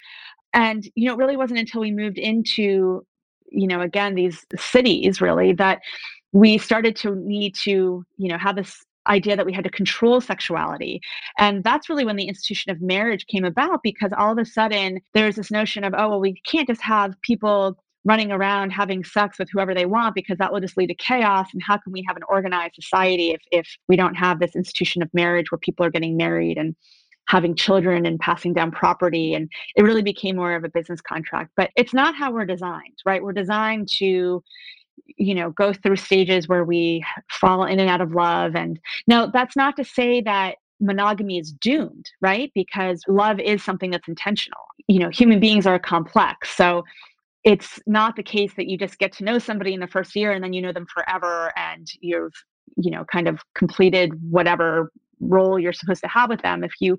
and 0.52 0.88
you 0.94 1.06
know 1.06 1.14
it 1.14 1.18
really 1.18 1.36
wasn't 1.36 1.58
until 1.58 1.80
we 1.80 1.90
moved 1.90 2.18
into 2.18 3.04
you 3.50 3.66
know 3.66 3.80
again 3.80 4.14
these 4.14 4.44
cities 4.56 5.20
really 5.20 5.52
that 5.52 5.80
we 6.32 6.58
started 6.58 6.94
to 6.94 7.14
need 7.14 7.54
to 7.54 8.04
you 8.16 8.28
know 8.28 8.38
have 8.38 8.56
this 8.56 8.84
idea 9.08 9.36
that 9.36 9.46
we 9.46 9.52
had 9.52 9.64
to 9.64 9.70
control 9.70 10.20
sexuality. 10.20 11.00
And 11.38 11.64
that's 11.64 11.88
really 11.88 12.04
when 12.04 12.16
the 12.16 12.28
institution 12.28 12.70
of 12.70 12.80
marriage 12.80 13.26
came 13.26 13.44
about 13.44 13.82
because 13.82 14.12
all 14.16 14.32
of 14.32 14.38
a 14.38 14.44
sudden 14.44 15.00
there's 15.14 15.36
this 15.36 15.50
notion 15.50 15.84
of, 15.84 15.94
oh, 15.96 16.10
well, 16.10 16.20
we 16.20 16.34
can't 16.46 16.68
just 16.68 16.82
have 16.82 17.14
people 17.22 17.78
running 18.05 18.30
around 18.30 18.70
having 18.70 19.05
sex 19.05 19.38
with 19.38 19.49
whoever 19.53 19.74
they 19.74 19.86
want 19.86 20.14
because 20.14 20.38
that 20.38 20.53
will 20.53 20.61
just 20.61 20.76
lead 20.76 20.86
to 20.86 20.94
chaos 20.94 21.49
and 21.53 21.62
how 21.62 21.76
can 21.76 21.92
we 21.92 22.05
have 22.07 22.16
an 22.16 22.22
organized 22.28 22.74
society 22.74 23.30
if 23.30 23.40
if 23.51 23.68
we 23.88 23.96
don't 23.96 24.14
have 24.14 24.38
this 24.38 24.55
institution 24.55 25.03
of 25.03 25.12
marriage 25.12 25.51
where 25.51 25.59
people 25.59 25.84
are 25.84 25.90
getting 25.90 26.16
married 26.16 26.59
and 26.59 26.74
having 27.26 27.55
children 27.55 28.07
and 28.07 28.18
passing 28.20 28.55
down 28.55 28.70
property? 28.70 29.34
And 29.34 29.51
it 29.76 29.82
really 29.82 30.03
became 30.03 30.36
more 30.36 30.55
of 30.55 30.64
a 30.64 30.68
business 30.68 31.01
contract 31.01 31.51
but 31.57 31.70
it's 31.76 31.92
not 31.92 32.14
how 32.14 32.30
we're 32.30 32.46
designed 32.46 32.99
right? 33.05 33.22
We're 33.22 33.32
designed 33.32 33.88
to 33.99 34.42
you 35.16 35.34
know 35.34 35.51
go 35.51 35.72
through 35.72 35.96
stages 35.96 36.49
where 36.49 36.64
we 36.64 37.05
fall 37.28 37.64
in 37.64 37.80
and 37.80 37.90
out 37.90 38.01
of 38.01 38.12
love. 38.12 38.55
And 38.55 38.78
now 39.07 39.26
that's 39.26 39.57
not 39.57 39.76
to 39.76 39.84
say 39.84 40.20
that 40.22 40.57
monogamy 40.80 41.38
is 41.38 41.53
doomed 41.53 42.07
right? 42.20 42.53
Because 42.55 43.03
love 43.09 43.40
is 43.40 43.64
something 43.64 43.90
that's 43.90 44.09
intentional. 44.09 44.61
You 44.86 45.01
know 45.01 45.11
human 45.11 45.40
beings 45.40 45.66
are 45.66 45.78
complex 45.78 46.57
so 46.57 46.84
it's 47.45 47.78
not 47.86 48.16
the 48.16 48.22
case 48.22 48.53
that 48.57 48.66
you 48.66 48.76
just 48.76 48.99
get 48.99 49.12
to 49.12 49.24
know 49.24 49.39
somebody 49.39 49.74
in 49.74 49.80
the 49.80 49.86
first 49.86 50.14
year 50.16 50.32
and 50.32 50.43
then 50.43 50.53
you 50.53 50.62
know 50.62 50.72
them 50.72 50.86
forever 50.93 51.53
and 51.57 51.86
you've 52.01 52.32
you 52.76 52.91
know 52.91 53.05
kind 53.05 53.28
of 53.28 53.41
completed 53.55 54.12
whatever 54.30 54.91
role 55.20 55.59
you're 55.59 55.72
supposed 55.72 56.01
to 56.01 56.09
have 56.09 56.30
with 56.30 56.43
them. 56.43 56.62
If 56.62 56.74
you 56.80 56.97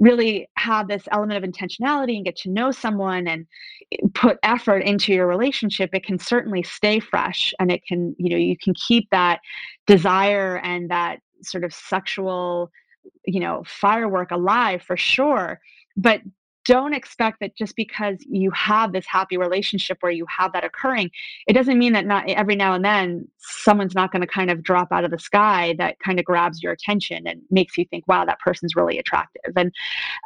really 0.00 0.48
have 0.56 0.88
this 0.88 1.04
element 1.12 1.44
of 1.44 1.48
intentionality 1.48 2.16
and 2.16 2.24
get 2.24 2.36
to 2.38 2.50
know 2.50 2.72
someone 2.72 3.28
and 3.28 3.46
eh, 3.92 3.98
put 4.14 4.38
effort 4.42 4.78
into 4.78 5.12
your 5.12 5.26
relationship 5.26 5.90
it 5.92 6.04
can 6.04 6.18
certainly 6.18 6.62
stay 6.62 6.98
fresh 6.98 7.54
and 7.60 7.70
it 7.70 7.82
can 7.86 8.14
you 8.18 8.30
know 8.30 8.36
you 8.36 8.56
can 8.56 8.74
keep 8.74 9.08
that 9.10 9.40
desire 9.86 10.58
and 10.58 10.90
that 10.90 11.20
sort 11.42 11.64
of 11.64 11.72
sexual 11.72 12.70
you 13.24 13.40
know 13.40 13.62
firework 13.66 14.30
alive 14.30 14.82
for 14.82 14.96
sure. 14.96 15.60
But 15.96 16.22
don't 16.64 16.94
expect 16.94 17.40
that 17.40 17.56
just 17.56 17.74
because 17.76 18.16
you 18.28 18.50
have 18.50 18.92
this 18.92 19.06
happy 19.06 19.36
relationship 19.36 19.98
where 20.00 20.12
you 20.12 20.26
have 20.28 20.52
that 20.52 20.64
occurring, 20.64 21.10
it 21.46 21.54
doesn't 21.54 21.78
mean 21.78 21.92
that 21.94 22.06
not 22.06 22.28
every 22.28 22.56
now 22.56 22.74
and 22.74 22.84
then 22.84 23.26
someone's 23.38 23.94
not 23.94 24.12
going 24.12 24.20
to 24.20 24.26
kind 24.26 24.50
of 24.50 24.62
drop 24.62 24.92
out 24.92 25.04
of 25.04 25.10
the 25.10 25.18
sky 25.18 25.74
that 25.78 25.98
kind 26.00 26.18
of 26.18 26.24
grabs 26.24 26.62
your 26.62 26.72
attention 26.72 27.26
and 27.26 27.40
makes 27.50 27.78
you 27.78 27.84
think, 27.86 28.06
wow, 28.06 28.24
that 28.24 28.40
person's 28.40 28.76
really 28.76 28.98
attractive. 28.98 29.52
And 29.56 29.72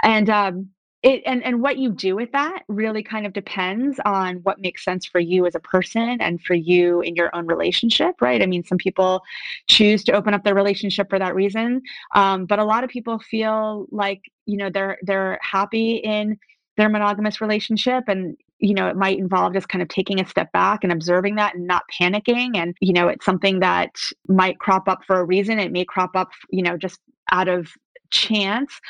and 0.02 0.28
um, 0.28 0.68
it 1.04 1.22
and, 1.26 1.44
and 1.44 1.60
what 1.60 1.78
you 1.78 1.90
do 1.90 2.16
with 2.16 2.32
that 2.32 2.62
really 2.68 3.02
kind 3.02 3.26
of 3.26 3.32
depends 3.32 4.00
on 4.04 4.36
what 4.36 4.60
makes 4.60 4.84
sense 4.84 5.06
for 5.06 5.20
you 5.20 5.46
as 5.46 5.54
a 5.54 5.60
person 5.60 6.20
and 6.20 6.42
for 6.42 6.54
you 6.54 7.00
in 7.02 7.14
your 7.14 7.34
own 7.36 7.46
relationship 7.46 8.20
right? 8.20 8.42
I 8.42 8.46
mean 8.46 8.64
some 8.64 8.78
people 8.78 9.22
choose 9.68 10.02
to 10.04 10.12
open 10.12 10.34
up 10.34 10.42
their 10.42 10.54
relationship 10.54 11.08
for 11.10 11.18
that 11.18 11.34
reason 11.34 11.82
um, 12.14 12.46
but 12.46 12.58
a 12.58 12.64
lot 12.64 12.82
of 12.82 12.90
people 12.90 13.18
feel 13.18 13.86
like 13.90 14.22
you 14.46 14.56
know 14.56 14.70
they're 14.70 14.98
they're 15.02 15.38
happy 15.42 15.96
in 15.96 16.38
their 16.76 16.88
monogamous 16.88 17.40
relationship 17.40 18.04
and 18.08 18.36
you 18.58 18.74
know 18.74 18.88
it 18.88 18.96
might 18.96 19.18
involve 19.18 19.52
just 19.52 19.68
kind 19.68 19.82
of 19.82 19.88
taking 19.88 20.20
a 20.20 20.26
step 20.26 20.50
back 20.52 20.82
and 20.82 20.92
observing 20.92 21.34
that 21.36 21.54
and 21.54 21.66
not 21.66 21.82
panicking. 22.00 22.56
And 22.56 22.74
you 22.80 22.92
know 22.92 23.08
it's 23.08 23.24
something 23.24 23.60
that 23.60 23.96
might 24.28 24.58
crop 24.58 24.88
up 24.88 25.04
for 25.06 25.20
a 25.20 25.24
reason. 25.24 25.58
It 25.58 25.72
may 25.72 25.84
crop 25.84 26.16
up 26.16 26.30
you 26.50 26.62
know 26.62 26.76
just 26.76 26.98
out 27.30 27.48
of 27.48 27.68
chance. 28.10 28.80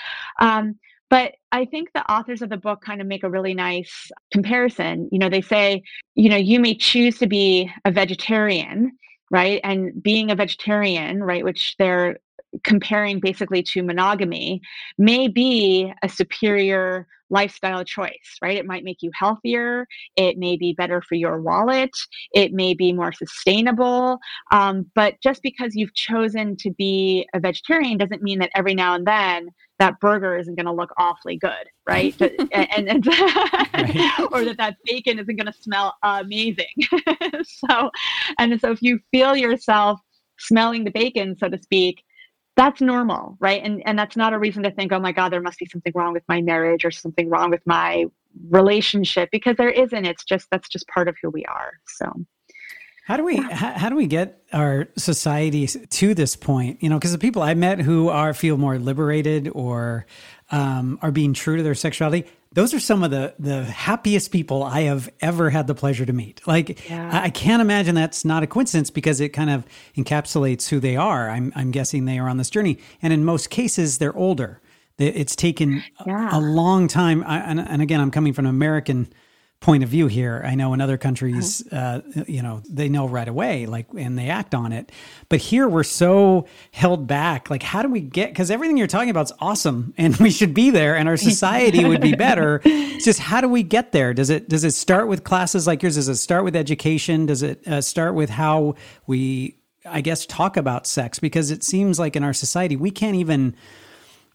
Um, 0.40 0.78
but 1.14 1.36
I 1.52 1.64
think 1.64 1.92
the 1.92 2.10
authors 2.10 2.42
of 2.42 2.48
the 2.48 2.56
book 2.56 2.80
kind 2.80 3.00
of 3.00 3.06
make 3.06 3.22
a 3.22 3.30
really 3.30 3.54
nice 3.54 4.10
comparison. 4.32 5.08
You 5.12 5.20
know, 5.20 5.28
they 5.28 5.42
say, 5.42 5.84
you 6.16 6.28
know, 6.28 6.36
you 6.36 6.58
may 6.58 6.74
choose 6.74 7.20
to 7.20 7.28
be 7.28 7.70
a 7.84 7.92
vegetarian, 7.92 8.98
right? 9.30 9.60
And 9.62 10.02
being 10.02 10.32
a 10.32 10.34
vegetarian, 10.34 11.22
right, 11.22 11.44
which 11.44 11.76
they're 11.78 12.18
comparing 12.62 13.20
basically 13.20 13.62
to 13.62 13.82
monogamy, 13.82 14.60
may 14.98 15.28
be 15.28 15.92
a 16.02 16.08
superior 16.08 17.06
lifestyle 17.30 17.84
choice, 17.84 18.38
right? 18.42 18.56
It 18.56 18.66
might 18.66 18.84
make 18.84 19.02
you 19.02 19.10
healthier. 19.14 19.86
It 20.16 20.38
may 20.38 20.56
be 20.56 20.72
better 20.72 21.02
for 21.02 21.14
your 21.14 21.40
wallet. 21.40 21.90
It 22.32 22.52
may 22.52 22.74
be 22.74 22.92
more 22.92 23.12
sustainable. 23.12 24.18
Um, 24.52 24.90
but 24.94 25.20
just 25.22 25.42
because 25.42 25.74
you've 25.74 25.94
chosen 25.94 26.56
to 26.58 26.70
be 26.70 27.26
a 27.34 27.40
vegetarian 27.40 27.98
doesn't 27.98 28.22
mean 28.22 28.38
that 28.38 28.50
every 28.54 28.74
now 28.74 28.94
and 28.94 29.06
then 29.06 29.48
that 29.78 29.98
burger 30.00 30.36
isn't 30.38 30.54
going 30.54 30.66
to 30.66 30.72
look 30.72 30.90
awfully 30.98 31.36
good, 31.36 31.66
right? 31.86 32.14
and, 32.52 32.88
and 32.88 33.06
right. 33.06 34.20
or 34.32 34.44
that 34.44 34.56
that 34.58 34.76
bacon 34.84 35.18
isn't 35.18 35.36
going 35.36 35.52
to 35.52 35.58
smell 35.60 35.94
amazing. 36.02 36.66
so, 37.42 37.90
and 38.38 38.58
so 38.60 38.70
if 38.70 38.82
you 38.82 39.00
feel 39.10 39.36
yourself 39.36 40.00
smelling 40.38 40.84
the 40.84 40.90
bacon, 40.90 41.36
so 41.36 41.48
to 41.48 41.58
speak, 41.58 42.04
that's 42.56 42.80
normal, 42.80 43.36
right? 43.40 43.62
And 43.62 43.82
and 43.86 43.98
that's 43.98 44.16
not 44.16 44.32
a 44.32 44.38
reason 44.38 44.62
to 44.62 44.70
think, 44.70 44.92
oh 44.92 45.00
my 45.00 45.12
God, 45.12 45.30
there 45.30 45.40
must 45.40 45.58
be 45.58 45.66
something 45.66 45.92
wrong 45.94 46.12
with 46.12 46.22
my 46.28 46.40
marriage 46.40 46.84
or 46.84 46.90
something 46.90 47.28
wrong 47.28 47.50
with 47.50 47.66
my 47.66 48.06
relationship 48.48 49.30
because 49.32 49.56
there 49.56 49.70
isn't. 49.70 50.04
It's 50.04 50.24
just 50.24 50.48
that's 50.50 50.68
just 50.68 50.86
part 50.88 51.08
of 51.08 51.16
who 51.20 51.30
we 51.30 51.44
are. 51.46 51.72
So 51.86 52.24
how 53.04 53.18
do 53.18 53.24
we 53.24 53.36
how, 53.36 53.72
how, 53.72 53.88
do 53.90 53.96
we 53.96 54.06
get 54.06 54.42
our 54.52 54.88
society 54.96 55.66
to 55.66 56.14
this 56.14 56.36
point? 56.36 56.82
You 56.82 56.88
know, 56.88 56.98
because 56.98 57.12
the 57.12 57.18
people 57.18 57.42
I 57.42 57.52
met 57.52 57.80
who 57.80 58.08
are 58.08 58.32
feel 58.32 58.56
more 58.56 58.78
liberated 58.78 59.50
or 59.52 60.06
um, 60.50 60.98
are 61.02 61.10
being 61.10 61.32
true 61.32 61.56
to 61.56 61.62
their 61.62 61.74
sexuality, 61.74 62.26
those 62.52 62.72
are 62.72 62.80
some 62.80 63.02
of 63.02 63.10
the 63.10 63.34
the 63.38 63.64
happiest 63.64 64.30
people 64.30 64.62
I 64.62 64.82
have 64.82 65.10
ever 65.20 65.50
had 65.50 65.66
the 65.66 65.74
pleasure 65.74 66.06
to 66.06 66.12
meet. 66.12 66.40
Like 66.46 66.88
yeah. 66.88 67.10
I, 67.22 67.30
can't 67.30 67.60
imagine 67.60 67.94
that's 67.94 68.24
not 68.24 68.42
a 68.42 68.46
coincidence 68.46 68.90
because 68.90 69.20
it 69.20 69.30
kind 69.30 69.50
of 69.50 69.64
encapsulates 69.96 70.68
who 70.68 70.78
they 70.78 70.96
are. 70.96 71.28
I'm 71.30 71.52
I'm 71.56 71.70
guessing 71.72 72.04
they 72.04 72.18
are 72.18 72.28
on 72.28 72.36
this 72.36 72.50
journey, 72.50 72.78
and 73.02 73.12
in 73.12 73.24
most 73.24 73.50
cases 73.50 73.98
they're 73.98 74.16
older. 74.16 74.60
It's 74.96 75.34
taken 75.34 75.82
yeah. 76.06 76.28
a 76.32 76.38
long 76.38 76.86
time, 76.86 77.24
I, 77.26 77.38
and, 77.38 77.58
and 77.58 77.82
again, 77.82 78.00
I'm 78.00 78.12
coming 78.12 78.32
from 78.32 78.46
an 78.46 78.50
American 78.50 79.12
point 79.64 79.82
of 79.82 79.88
view 79.88 80.08
here. 80.08 80.42
I 80.44 80.54
know 80.56 80.74
in 80.74 80.82
other 80.82 80.98
countries, 80.98 81.66
uh, 81.72 82.02
you 82.28 82.42
know, 82.42 82.62
they 82.68 82.90
know 82.90 83.08
right 83.08 83.26
away, 83.26 83.64
like, 83.64 83.86
and 83.96 84.18
they 84.18 84.28
act 84.28 84.54
on 84.54 84.72
it. 84.72 84.92
But 85.30 85.40
here 85.40 85.66
we're 85.66 85.84
so 85.84 86.46
held 86.70 87.06
back. 87.06 87.48
Like, 87.48 87.62
how 87.62 87.80
do 87.80 87.88
we 87.88 88.02
get? 88.02 88.28
Because 88.28 88.50
everything 88.50 88.76
you're 88.76 88.86
talking 88.86 89.08
about 89.08 89.24
is 89.24 89.32
awesome, 89.40 89.94
and 89.98 90.14
we 90.18 90.30
should 90.30 90.52
be 90.52 90.68
there, 90.68 90.94
and 90.96 91.08
our 91.08 91.16
society 91.32 91.82
would 91.82 92.02
be 92.02 92.14
better. 92.14 92.60
It's 92.62 93.06
just 93.06 93.18
how 93.18 93.40
do 93.40 93.48
we 93.48 93.62
get 93.62 93.92
there? 93.92 94.12
Does 94.12 94.28
it 94.28 94.50
does 94.50 94.64
it 94.64 94.72
start 94.72 95.08
with 95.08 95.24
classes 95.24 95.66
like 95.66 95.82
yours? 95.82 95.94
Does 95.94 96.10
it 96.10 96.16
start 96.16 96.44
with 96.44 96.54
education? 96.54 97.24
Does 97.24 97.42
it 97.42 97.66
uh, 97.66 97.80
start 97.80 98.14
with 98.14 98.28
how 98.28 98.74
we, 99.06 99.56
I 99.86 100.02
guess, 100.02 100.26
talk 100.26 100.58
about 100.58 100.86
sex? 100.86 101.18
Because 101.18 101.50
it 101.50 101.64
seems 101.64 101.98
like 101.98 102.16
in 102.16 102.22
our 102.22 102.34
society 102.34 102.76
we 102.76 102.90
can't 102.90 103.16
even 103.16 103.56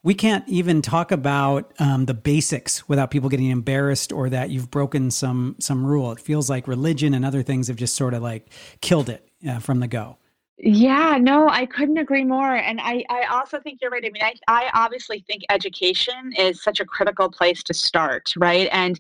we 0.04 0.14
can't 0.14 0.48
even 0.48 0.82
talk 0.82 1.12
about 1.12 1.74
um, 1.80 2.06
the 2.06 2.14
basics 2.14 2.88
without 2.88 3.12
people 3.12 3.30
getting 3.30 3.50
embarrassed 3.50 4.12
or 4.12 4.30
that 4.30 4.50
you've 4.50 4.72
broken 4.72 5.12
some 5.12 5.56
some 5.60 5.86
rule. 5.86 6.12
It 6.12 6.20
feels 6.20 6.50
like 6.50 6.68
religion 6.68 7.14
and 7.14 7.26
other 7.26 7.44
things 7.44 7.68
have 7.68 7.78
just 7.78 7.96
sort 7.96 8.14
of 8.14 8.22
like 8.22 8.48
killed 8.82 9.10
it 9.10 9.28
uh, 9.48 9.60
from 9.60 9.80
the 9.80 9.88
go. 9.88 10.18
Yeah, 10.62 11.18
no, 11.22 11.48
I 11.48 11.66
couldn't 11.66 11.98
agree 11.98 12.26
more. 12.26 12.54
And 12.54 12.82
I, 12.82 13.06
I 13.10 13.24
also 13.32 13.62
think 13.62 13.80
you're 13.82 13.92
right. 13.92 14.04
I 14.06 14.10
mean, 14.10 14.22
I, 14.22 14.34
I 14.50 14.70
obviously 14.74 15.24
think 15.26 15.44
education 15.50 16.34
is 16.38 16.62
such 16.62 16.82
a 16.82 16.86
critical 16.86 17.30
place 17.30 17.64
to 17.64 17.74
start, 17.74 18.34
right? 18.36 18.68
And 18.74 19.00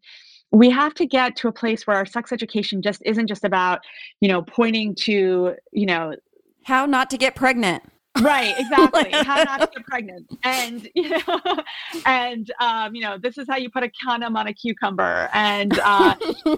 we 0.51 0.69
have 0.69 0.93
to 0.95 1.05
get 1.05 1.35
to 1.37 1.49
a 1.49 1.51
place 1.51 1.85
where 1.85 1.97
our 1.97 2.05
sex 2.05 2.31
education 2.31 2.81
just 2.81 3.01
isn't 3.05 3.27
just 3.27 3.43
about, 3.43 3.81
you 4.21 4.29
know, 4.29 4.41
pointing 4.41 4.95
to, 4.95 5.55
you 5.73 5.85
know, 5.85 6.15
how 6.63 6.85
not 6.85 7.09
to 7.09 7.17
get 7.17 7.35
pregnant 7.35 7.83
right 8.21 8.55
exactly 8.59 9.11
how 9.11 9.43
not 9.43 9.61
to 9.61 9.69
get 9.75 9.85
pregnant. 9.85 10.27
and 10.43 10.89
you 10.95 11.09
know 11.09 11.63
and 12.05 12.51
um, 12.59 12.95
you 12.95 13.01
know 13.01 13.17
this 13.17 13.37
is 13.37 13.47
how 13.49 13.57
you 13.57 13.69
put 13.69 13.83
a 13.83 13.91
condom 14.03 14.35
on 14.35 14.47
a 14.47 14.53
cucumber 14.53 15.29
and 15.33 15.79
uh, 15.79 16.15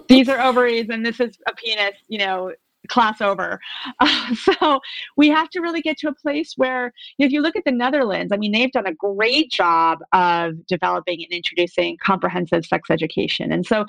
these 0.08 0.28
are 0.28 0.40
ovaries 0.40 0.88
and 0.90 1.04
this 1.04 1.20
is 1.20 1.36
a 1.46 1.52
penis 1.54 1.94
you 2.08 2.18
know 2.18 2.52
class 2.88 3.20
over. 3.20 3.60
Uh, 4.00 4.34
so 4.34 4.80
we 5.16 5.28
have 5.28 5.48
to 5.50 5.60
really 5.60 5.80
get 5.80 5.96
to 5.98 6.08
a 6.08 6.14
place 6.14 6.54
where 6.56 6.92
if 7.18 7.30
you 7.30 7.40
look 7.40 7.56
at 7.56 7.64
the 7.64 7.70
netherlands 7.70 8.32
i 8.32 8.36
mean 8.36 8.52
they've 8.52 8.72
done 8.72 8.86
a 8.86 8.94
great 8.94 9.50
job 9.50 9.98
of 10.12 10.66
developing 10.66 11.22
and 11.22 11.32
introducing 11.32 11.96
comprehensive 11.98 12.64
sex 12.64 12.90
education 12.90 13.52
and 13.52 13.64
so 13.66 13.84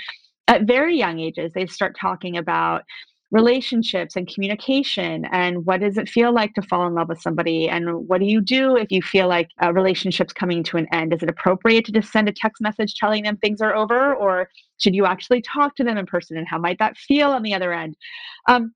at 0.48 0.64
very 0.64 0.98
young 0.98 1.20
ages 1.20 1.52
they 1.54 1.66
start 1.66 1.96
talking 2.00 2.38
about 2.38 2.84
relationships 3.34 4.16
and 4.16 4.32
communication 4.32 5.26
and 5.32 5.66
what 5.66 5.82
does 5.82 5.98
it 5.98 6.08
feel 6.08 6.32
like 6.32 6.54
to 6.54 6.62
fall 6.62 6.86
in 6.86 6.94
love 6.94 7.10
with 7.10 7.20
somebody? 7.20 7.68
And 7.68 8.08
what 8.08 8.20
do 8.20 8.26
you 8.26 8.40
do 8.40 8.78
if 8.78 8.92
you 8.92 9.02
feel 9.02 9.28
like 9.28 9.50
a 9.60 9.74
relationship's 9.74 10.32
coming 10.32 10.64
to 10.66 10.78
an 10.78 10.88
end? 10.94 11.14
Is 11.14 11.24
it 11.24 11.30
appropriate 11.30 11.84
to 11.86 11.92
just 11.92 12.12
send 12.12 12.30
a 12.30 12.32
text 12.32 12.62
message 12.62 12.94
telling 12.94 13.24
them 13.24 13.38
things 13.38 13.60
are 13.60 13.76
over 13.76 14.14
or 14.14 14.50
should 14.80 14.94
you 14.94 15.08
actually 15.08 15.42
talk 15.42 15.76
to 15.76 15.84
them 15.84 15.98
in 15.98 16.06
person 16.06 16.38
and 16.38 16.48
how 16.48 16.60
might 16.60 16.78
that 16.78 16.96
feel 16.96 17.32
on 17.32 17.42
the 17.42 17.56
other 17.56 17.74
end? 17.74 17.98
Um, 18.48 18.76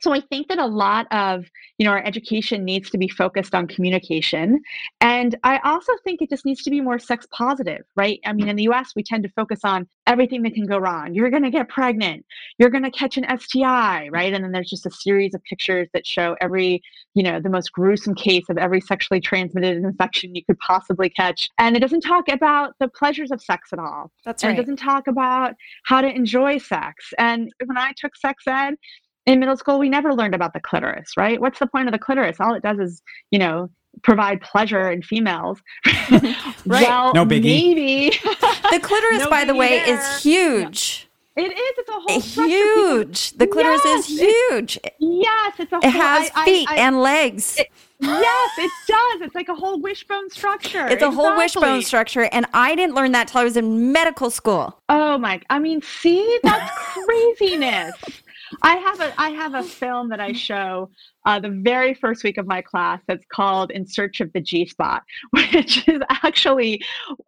so 0.00 0.12
I 0.14 0.20
think 0.20 0.48
that 0.48 0.58
a 0.58 0.66
lot 0.66 1.06
of, 1.10 1.44
you 1.78 1.84
know, 1.84 1.92
our 1.92 2.04
education 2.04 2.64
needs 2.64 2.88
to 2.90 2.98
be 2.98 3.06
focused 3.08 3.54
on 3.54 3.66
communication. 3.66 4.60
And 5.00 5.38
I 5.44 5.60
also 5.62 5.92
think 6.04 6.22
it 6.22 6.30
just 6.30 6.46
needs 6.46 6.62
to 6.62 6.70
be 6.70 6.80
more 6.80 6.98
sex 6.98 7.26
positive, 7.30 7.82
right? 7.96 8.18
I 8.24 8.32
mean, 8.32 8.48
in 8.48 8.56
the 8.56 8.64
US, 8.64 8.92
we 8.96 9.02
tend 9.02 9.22
to 9.24 9.28
focus 9.30 9.60
on 9.62 9.86
everything 10.06 10.42
that 10.42 10.54
can 10.54 10.66
go 10.66 10.78
wrong. 10.78 11.14
You're 11.14 11.30
going 11.30 11.42
to 11.42 11.50
get 11.50 11.68
pregnant. 11.68 12.24
You're 12.58 12.70
going 12.70 12.84
to 12.84 12.90
catch 12.90 13.18
an 13.18 13.26
STI, 13.38 14.08
right? 14.08 14.32
And 14.32 14.42
then 14.42 14.52
there's 14.52 14.70
just 14.70 14.86
a 14.86 14.90
series 14.90 15.34
of 15.34 15.42
pictures 15.44 15.88
that 15.92 16.06
show 16.06 16.34
every, 16.40 16.82
you 17.14 17.22
know, 17.22 17.38
the 17.38 17.50
most 17.50 17.70
gruesome 17.72 18.14
case 18.14 18.48
of 18.48 18.56
every 18.56 18.80
sexually 18.80 19.20
transmitted 19.20 19.76
infection 19.76 20.34
you 20.34 20.44
could 20.44 20.58
possibly 20.60 21.10
catch. 21.10 21.48
And 21.58 21.76
it 21.76 21.80
doesn't 21.80 22.00
talk 22.00 22.28
about 22.30 22.74
the 22.80 22.88
pleasures 22.88 23.30
of 23.30 23.42
sex 23.42 23.72
at 23.72 23.78
all. 23.78 24.10
That's 24.24 24.42
right. 24.42 24.50
And 24.50 24.58
it 24.58 24.62
doesn't 24.62 24.76
talk 24.76 25.08
about 25.08 25.54
how 25.84 26.00
to 26.00 26.08
enjoy 26.08 26.56
sex. 26.56 27.12
And 27.18 27.52
when 27.66 27.76
I 27.76 27.92
took 27.98 28.16
sex 28.16 28.44
ed, 28.46 28.76
in 29.26 29.40
middle 29.40 29.56
school 29.56 29.78
we 29.78 29.88
never 29.88 30.14
learned 30.14 30.34
about 30.34 30.52
the 30.52 30.60
clitoris 30.60 31.16
right 31.16 31.40
what's 31.40 31.58
the 31.58 31.66
point 31.66 31.88
of 31.88 31.92
the 31.92 31.98
clitoris 31.98 32.40
all 32.40 32.54
it 32.54 32.62
does 32.62 32.78
is 32.78 33.02
you 33.30 33.38
know 33.38 33.68
provide 34.02 34.40
pleasure 34.40 34.90
in 34.90 35.02
females 35.02 35.58
right 36.10 36.36
well, 36.66 37.12
no 37.12 37.24
biggie 37.24 37.42
maybe 37.42 38.10
the 38.70 38.80
clitoris 38.82 39.18
no 39.18 39.30
by 39.30 39.44
the 39.44 39.54
way 39.54 39.80
there. 39.80 39.98
is 39.98 40.22
huge 40.22 41.00
yeah. 41.02 41.06
It 41.36 41.52
is. 41.52 41.78
It's 41.78 41.88
a 41.88 41.92
whole 41.92 42.20
huge. 42.20 43.32
The 43.32 43.46
clitoris 43.46 43.80
yes, 43.84 44.10
is 44.10 44.20
huge. 44.20 44.76
It, 44.82 44.94
yes, 44.98 45.54
it's 45.58 45.72
a. 45.72 45.76
Whole, 45.76 45.88
it 45.88 45.92
has 45.92 46.30
I, 46.34 46.44
feet 46.44 46.68
I, 46.68 46.74
I, 46.74 46.78
and 46.78 47.00
legs. 47.00 47.56
It, 47.56 47.68
yes, 48.00 48.50
it 48.58 48.70
does. 48.88 49.20
It's 49.22 49.34
like 49.34 49.48
a 49.48 49.54
whole 49.54 49.80
wishbone 49.80 50.28
structure. 50.30 50.86
It's 50.86 51.02
a 51.02 51.06
exactly. 51.06 51.16
whole 51.16 51.36
wishbone 51.36 51.82
structure, 51.82 52.28
and 52.32 52.46
I 52.52 52.74
didn't 52.74 52.94
learn 52.94 53.12
that 53.12 53.28
till 53.28 53.40
I 53.40 53.44
was 53.44 53.56
in 53.56 53.92
medical 53.92 54.30
school. 54.30 54.78
Oh 54.88 55.18
my! 55.18 55.40
I 55.50 55.60
mean, 55.60 55.82
see, 55.82 56.40
that's 56.42 56.72
craziness. 57.06 57.94
I 58.62 58.76
have 58.76 59.00
a 59.00 59.20
I 59.20 59.30
have 59.30 59.54
a 59.54 59.62
film 59.62 60.08
that 60.10 60.20
I 60.20 60.32
show 60.32 60.90
uh, 61.26 61.38
the 61.38 61.50
very 61.50 61.94
first 61.94 62.24
week 62.24 62.38
of 62.38 62.46
my 62.46 62.62
class 62.62 63.00
that's 63.06 63.24
called 63.32 63.70
In 63.70 63.86
Search 63.86 64.20
of 64.20 64.32
the 64.32 64.40
G 64.40 64.66
Spot, 64.66 65.02
which 65.30 65.86
is 65.88 66.00
actually 66.08 66.82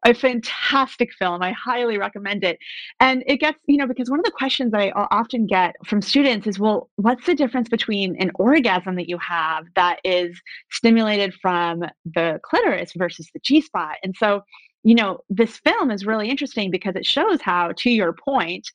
a 0.05 0.14
fantastic 0.14 1.12
film. 1.18 1.43
I 1.43 1.53
highly 1.53 1.99
recommend 1.99 2.45
it. 2.45 2.59
And 3.01 3.23
it 3.27 3.37
gets, 3.37 3.59
you 3.66 3.77
know, 3.77 3.87
because 3.87 4.11
one 4.11 4.18
of 4.18 4.25
the 4.25 4.33
questions 4.33 4.73
I 4.75 4.91
often 4.91 5.47
get 5.47 5.75
from 5.85 6.01
students 6.01 6.47
is, 6.47 6.59
well, 6.59 6.89
what's 6.97 7.27
the 7.27 7.35
difference 7.35 7.68
between 7.68 8.16
an 8.20 8.31
orgasm 8.37 8.97
that 8.97 9.09
you 9.09 9.18
have 9.18 9.66
that 9.77 10.01
is 10.05 10.41
stimulated 10.70 11.35
from 11.35 11.85
the 12.05 12.41
clitoris 12.43 12.93
versus 12.97 13.29
the 13.35 13.41
G 13.41 13.61
spot? 13.61 13.97
And 14.03 14.14
so, 14.16 14.43
you 14.85 14.95
know, 14.95 15.20
this 15.30 15.59
film 15.59 15.91
is 15.91 16.07
really 16.07 16.28
interesting 16.28 16.70
because 16.70 16.97
it 16.97 17.07
shows 17.07 17.41
how, 17.41 17.72
to 17.78 17.91
your 17.91 18.12
point, 18.12 18.68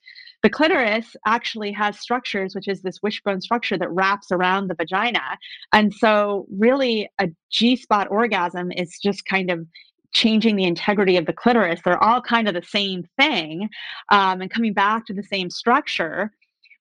the 0.44 0.50
clitoris 0.50 1.16
actually 1.26 1.72
has 1.72 2.00
structures, 2.00 2.54
which 2.54 2.68
is 2.68 2.82
this 2.82 3.02
wishbone 3.02 3.42
structure 3.42 3.78
that 3.78 3.92
wraps 3.92 4.32
around 4.32 4.68
the 4.68 4.76
vagina. 4.76 5.38
And 5.74 5.94
so, 5.94 6.46
really, 6.52 7.10
a 7.20 7.30
G 7.52 7.76
spot 7.76 8.08
orgasm 8.12 8.72
is 8.72 9.00
just 9.00 9.26
kind 9.26 9.50
of 9.50 9.66
changing 10.14 10.56
the 10.56 10.64
integrity 10.64 11.18
of 11.18 11.26
the 11.26 11.34
clitoris. 11.34 11.82
They're 11.84 12.02
all 12.02 12.22
kind 12.22 12.48
of 12.48 12.54
the 12.54 12.64
same 12.64 13.04
thing 13.20 13.70
um, 14.10 14.42
and 14.42 14.50
coming 14.52 14.74
back 14.74 15.06
to 15.08 15.14
the 15.14 15.24
same 15.24 15.50
structure. 15.50 16.32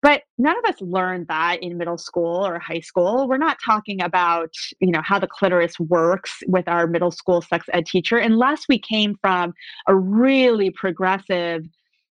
But 0.06 0.22
none 0.38 0.56
of 0.56 0.64
us 0.72 0.80
learned 0.80 1.26
that 1.26 1.60
in 1.64 1.78
middle 1.78 1.98
school 1.98 2.46
or 2.46 2.60
high 2.60 2.78
school. 2.78 3.26
We're 3.26 3.38
not 3.38 3.58
talking 3.60 4.00
about, 4.00 4.54
you 4.78 4.92
know, 4.92 5.02
how 5.02 5.18
the 5.18 5.26
clitoris 5.26 5.80
works 5.80 6.44
with 6.46 6.68
our 6.68 6.86
middle 6.86 7.10
school 7.10 7.42
sex 7.42 7.66
ed 7.72 7.86
teacher 7.86 8.16
unless 8.16 8.66
we 8.68 8.78
came 8.78 9.16
from 9.20 9.52
a 9.88 9.96
really 9.96 10.70
progressive 10.70 11.64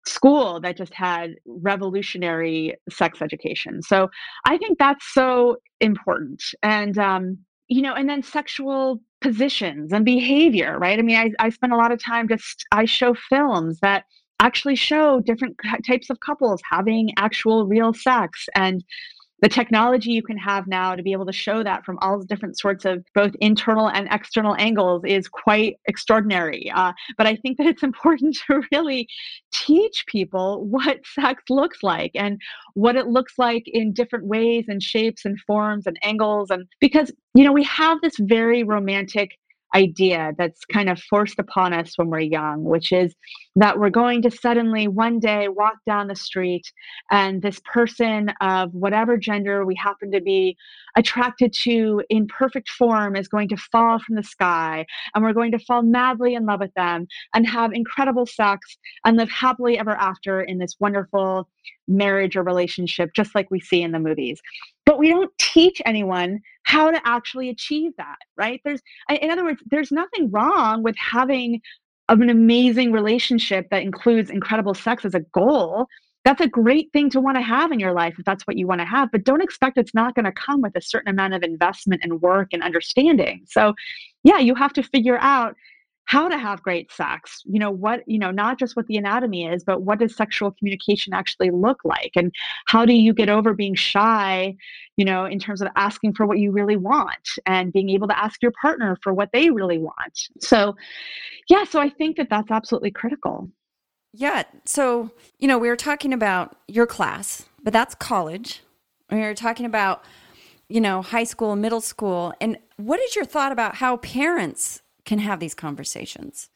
school 0.07 0.61
that 0.61 0.77
just 0.77 0.93
had 0.93 1.35
revolutionary 1.45 2.75
sex 2.89 3.21
education. 3.21 3.81
So 3.81 4.07
I 4.45 4.57
think 4.57 4.79
that's 4.79 5.13
so 5.13 5.57
important. 5.81 6.41
And, 6.63 6.97
um, 6.97 7.39
you 7.67 7.81
know, 7.81 7.93
and 7.93 8.09
then 8.09 8.23
sexual 8.23 9.01
positions 9.19 9.91
and 9.91 10.05
behavior, 10.05 10.79
right? 10.79 10.97
I 10.97 11.01
mean, 11.01 11.17
I, 11.17 11.45
I 11.45 11.49
spend 11.49 11.73
a 11.73 11.77
lot 11.77 11.91
of 11.91 12.01
time 12.01 12.29
just, 12.29 12.65
I 12.71 12.85
show 12.85 13.13
films 13.13 13.79
that 13.81 14.05
actually 14.41 14.75
show 14.75 15.21
different 15.21 15.55
types 15.85 16.09
of 16.09 16.19
couples 16.19 16.61
having 16.69 17.11
actual 17.17 17.65
real 17.65 17.93
sex 17.93 18.49
and 18.55 18.83
the 19.41 19.49
technology 19.49 20.11
you 20.11 20.21
can 20.21 20.37
have 20.37 20.67
now 20.67 20.95
to 20.95 21.01
be 21.01 21.11
able 21.11 21.25
to 21.25 21.33
show 21.33 21.63
that 21.63 21.83
from 21.83 21.97
all 22.01 22.19
different 22.21 22.59
sorts 22.59 22.85
of 22.85 23.03
both 23.15 23.33
internal 23.41 23.89
and 23.89 24.07
external 24.11 24.55
angles 24.59 25.01
is 25.03 25.27
quite 25.27 25.77
extraordinary. 25.87 26.71
Uh, 26.75 26.93
but 27.17 27.25
I 27.25 27.35
think 27.35 27.57
that 27.57 27.65
it's 27.65 27.81
important 27.91 28.37
to 28.47 28.61
really 28.71 29.07
teach 29.51 30.05
people 30.05 30.63
what 30.65 30.99
sex 31.05 31.43
looks 31.49 31.81
like 31.81 32.11
and 32.13 32.39
what 32.75 32.95
it 32.95 33.07
looks 33.07 33.33
like 33.39 33.63
in 33.65 33.93
different 33.93 34.25
ways 34.25 34.65
and 34.67 34.81
shapes 34.81 35.25
and 35.25 35.39
forms 35.39 35.87
and 35.87 35.97
angles. 36.03 36.51
And 36.51 36.67
because, 36.79 37.11
you 37.33 37.43
know, 37.43 37.51
we 37.51 37.63
have 37.63 37.99
this 38.01 38.17
very 38.19 38.63
romantic 38.63 39.37
idea 39.73 40.33
that's 40.37 40.65
kind 40.65 40.89
of 40.89 40.99
forced 40.99 41.39
upon 41.39 41.73
us 41.73 41.97
when 41.97 42.09
we're 42.09 42.19
young, 42.19 42.63
which 42.63 42.91
is 42.91 43.15
that 43.55 43.79
we're 43.79 43.89
going 43.89 44.21
to 44.21 44.31
suddenly 44.31 44.87
one 44.87 45.19
day 45.19 45.47
walk 45.47 45.75
down 45.85 46.07
the 46.07 46.15
street 46.15 46.71
and 47.09 47.41
this 47.41 47.59
person 47.71 48.31
of 48.41 48.73
whatever 48.73 49.17
gender 49.17 49.65
we 49.65 49.75
happen 49.75 50.11
to 50.11 50.21
be 50.21 50.55
attracted 50.95 51.53
to 51.53 52.01
in 52.09 52.27
perfect 52.27 52.69
form 52.69 53.15
is 53.15 53.27
going 53.27 53.49
to 53.49 53.57
fall 53.57 53.99
from 53.99 54.15
the 54.15 54.23
sky 54.23 54.85
and 55.13 55.23
we're 55.23 55.33
going 55.33 55.51
to 55.51 55.59
fall 55.59 55.81
madly 55.81 56.35
in 56.35 56.45
love 56.45 56.59
with 56.59 56.73
them 56.73 57.07
and 57.33 57.47
have 57.47 57.73
incredible 57.73 58.25
sex 58.25 58.77
and 59.05 59.17
live 59.17 59.29
happily 59.29 59.77
ever 59.77 59.91
after 59.91 60.41
in 60.41 60.57
this 60.57 60.75
wonderful 60.79 61.47
marriage 61.87 62.35
or 62.35 62.43
relationship, 62.43 63.11
just 63.13 63.35
like 63.35 63.51
we 63.51 63.59
see 63.59 63.81
in 63.81 63.91
the 63.91 63.99
movies. 63.99 64.41
But 64.91 64.99
we 64.99 65.07
don't 65.07 65.31
teach 65.37 65.81
anyone 65.85 66.41
how 66.63 66.91
to 66.91 66.99
actually 67.05 67.47
achieve 67.47 67.93
that, 67.97 68.17
right? 68.35 68.59
There's, 68.65 68.81
in 69.09 69.31
other 69.31 69.45
words, 69.45 69.63
there's 69.67 69.89
nothing 69.89 70.29
wrong 70.29 70.83
with 70.83 70.97
having 70.97 71.61
an 72.09 72.29
amazing 72.29 72.91
relationship 72.91 73.69
that 73.71 73.83
includes 73.83 74.29
incredible 74.29 74.73
sex 74.73 75.05
as 75.05 75.15
a 75.15 75.21
goal. 75.33 75.87
That's 76.25 76.41
a 76.41 76.47
great 76.49 76.91
thing 76.91 77.09
to 77.11 77.21
want 77.21 77.37
to 77.37 77.41
have 77.41 77.71
in 77.71 77.79
your 77.79 77.93
life 77.93 78.15
if 78.19 78.25
that's 78.25 78.45
what 78.45 78.57
you 78.57 78.67
want 78.67 78.81
to 78.81 78.85
have, 78.85 79.09
but 79.13 79.23
don't 79.23 79.41
expect 79.41 79.77
it's 79.77 79.93
not 79.93 80.13
going 80.13 80.25
to 80.25 80.33
come 80.33 80.59
with 80.59 80.75
a 80.75 80.81
certain 80.81 81.09
amount 81.09 81.35
of 81.35 81.41
investment 81.41 82.01
and 82.03 82.21
work 82.21 82.49
and 82.51 82.61
understanding. 82.61 83.45
So, 83.47 83.73
yeah, 84.23 84.39
you 84.39 84.55
have 84.55 84.73
to 84.73 84.83
figure 84.83 85.19
out 85.19 85.55
how 86.11 86.27
to 86.27 86.37
have 86.37 86.61
great 86.61 86.91
sex 86.91 87.41
you 87.45 87.57
know 87.57 87.71
what 87.71 88.03
you 88.05 88.19
know 88.19 88.31
not 88.31 88.59
just 88.59 88.75
what 88.75 88.85
the 88.87 88.97
anatomy 88.97 89.45
is 89.45 89.63
but 89.63 89.83
what 89.83 89.97
does 89.97 90.13
sexual 90.13 90.51
communication 90.51 91.13
actually 91.13 91.51
look 91.51 91.79
like? 91.85 92.11
And 92.17 92.35
how 92.67 92.85
do 92.85 92.91
you 92.91 93.13
get 93.13 93.29
over 93.29 93.53
being 93.53 93.75
shy 93.75 94.53
you 94.97 95.05
know 95.05 95.23
in 95.23 95.39
terms 95.39 95.61
of 95.61 95.69
asking 95.77 96.13
for 96.13 96.25
what 96.25 96.37
you 96.37 96.51
really 96.51 96.75
want 96.75 97.29
and 97.45 97.71
being 97.71 97.89
able 97.89 98.09
to 98.09 98.19
ask 98.19 98.41
your 98.41 98.51
partner 98.61 98.97
for 99.01 99.13
what 99.13 99.29
they 99.31 99.51
really 99.51 99.77
want? 99.77 100.19
So 100.41 100.75
yeah 101.49 101.63
so 101.63 101.79
i 101.79 101.89
think 101.89 102.17
that 102.17 102.27
that's 102.29 102.51
absolutely 102.51 102.91
critical. 102.91 103.49
Yeah 104.13 104.43
so 104.65 105.11
you 105.39 105.47
know 105.47 105.57
we 105.57 105.69
were 105.69 105.77
talking 105.77 106.11
about 106.11 106.57
your 106.67 106.87
class 106.87 107.45
but 107.63 107.71
that's 107.71 107.95
college. 107.95 108.61
We 109.09 109.19
were 109.19 109.33
talking 109.33 109.65
about 109.65 110.03
you 110.67 110.81
know 110.81 111.01
high 111.01 111.23
school 111.23 111.55
middle 111.55 111.79
school 111.79 112.33
and 112.41 112.57
what 112.75 112.99
is 112.99 113.15
your 113.15 113.23
thought 113.23 113.53
about 113.53 113.75
how 113.75 113.95
parents 113.95 114.81
can 115.05 115.19
have 115.19 115.39
these 115.39 115.53
conversations 115.53 116.49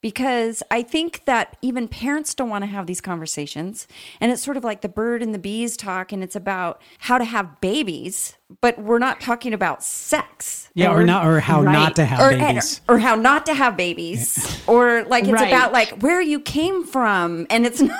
because 0.00 0.62
I 0.70 0.82
think 0.82 1.24
that 1.26 1.56
even 1.60 1.86
parents 1.86 2.34
don't 2.34 2.48
want 2.48 2.62
to 2.62 2.70
have 2.70 2.86
these 2.86 3.00
conversations. 3.00 3.86
And 4.20 4.32
it's 4.32 4.42
sort 4.42 4.56
of 4.56 4.64
like 4.64 4.80
the 4.80 4.88
bird 4.88 5.22
and 5.22 5.34
the 5.34 5.38
bees 5.38 5.76
talk, 5.76 6.12
and 6.12 6.22
it's 6.22 6.36
about 6.36 6.80
how 6.98 7.18
to 7.18 7.24
have 7.24 7.60
babies, 7.60 8.36
but 8.60 8.78
we're 8.78 8.98
not 8.98 9.20
talking 9.20 9.52
about 9.52 9.82
sex. 9.82 10.70
Yeah, 10.74 10.92
or, 10.92 11.00
or 11.00 11.04
not, 11.04 11.26
or 11.26 11.40
how 11.40 11.62
right. 11.62 11.72
not 11.72 11.96
to 11.96 12.04
have 12.04 12.20
or, 12.20 12.32
eh, 12.32 12.38
babies, 12.38 12.80
or, 12.88 12.94
or 12.94 12.98
how 12.98 13.14
not 13.14 13.46
to 13.46 13.54
have 13.54 13.76
babies, 13.76 14.62
or 14.66 15.04
like 15.04 15.24
it's 15.24 15.32
right. 15.32 15.48
about 15.48 15.72
like 15.72 15.90
where 16.02 16.20
you 16.20 16.40
came 16.40 16.84
from, 16.84 17.46
and 17.50 17.66
it's 17.66 17.80
not. 17.82 17.98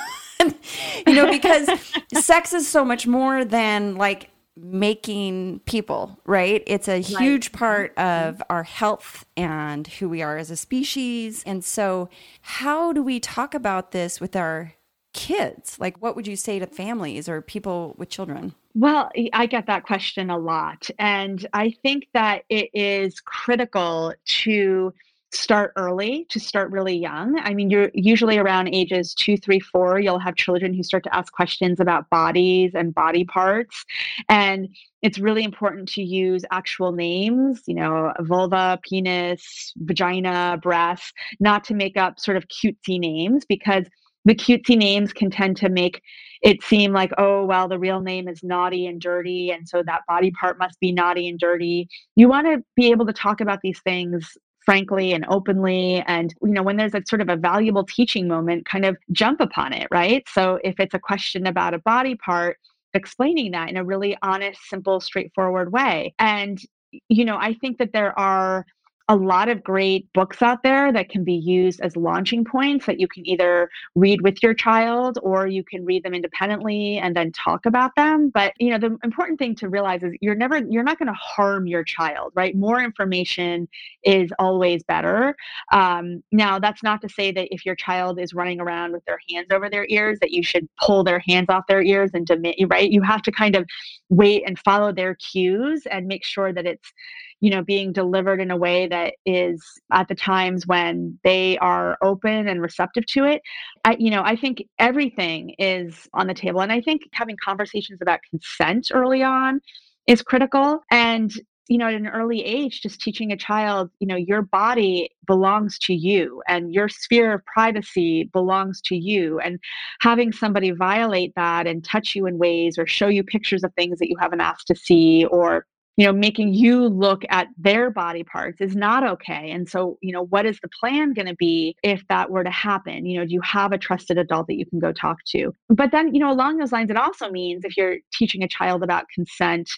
you 1.07 1.15
know, 1.15 1.31
because 1.31 1.69
sex 2.15 2.55
is 2.55 2.67
so 2.67 2.83
much 2.83 3.07
more 3.07 3.45
than 3.45 3.97
like 3.97 4.30
making 4.57 5.61
people, 5.61 6.21
right? 6.25 6.63
It's 6.67 6.89
a 6.89 6.99
huge 6.99 7.49
right. 7.49 7.59
part 7.59 7.97
mm-hmm. 7.97 8.29
of 8.29 8.43
our 8.51 8.63
health 8.63 9.25
and 9.37 9.87
who 9.87 10.09
we 10.09 10.23
are 10.23 10.37
as 10.37 10.51
a 10.51 10.57
species. 10.57 11.43
And 11.45 11.65
so, 11.65 12.09
how 12.43 12.93
do 12.93 13.03
we 13.03 13.21
talk 13.21 13.55
about 13.55 13.93
this 13.93 14.21
with 14.21 14.37
our 14.37 14.75
kids? 15.13 15.79
Like, 15.79 16.01
what 16.03 16.17
would 16.17 16.27
you 16.27 16.37
say 16.37 16.59
to 16.59 16.67
families 16.67 17.29
or 17.29 17.41
people 17.41 17.95
with 17.99 18.09
children? 18.09 18.55
Well, 18.75 19.11
I 19.33 19.47
get 19.47 19.67
that 19.67 19.85
question 19.85 20.31
a 20.31 20.39
lot. 20.39 20.89
And 20.99 21.45
I 21.53 21.75
think 21.83 22.09
that 22.15 22.45
it 22.49 22.71
is 22.73 23.21
critical 23.21 24.15
to 24.25 24.95
start 25.33 25.73
early 25.77 26.27
to 26.29 26.41
start 26.41 26.71
really 26.71 26.97
young. 26.97 27.39
I 27.39 27.55
mean, 27.55 27.71
you're 27.71 27.91
usually 27.95 28.39
around 28.39 28.69
ages 28.75 29.15
two, 29.15 29.37
three, 29.37 29.61
four, 29.61 30.01
you'll 30.01 30.19
have 30.19 30.35
children 30.35 30.75
who 30.75 30.83
start 30.83 31.05
to 31.05 31.15
ask 31.15 31.33
questions 31.33 31.79
about 31.81 32.11
bodies 32.11 32.73
and 32.75 32.95
body 32.95 33.25
parts. 33.25 33.85
And 34.29 34.69
it's 35.03 35.19
really 35.19 35.45
important 35.45 35.89
to 35.91 36.03
use 36.03 36.45
actual 36.51 36.93
names, 36.93 37.63
you 37.67 37.75
know, 37.75 38.13
vulva, 38.21 38.79
penis, 38.83 39.73
vagina, 39.77 40.59
breast, 40.61 41.15
not 41.39 41.65
to 41.65 41.75
make 41.75 41.97
up 41.97 42.19
sort 42.19 42.37
of 42.37 42.47
cutesy 42.49 42.99
names 42.99 43.45
because 43.45 43.85
the 44.25 44.35
cutesy 44.35 44.77
names 44.77 45.13
can 45.13 45.31
tend 45.31 45.57
to 45.59 45.69
make 45.69 46.03
it 46.43 46.63
seem 46.63 46.93
like, 46.93 47.13
oh, 47.19 47.45
well, 47.45 47.69
the 47.69 47.79
real 47.79 48.01
name 48.01 48.27
is 48.27 48.43
naughty 48.43 48.87
and 48.87 49.01
dirty. 49.01 49.51
And 49.51 49.69
so 49.69 49.83
that 49.83 50.03
body 50.09 50.31
part 50.31 50.59
must 50.59 50.81
be 50.81 50.91
naughty 50.91 51.29
and 51.29 51.39
dirty. 51.39 51.89
You 52.17 52.29
want 52.29 52.47
to 52.47 52.65
be 52.77 52.91
able 52.91 53.07
to 53.07 53.13
talk 53.13 53.41
about 53.41 53.61
these 53.63 53.81
things 53.81 54.37
frankly 54.71 55.13
and 55.13 55.27
openly 55.29 56.01
and 56.07 56.33
you 56.45 56.51
know 56.53 56.63
when 56.63 56.77
there's 56.77 56.95
a 56.95 57.03
sort 57.05 57.21
of 57.21 57.29
a 57.29 57.35
valuable 57.35 57.85
teaching 57.85 58.29
moment 58.29 58.65
kind 58.67 58.85
of 58.85 58.97
jump 59.11 59.41
upon 59.41 59.73
it 59.73 59.89
right? 59.91 60.23
So 60.29 60.61
if 60.63 60.79
it's 60.79 60.95
a 60.95 60.99
question 61.01 61.45
about 61.49 61.75
a 61.75 61.81
body 61.81 62.15
part 62.15 62.57
explaining 62.95 63.51
that 63.51 63.69
in 63.69 63.77
a 63.77 63.83
really 63.85 64.17
honest 64.23 64.61
simple 64.69 65.01
straightforward 65.01 65.73
way. 65.73 66.15
And 66.21 66.61
you 67.09 67.25
know 67.25 67.37
i 67.41 67.55
think 67.55 67.79
that 67.79 67.93
there 67.93 68.17
are 68.19 68.65
a 69.11 69.17
lot 69.17 69.49
of 69.49 69.65
great 69.65 70.11
books 70.13 70.41
out 70.41 70.63
there 70.63 70.93
that 70.93 71.09
can 71.09 71.25
be 71.25 71.35
used 71.35 71.81
as 71.81 71.97
launching 71.97 72.45
points 72.45 72.87
that 72.87 73.01
you 73.01 73.09
can 73.09 73.29
either 73.29 73.69
read 73.97 74.23
with 74.23 74.41
your 74.41 74.55
child 74.55 75.19
or 75.25 75.49
you 75.49 75.65
can 75.65 75.85
read 75.85 76.05
them 76.05 76.15
independently 76.15 76.97
and 76.97 77.17
then 77.17 77.33
talk 77.33 77.67
about 77.67 77.91
them. 77.97 78.31
But 78.33 78.53
you 78.61 78.71
know 78.71 78.79
the 78.79 78.97
important 79.03 79.41
thing 79.41 79.57
to 79.57 79.69
realize 79.69 80.05
is 80.05 80.13
you're 80.21 80.37
never 80.37 80.59
you're 80.59 80.85
not 80.85 81.01
going 81.01 81.09
to 81.09 81.13
harm 81.15 81.67
your 81.67 81.83
child 81.83 82.33
right? 82.37 82.55
More 82.55 82.81
information 82.81 83.67
is 84.05 84.31
always 84.39 84.85
better. 84.85 85.35
Um, 85.73 86.23
now 86.31 86.61
that's 86.61 86.85
not 86.85 87.03
to 87.03 87.09
say 87.09 87.33
that 87.33 87.53
if 87.53 87.67
your 87.67 87.75
child 87.75 88.21
is 88.21 88.33
running 88.33 88.61
around 88.61 88.93
with 88.93 89.05
their 89.07 89.19
hands 89.29 89.49
over 89.53 89.69
their 89.69 89.87
ears 89.89 90.21
that 90.21 90.31
you 90.31 90.45
should 90.45 90.69
pull 90.81 91.03
their 91.03 91.19
hands 91.27 91.47
off 91.49 91.67
their 91.67 91.83
ears 91.83 92.13
and 92.15 92.27
demand 92.27 92.55
right? 92.71 92.93
You 92.93 93.03
have 93.03 93.23
to 93.23 93.33
kind 93.33 93.57
of 93.57 93.65
wait 94.09 94.45
and 94.47 94.57
follow 94.61 94.93
their 94.93 95.17
cues 95.17 95.83
and 95.91 96.07
make 96.07 96.25
sure 96.25 96.53
that 96.53 96.65
it's 96.65 96.93
you 97.41 97.51
know 97.51 97.63
being 97.63 97.93
delivered 97.93 98.41
in 98.41 98.51
a 98.51 98.57
way 98.57 98.87
that 98.87 99.15
is 99.27 99.65
at 99.93 100.09
the 100.09 100.15
times 100.15 100.67
when 100.67 101.19
they 101.25 101.59
are 101.59 101.99
open 102.03 102.49
and 102.49 102.63
receptive 102.63 103.07
to 103.07 103.25
it. 103.25 103.43
I 103.85 103.97
you 103.99 104.11
know 104.11 104.23
i 104.25 104.37
think 104.37 104.63
everything 104.79 105.55
is 105.59 106.09
on 106.13 106.27
the 106.27 106.35
table 106.35 106.61
and 106.61 106.73
i 106.73 106.81
think 106.81 107.03
having 107.13 107.37
conversations 107.43 108.01
about 108.03 108.21
consent 108.31 108.89
early 108.93 109.23
on 109.23 109.61
is 110.07 110.23
critical. 110.23 110.81
And 110.91 111.33
you 111.69 111.79
know 111.79 111.87
at 111.87 111.95
an 111.95 112.09
early 112.09 112.45
age 112.45 112.83
just 112.83 113.01
teaching 113.01 113.31
a 113.31 113.37
child 113.37 113.91
you 114.01 114.07
know 114.07 114.17
your 114.17 114.43
body 114.43 115.09
belongs 115.25 115.79
to 115.79 115.95
you 115.95 116.43
and 116.49 116.75
your 116.75 116.89
sphere 116.89 117.33
of 117.35 117.45
privacy 117.47 118.25
belongs 118.33 118.81
to 118.83 118.97
you. 118.97 119.39
And 119.39 119.61
having 120.01 120.33
somebody 120.33 120.73
violate 120.73 121.33
that 121.37 121.69
and 121.69 121.85
touch 121.85 122.17
you 122.17 122.27
in 122.27 122.39
ways 122.39 122.77
or 122.77 122.87
show 122.87 123.07
you 123.07 123.23
pictures 123.23 123.63
of 123.63 123.73
things 123.75 123.99
that 124.01 124.09
you 124.09 124.17
haven't 124.19 124.41
asked 124.41 124.67
to 124.67 124.75
see 124.75 125.25
or 125.27 125.65
you 125.97 126.07
know 126.07 126.13
making 126.13 126.55
you 126.55 126.87
look 126.87 127.23
at 127.29 127.49
their 127.59 127.91
body 127.91 128.25
parts 128.25 128.61
is 128.61 128.75
not 128.75 129.07
okay 129.07 129.51
and 129.51 129.69
so 129.69 129.99
you 130.01 130.13
know 130.13 130.27
what 130.27 130.47
is 130.47 130.59
the 130.63 130.69
plan 130.81 131.13
going 131.13 131.27
to 131.27 131.37
be 131.37 131.75
if 131.83 132.07
that 132.09 132.31
were 132.31 132.45
to 132.45 132.51
happen? 132.51 133.07
You 133.07 133.21
know 133.21 133.27
do 133.27 133.33
you 133.33 133.41
have 133.43 133.73
a 133.73 133.79
trusted 133.79 134.19
adult 134.19 134.47
that 134.47 134.59
you 134.59 134.67
can 134.67 134.79
go 134.79 134.93
talk 134.93 135.19
to? 135.29 135.55
But 135.69 135.93
then 135.93 136.15
you 136.15 136.21
know 136.21 136.31
along 136.31 136.59
those 136.59 136.73
lines 136.73 136.91
it 136.91 136.97
also 136.97 137.31
means 137.31 137.65
if 137.65 137.77
you're 137.77 137.99
teaching 138.13 138.43
a 138.43 138.49
child 138.49 138.83
about 138.83 139.05
consent 139.15 139.71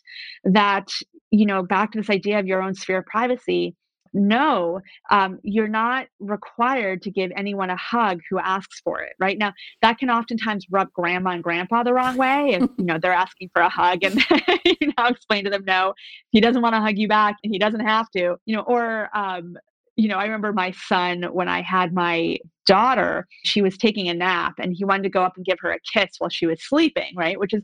that 0.45 0.93
you 1.31 1.47
know 1.47 1.63
back 1.63 1.93
to 1.93 1.99
this 1.99 2.11
idea 2.11 2.39
of 2.39 2.47
your 2.47 2.63
own 2.63 2.75
sphere 2.75 2.99
of 2.99 3.07
privacy 3.07 3.75
no, 4.13 4.81
um, 5.11 5.39
you're 5.43 5.69
not 5.69 6.07
required 6.21 7.03
to 7.03 7.11
give 7.11 7.31
anyone 7.37 7.71
a 7.71 7.77
hug 7.77 8.21
who 8.29 8.39
asks 8.39 8.81
for 8.85 9.01
it. 9.01 9.15
Right 9.19 9.39
now, 9.39 9.53
that 9.81 9.99
can 9.99 10.11
oftentimes 10.11 10.67
rub 10.71 10.93
grandma 10.93 11.31
and 11.31 11.43
grandpa 11.43 11.83
the 11.83 11.95
wrong 11.95 12.17
way. 12.17 12.51
If 12.55 12.63
you 12.79 12.85
know 12.85 12.99
they're 12.99 13.13
asking 13.13 13.51
for 13.53 13.63
a 13.63 13.69
hug, 13.69 14.05
and 14.05 14.15
you 14.65 14.93
know 14.99 15.07
explain 15.07 15.45
to 15.45 15.51
them, 15.51 15.65
no, 15.65 15.95
he 16.31 16.41
doesn't 16.41 16.63
want 16.63 16.75
to 16.75 16.81
hug 16.81 16.99
you 16.99 17.09
back, 17.09 17.37
and 17.43 17.53
he 17.53 17.59
doesn't 17.59 17.81
have 17.81 18.11
to. 18.11 18.37
You 18.45 18.57
know, 18.57 18.63
or 18.63 19.09
um, 19.17 19.57
you 19.97 20.09
know, 20.09 20.17
I 20.17 20.25
remember 20.25 20.53
my 20.53 20.73
son 20.73 21.25
when 21.33 21.49
I 21.49 21.63
had 21.63 21.93
my 21.93 22.39
daughter, 22.67 23.27
she 23.45 23.63
was 23.63 23.77
taking 23.77 24.09
a 24.09 24.15
nap 24.15 24.55
and 24.59 24.75
he 24.75 24.85
wanted 24.85 25.03
to 25.05 25.09
go 25.11 25.23
up 25.23 25.37
and 25.37 25.45
give 25.45 25.59
her 25.61 25.73
a 25.73 25.79
kiss 25.81 26.15
while 26.19 26.31
she 26.31 26.47
was 26.47 26.63
sleeping, 26.63 27.15
right? 27.17 27.39
Which 27.39 27.53
is 27.53 27.63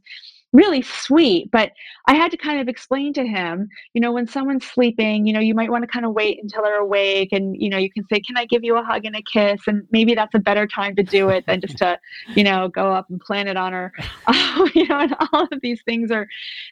really 0.53 0.83
sweet. 0.83 1.51
But 1.51 1.73
I 2.07 2.15
had 2.15 2.31
to 2.31 2.37
kind 2.37 2.61
of 2.61 2.69
explain 2.69 3.13
to 3.15 3.27
him, 3.27 3.69
you 3.93 4.01
know, 4.01 4.13
when 4.13 4.27
someone's 4.27 4.67
sleeping, 4.67 5.27
you 5.27 5.33
know, 5.33 5.41
you 5.41 5.55
might 5.55 5.71
want 5.71 5.83
to 5.83 5.89
kind 5.89 6.07
of 6.07 6.13
wait 6.13 6.39
until 6.43 6.63
they're 6.63 6.81
awake 6.81 7.31
and, 7.33 7.61
you 7.61 7.69
know, 7.69 7.79
you 7.79 7.91
can 7.91 8.05
say, 8.11 8.21
Can 8.21 8.37
I 8.37 8.47
give 8.47 8.65
you 8.65 8.77
a 8.77 8.83
hug 8.83 9.05
and 9.05 9.17
a 9.17 9.23
kiss? 9.23 9.61
And 9.67 9.87
maybe 9.91 10.15
that's 10.15 10.35
a 10.35 10.39
better 10.39 10.67
time 10.67 10.97
to 10.97 11.03
do 11.03 11.29
it 11.29 11.45
than 11.47 11.61
just 11.61 11.79
to, 11.79 11.99
you 12.35 12.45
know, 12.45 12.69
go 12.69 12.93
up 12.93 13.07
and 13.11 13.21
plant 13.21 13.49
it 13.49 13.57
on 13.57 13.73
her. 13.73 13.93
you 14.75 14.87
know, 14.87 15.01
and 15.01 15.15
all 15.33 15.49
of 15.51 15.61
these 15.63 15.83
things 15.85 16.11
are, 16.11 16.27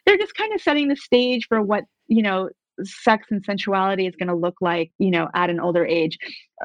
they're 0.05 0.17
just 0.17 0.35
kind 0.35 0.53
of 0.53 0.61
setting 0.61 0.87
the 0.87 0.95
stage 0.95 1.47
for 1.47 1.61
what, 1.61 1.83
you 2.07 2.21
know, 2.21 2.49
sex 2.83 3.27
and 3.31 3.43
sensuality 3.43 4.07
is 4.07 4.15
going 4.15 4.27
to 4.27 4.35
look 4.35 4.55
like, 4.61 4.91
you 4.99 5.09
know, 5.09 5.29
at 5.33 5.49
an 5.49 5.59
older 5.59 5.85
age. 5.85 6.17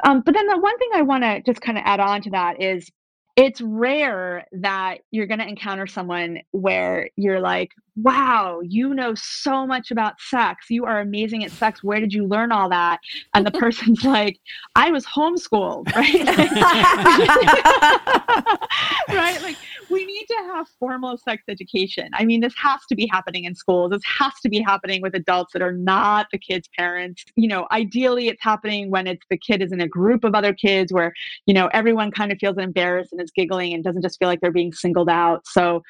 Um, 0.04 0.22
but 0.24 0.34
then 0.34 0.46
the 0.46 0.58
one 0.58 0.78
thing 0.78 0.90
I 0.94 1.02
want 1.02 1.24
to 1.24 1.42
just 1.42 1.60
kind 1.60 1.78
of 1.78 1.84
add 1.86 2.00
on 2.00 2.22
to 2.22 2.30
that 2.30 2.60
is 2.60 2.90
it's 3.36 3.60
rare 3.60 4.46
that 4.52 4.98
you're 5.10 5.26
going 5.26 5.40
to 5.40 5.48
encounter 5.48 5.86
someone 5.86 6.40
where 6.50 7.10
you're 7.16 7.40
like, 7.40 7.72
wow, 7.96 8.60
you 8.62 8.94
know 8.94 9.14
so 9.14 9.66
much 9.66 9.90
about 9.90 10.20
sex. 10.20 10.66
You 10.70 10.86
are 10.86 11.00
amazing 11.00 11.44
at 11.44 11.50
sex. 11.50 11.84
Where 11.84 12.00
did 12.00 12.12
you 12.12 12.26
learn 12.26 12.50
all 12.50 12.68
that? 12.70 13.00
And 13.34 13.46
the 13.46 13.50
person's 13.50 14.04
like, 14.04 14.40
I 14.74 14.90
was 14.90 15.04
homeschooled, 15.04 15.92
right? 15.94 16.14
right? 19.08 19.42
Like, 19.42 19.56
we 19.90 20.06
need 20.06 20.24
to 20.26 20.36
have 20.54 20.66
formal 20.78 21.18
sex 21.18 21.42
education. 21.48 22.08
I 22.14 22.24
mean, 22.24 22.40
this 22.40 22.54
has 22.56 22.80
to 22.88 22.94
be 22.94 23.06
happening 23.06 23.44
in 23.44 23.54
schools. 23.54 23.90
This 23.90 24.02
has 24.04 24.32
to 24.42 24.48
be 24.48 24.60
happening 24.60 25.02
with 25.02 25.14
adults 25.14 25.52
that 25.52 25.60
are 25.60 25.72
not 25.72 26.28
the 26.32 26.38
kids' 26.38 26.68
parents. 26.78 27.24
You 27.36 27.48
know, 27.48 27.66
ideally, 27.70 28.28
it's 28.28 28.42
happening 28.42 28.90
when 28.90 29.06
it's 29.06 29.26
the 29.28 29.36
kid 29.36 29.60
is 29.60 29.70
in 29.70 29.82
a 29.82 29.88
group 29.88 30.24
of 30.24 30.34
other 30.34 30.54
kids 30.54 30.92
where, 30.92 31.12
you 31.46 31.52
know, 31.52 31.68
everyone 31.74 32.10
kind 32.10 32.32
of 32.32 32.38
feels 32.38 32.56
embarrassed 32.56 33.12
and 33.12 33.20
is 33.20 33.30
giggling 33.30 33.74
and 33.74 33.84
doesn't 33.84 34.02
just 34.02 34.18
feel 34.18 34.28
like 34.28 34.40
they're 34.40 34.50
being 34.50 34.72
singled 34.72 35.10
out. 35.10 35.46
So, 35.46 35.82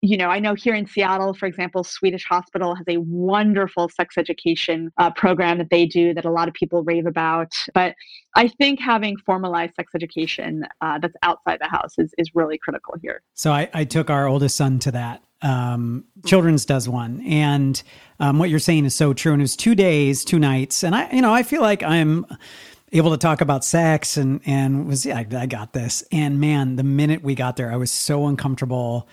you 0.00 0.16
know, 0.16 0.28
I 0.28 0.38
know 0.38 0.54
here 0.54 0.74
in 0.74 0.86
Seattle, 0.86 1.34
for 1.34 1.46
example, 1.46 1.84
Swedish 1.84 2.24
Hospital 2.24 2.74
has 2.74 2.84
a 2.88 2.98
wonderful 2.98 3.88
sex 3.88 4.16
education 4.16 4.92
uh, 4.98 5.10
program 5.10 5.58
that 5.58 5.70
they 5.70 5.86
do 5.86 6.14
that 6.14 6.24
a 6.24 6.30
lot 6.30 6.48
of 6.48 6.54
people 6.54 6.82
rave 6.82 7.06
about. 7.06 7.52
But 7.74 7.94
I 8.34 8.48
think 8.48 8.80
having 8.80 9.16
formalized 9.18 9.74
sex 9.74 9.92
education 9.94 10.66
uh, 10.80 10.98
that's 10.98 11.16
outside 11.22 11.60
the 11.60 11.68
house 11.68 11.94
is, 11.98 12.14
is 12.18 12.34
really 12.34 12.58
critical 12.58 12.94
here. 13.02 13.22
So 13.34 13.52
I, 13.52 13.68
I 13.74 13.84
took 13.84 14.10
our 14.10 14.26
oldest 14.26 14.56
son 14.56 14.78
to 14.80 14.92
that. 14.92 15.22
Um, 15.40 16.04
Children's 16.26 16.64
does 16.64 16.88
one, 16.88 17.22
and 17.24 17.80
um, 18.18 18.40
what 18.40 18.50
you're 18.50 18.58
saying 18.58 18.86
is 18.86 18.94
so 18.94 19.14
true. 19.14 19.32
And 19.32 19.40
it 19.40 19.44
was 19.44 19.54
two 19.54 19.76
days, 19.76 20.24
two 20.24 20.40
nights, 20.40 20.82
and 20.82 20.96
I, 20.96 21.08
you 21.12 21.22
know, 21.22 21.32
I 21.32 21.44
feel 21.44 21.60
like 21.60 21.84
I'm 21.84 22.26
able 22.92 23.10
to 23.10 23.16
talk 23.16 23.40
about 23.40 23.64
sex 23.64 24.16
and 24.16 24.40
and 24.46 24.86
was 24.86 25.04
yeah, 25.06 25.18
I, 25.18 25.26
I 25.36 25.46
got 25.46 25.72
this. 25.72 26.02
And 26.10 26.40
man, 26.40 26.76
the 26.76 26.82
minute 26.82 27.22
we 27.22 27.34
got 27.34 27.56
there, 27.56 27.72
I 27.72 27.76
was 27.76 27.90
so 27.90 28.26
uncomfortable 28.26 29.08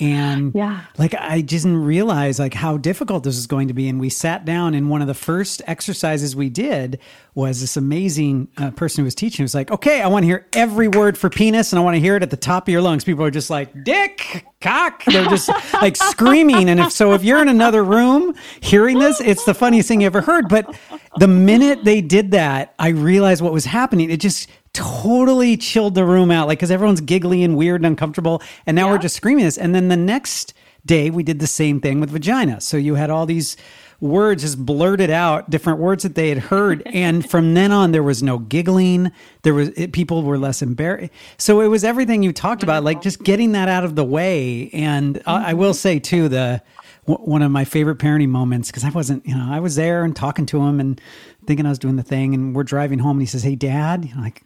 and 0.00 0.54
yeah. 0.54 0.84
like 0.96 1.14
i 1.14 1.40
didn't 1.40 1.76
realize 1.76 2.38
like 2.38 2.54
how 2.54 2.76
difficult 2.76 3.24
this 3.24 3.34
was 3.34 3.46
going 3.46 3.68
to 3.68 3.74
be. 3.74 3.88
And 3.88 4.00
we 4.00 4.10
sat 4.10 4.44
down 4.44 4.74
and 4.74 4.90
one 4.90 5.00
of 5.00 5.08
the 5.08 5.14
first 5.14 5.62
exercises 5.66 6.36
we 6.36 6.48
did 6.48 7.00
was 7.34 7.60
this 7.60 7.76
amazing 7.76 8.48
uh, 8.56 8.70
person 8.72 9.02
who 9.02 9.04
was 9.04 9.14
teaching 9.14 9.44
was 9.44 9.54
like 9.54 9.70
okay 9.70 10.00
i 10.02 10.06
want 10.06 10.22
to 10.22 10.26
hear 10.26 10.46
every 10.52 10.88
word 10.88 11.16
for 11.16 11.30
penis 11.30 11.72
and 11.72 11.80
i 11.80 11.82
want 11.82 11.94
to 11.94 12.00
hear 12.00 12.16
it 12.16 12.22
at 12.22 12.30
the 12.30 12.36
top 12.36 12.68
of 12.68 12.72
your 12.72 12.82
lungs. 12.82 13.04
People 13.04 13.24
are 13.24 13.30
just 13.30 13.50
like 13.50 13.84
dick 13.84 14.46
cock. 14.60 15.04
They're 15.04 15.26
just 15.26 15.48
like 15.74 15.96
screaming. 15.96 16.68
And 16.68 16.80
if 16.80 16.92
so 16.92 17.12
if 17.12 17.24
you're 17.24 17.42
in 17.42 17.48
another 17.48 17.84
room 17.84 18.34
hearing 18.60 18.98
this 18.98 19.20
it's 19.20 19.44
the 19.44 19.54
funniest 19.54 19.88
thing 19.88 20.00
you 20.00 20.06
ever 20.06 20.20
heard. 20.20 20.48
But 20.48 20.76
the 21.16 21.28
minute 21.28 21.84
they 21.84 22.00
did 22.00 22.30
that 22.32 22.74
i 22.78 22.88
realized 22.88 23.42
what 23.42 23.52
was 23.52 23.64
happening. 23.64 24.10
It 24.10 24.20
just 24.20 24.48
totally 24.78 25.56
chilled 25.56 25.96
the 25.96 26.04
room 26.04 26.30
out, 26.30 26.46
like 26.46 26.58
because 26.58 26.70
everyone's 26.70 27.00
giggly 27.00 27.42
and 27.42 27.56
weird 27.56 27.80
and 27.80 27.86
uncomfortable, 27.86 28.40
and 28.64 28.76
now 28.76 28.86
yeah. 28.86 28.92
we're 28.92 28.98
just 28.98 29.16
screaming 29.16 29.44
this. 29.44 29.58
And 29.58 29.74
then 29.74 29.88
the 29.88 29.96
next 29.96 30.54
day 30.86 31.10
we 31.10 31.24
did 31.24 31.40
the 31.40 31.46
same 31.46 31.80
thing 31.80 32.00
with 32.00 32.10
vagina. 32.10 32.60
So 32.60 32.76
you 32.76 32.94
had 32.94 33.10
all 33.10 33.26
these 33.26 33.56
words 34.00 34.44
just 34.44 34.64
blurted 34.64 35.10
out, 35.10 35.50
different 35.50 35.80
words 35.80 36.04
that 36.04 36.14
they 36.14 36.28
had 36.28 36.38
heard, 36.38 36.82
and 36.86 37.28
from 37.28 37.54
then 37.54 37.72
on 37.72 37.90
there 37.90 38.04
was 38.04 38.22
no 38.22 38.38
giggling. 38.38 39.10
There 39.42 39.54
was 39.54 39.70
it, 39.70 39.92
people 39.92 40.22
were 40.22 40.38
less 40.38 40.62
embarrassed. 40.62 41.12
So 41.38 41.60
it 41.60 41.66
was 41.66 41.82
everything 41.82 42.22
you 42.22 42.32
talked 42.32 42.62
about, 42.62 42.84
like 42.84 43.02
just 43.02 43.24
getting 43.24 43.52
that 43.52 43.68
out 43.68 43.84
of 43.84 43.96
the 43.96 44.04
way. 44.04 44.70
And 44.72 45.16
mm-hmm. 45.16 45.28
I, 45.28 45.50
I 45.50 45.54
will 45.54 45.74
say 45.74 45.98
too 45.98 46.28
the 46.28 46.62
one 47.06 47.40
of 47.40 47.50
my 47.50 47.64
favorite 47.64 47.98
parenting 47.98 48.28
moments 48.28 48.70
because 48.70 48.84
I 48.84 48.90
wasn't, 48.90 49.26
you 49.26 49.34
know, 49.34 49.48
I 49.50 49.60
was 49.60 49.76
there 49.76 50.04
and 50.04 50.14
talking 50.14 50.44
to 50.46 50.60
him 50.60 50.78
and 50.78 51.00
thinking 51.46 51.64
I 51.64 51.70
was 51.70 51.78
doing 51.78 51.96
the 51.96 52.02
thing, 52.02 52.34
and 52.34 52.54
we're 52.54 52.64
driving 52.64 52.98
home, 52.98 53.12
and 53.12 53.22
he 53.22 53.26
says, 53.26 53.42
"Hey, 53.42 53.56
Dad," 53.56 54.04
you 54.04 54.14
know, 54.14 54.20
like 54.20 54.44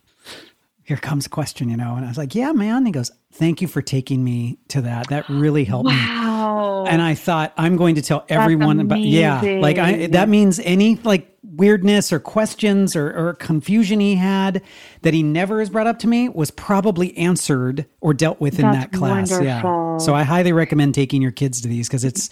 here 0.93 1.01
comes 1.01 1.24
a 1.24 1.30
question, 1.30 1.70
you 1.70 1.76
know. 1.76 1.97
And 1.97 2.05
I 2.05 2.09
was 2.09 2.18
like, 2.18 2.34
yeah, 2.34 2.53
man. 2.53 2.84
he 2.84 2.93
goes, 2.93 3.11
thank 3.32 3.62
you 3.62 3.68
for 3.68 3.80
taking 3.80 4.22
me 4.22 4.59
to 4.68 4.82
that. 4.82 5.09
That 5.09 5.26
really 5.30 5.64
helped 5.64 5.88
wow. 5.88 6.84
me. 6.84 6.90
And 6.90 7.01
I 7.01 7.14
thought, 7.14 7.55
I'm 7.57 7.76
going 7.76 7.95
to 7.95 8.03
tell 8.03 8.26
everyone 8.28 8.78
about, 8.78 9.01
yeah, 9.01 9.40
like 9.40 9.78
I, 9.78 10.09
that 10.09 10.28
means 10.28 10.61
any 10.61 10.97
like 10.97 11.34
weirdness 11.43 12.12
or 12.12 12.20
questions 12.20 12.95
or, 12.95 13.11
or 13.16 13.34
confusion 13.34 14.01
he 14.01 14.16
had 14.16 14.62
that 15.01 15.14
he 15.14 15.22
never 15.22 15.61
has 15.61 15.70
brought 15.70 15.86
up 15.86 15.99
to 16.01 16.09
me 16.09 16.28
was 16.28 16.51
probably 16.51 17.16
answered 17.16 17.86
or 18.03 18.12
dealt 18.12 18.38
with 18.38 18.59
in 18.59 18.70
That's 18.70 18.90
that 18.90 18.93
class. 18.93 19.30
wonderful. 19.30 19.95
Yeah. 19.95 19.97
So 19.97 20.14
I 20.14 20.24
highly 20.24 20.53
recommend 20.53 20.95
taking 20.95 21.22
your 21.22 21.32
kids 21.32 21.62
to 21.62 21.68
these 21.68 21.88
because 21.88 22.05
it's, 22.05 22.28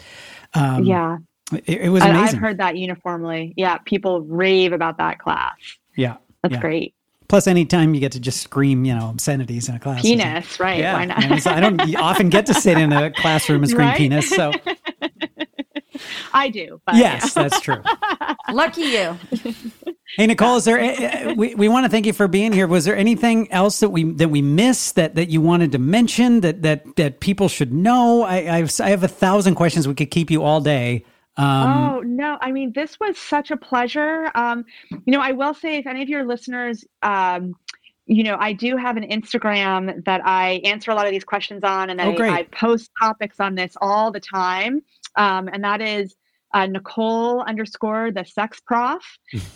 um, 0.52 0.84
yeah, 0.84 1.16
it, 1.64 1.80
it 1.82 1.88
was 1.88 2.02
And 2.02 2.14
amazing. 2.14 2.36
I've 2.36 2.42
heard 2.42 2.58
that 2.58 2.76
uniformly. 2.76 3.54
Yeah, 3.56 3.78
people 3.78 4.20
rave 4.20 4.74
about 4.74 4.98
that 4.98 5.18
class. 5.18 5.54
yeah. 5.96 6.18
That's 6.42 6.54
yeah. 6.54 6.60
great. 6.60 6.94
Plus, 7.30 7.46
anytime 7.46 7.94
you 7.94 8.00
get 8.00 8.10
to 8.10 8.18
just 8.20 8.40
scream, 8.42 8.84
you 8.84 8.92
know, 8.92 9.06
obscenities 9.06 9.68
in 9.68 9.76
a 9.76 9.78
class. 9.78 10.02
is- 10.04 10.10
Penis, 10.10 10.58
right? 10.58 10.80
Yeah. 10.80 10.94
Why 10.94 11.04
not? 11.04 11.22
And 11.22 11.26
it's- 11.26 11.46
I 11.46 11.60
don't 11.60 11.96
often 11.96 12.28
get 12.28 12.44
to 12.46 12.54
sit 12.54 12.76
in 12.76 12.92
a 12.92 13.12
classroom 13.12 13.62
and 13.62 13.70
scream 13.70 13.86
Right? 13.86 13.96
penis. 13.96 14.28
So, 14.28 14.52
I 16.32 16.48
do. 16.48 16.80
But 16.86 16.96
yes, 16.96 17.32
that's 17.32 17.60
true. 17.60 17.82
Lucky 18.52 18.82
you. 18.82 19.16
Hey 20.16 20.26
Nicole, 20.26 20.56
is 20.56 20.64
there? 20.64 21.34
We, 21.36 21.54
we 21.54 21.68
want 21.68 21.84
to 21.84 21.88
thank 21.90 22.04
you 22.04 22.12
for 22.12 22.26
being 22.26 22.52
here. 22.52 22.66
Was 22.66 22.84
there 22.84 22.96
anything 22.96 23.50
else 23.52 23.78
that 23.80 23.90
we 23.90 24.04
that 24.14 24.28
we 24.28 24.42
missed 24.42 24.96
that, 24.96 25.14
that 25.14 25.28
you 25.28 25.40
wanted 25.40 25.70
to 25.72 25.78
mention 25.78 26.40
that 26.40 26.62
that 26.62 26.96
that 26.96 27.20
people 27.20 27.48
should 27.48 27.72
know? 27.72 28.22
I 28.22 28.56
I've, 28.56 28.80
I 28.80 28.90
have 28.90 29.04
a 29.04 29.08
thousand 29.08 29.54
questions. 29.54 29.86
We 29.86 29.94
could 29.94 30.10
keep 30.10 30.30
you 30.32 30.42
all 30.42 30.60
day. 30.60 31.04
Um, 31.40 31.94
oh 31.96 32.00
no 32.00 32.36
i 32.42 32.52
mean 32.52 32.72
this 32.74 33.00
was 33.00 33.16
such 33.16 33.50
a 33.50 33.56
pleasure 33.56 34.30
um, 34.34 34.64
you 34.90 35.12
know 35.12 35.20
i 35.20 35.32
will 35.32 35.54
say 35.54 35.76
if 35.78 35.86
any 35.86 36.02
of 36.02 36.08
your 36.08 36.24
listeners 36.26 36.84
um, 37.02 37.54
you 38.06 38.22
know 38.24 38.36
i 38.38 38.52
do 38.52 38.76
have 38.76 38.96
an 38.98 39.04
instagram 39.04 40.04
that 40.04 40.20
i 40.24 40.60
answer 40.64 40.90
a 40.90 40.94
lot 40.94 41.06
of 41.06 41.12
these 41.12 41.24
questions 41.24 41.64
on 41.64 41.88
and 41.90 42.00
Oh, 42.00 42.12
I. 42.24 42.40
I 42.40 42.42
post 42.42 42.90
topics 43.00 43.40
on 43.40 43.54
this 43.54 43.74
all 43.80 44.10
the 44.10 44.20
time 44.20 44.82
um, 45.16 45.48
and 45.52 45.64
that 45.64 45.80
is 45.80 46.14
uh, 46.54 46.66
nicole 46.66 47.42
underscore 47.42 48.10
the 48.10 48.24
sex 48.24 48.60
prof 48.60 49.02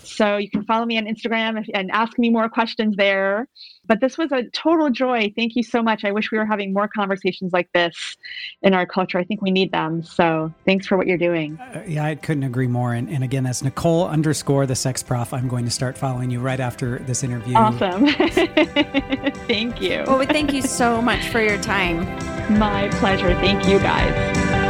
so 0.03 0.37
you 0.37 0.51
can 0.51 0.65
follow 0.65 0.85
me 0.85 0.99
on 0.99 1.05
instagram 1.05 1.61
if, 1.61 1.69
and 1.75 1.91
ask 1.91 2.19
me 2.19 2.31
more 2.31 2.49
questions 2.49 2.95
there 2.97 3.49
but 3.87 4.01
this 4.01 4.17
was 4.17 4.33
a 4.33 4.45
total 4.51 4.91
joy 4.91 5.33
thank 5.37 5.57
you 5.57 5.63
so 5.63 5.83
much 5.83 6.05
i 6.05 6.13
wish 6.13 6.31
we 6.31 6.39
were 6.39 6.47
having 6.47 6.73
more 6.73 6.89
conversations 6.89 7.53
like 7.53 7.69
this 7.73 8.17
in 8.63 8.75
our 8.75 8.87
culture 8.87 9.19
i 9.19 9.25
think 9.25 9.43
we 9.43 9.51
need 9.51 9.73
them 9.73 10.03
so 10.03 10.53
thanks 10.65 10.87
for 10.87 10.97
what 10.97 11.07
you're 11.07 11.19
doing 11.19 11.59
uh, 11.75 11.83
yeah, 11.87 12.05
I 12.05 12.15
couldn't 12.15 12.45
agree 12.45 12.67
more. 12.67 12.95
And, 12.95 13.09
and 13.09 13.25
again, 13.25 13.45
that's 13.45 13.63
Nicole 13.63 14.07
underscore 14.07 14.67
the 14.67 14.75
sex 14.75 15.03
prof. 15.03 15.33
I'm 15.33 15.49
going 15.49 15.65
to 15.65 15.71
start 15.71 15.97
following 15.97 16.31
you 16.31 16.41
right 16.41 16.61
after 16.61 16.99
this 17.01 17.23
interview. 17.23 17.55
Awesome. 17.55 18.07
Thank 19.47 19.81
you. 19.81 20.05
Well, 20.07 20.19
we 20.19 20.27
thank 20.27 20.53
you 20.53 20.63
so 20.63 21.01
much 21.01 21.29
for 21.29 21.41
your 21.41 21.61
time. 21.61 22.05
My 22.59 22.89
pleasure. 22.95 23.35
Thank 23.35 23.67
you 23.69 23.79
guys. 23.79 24.64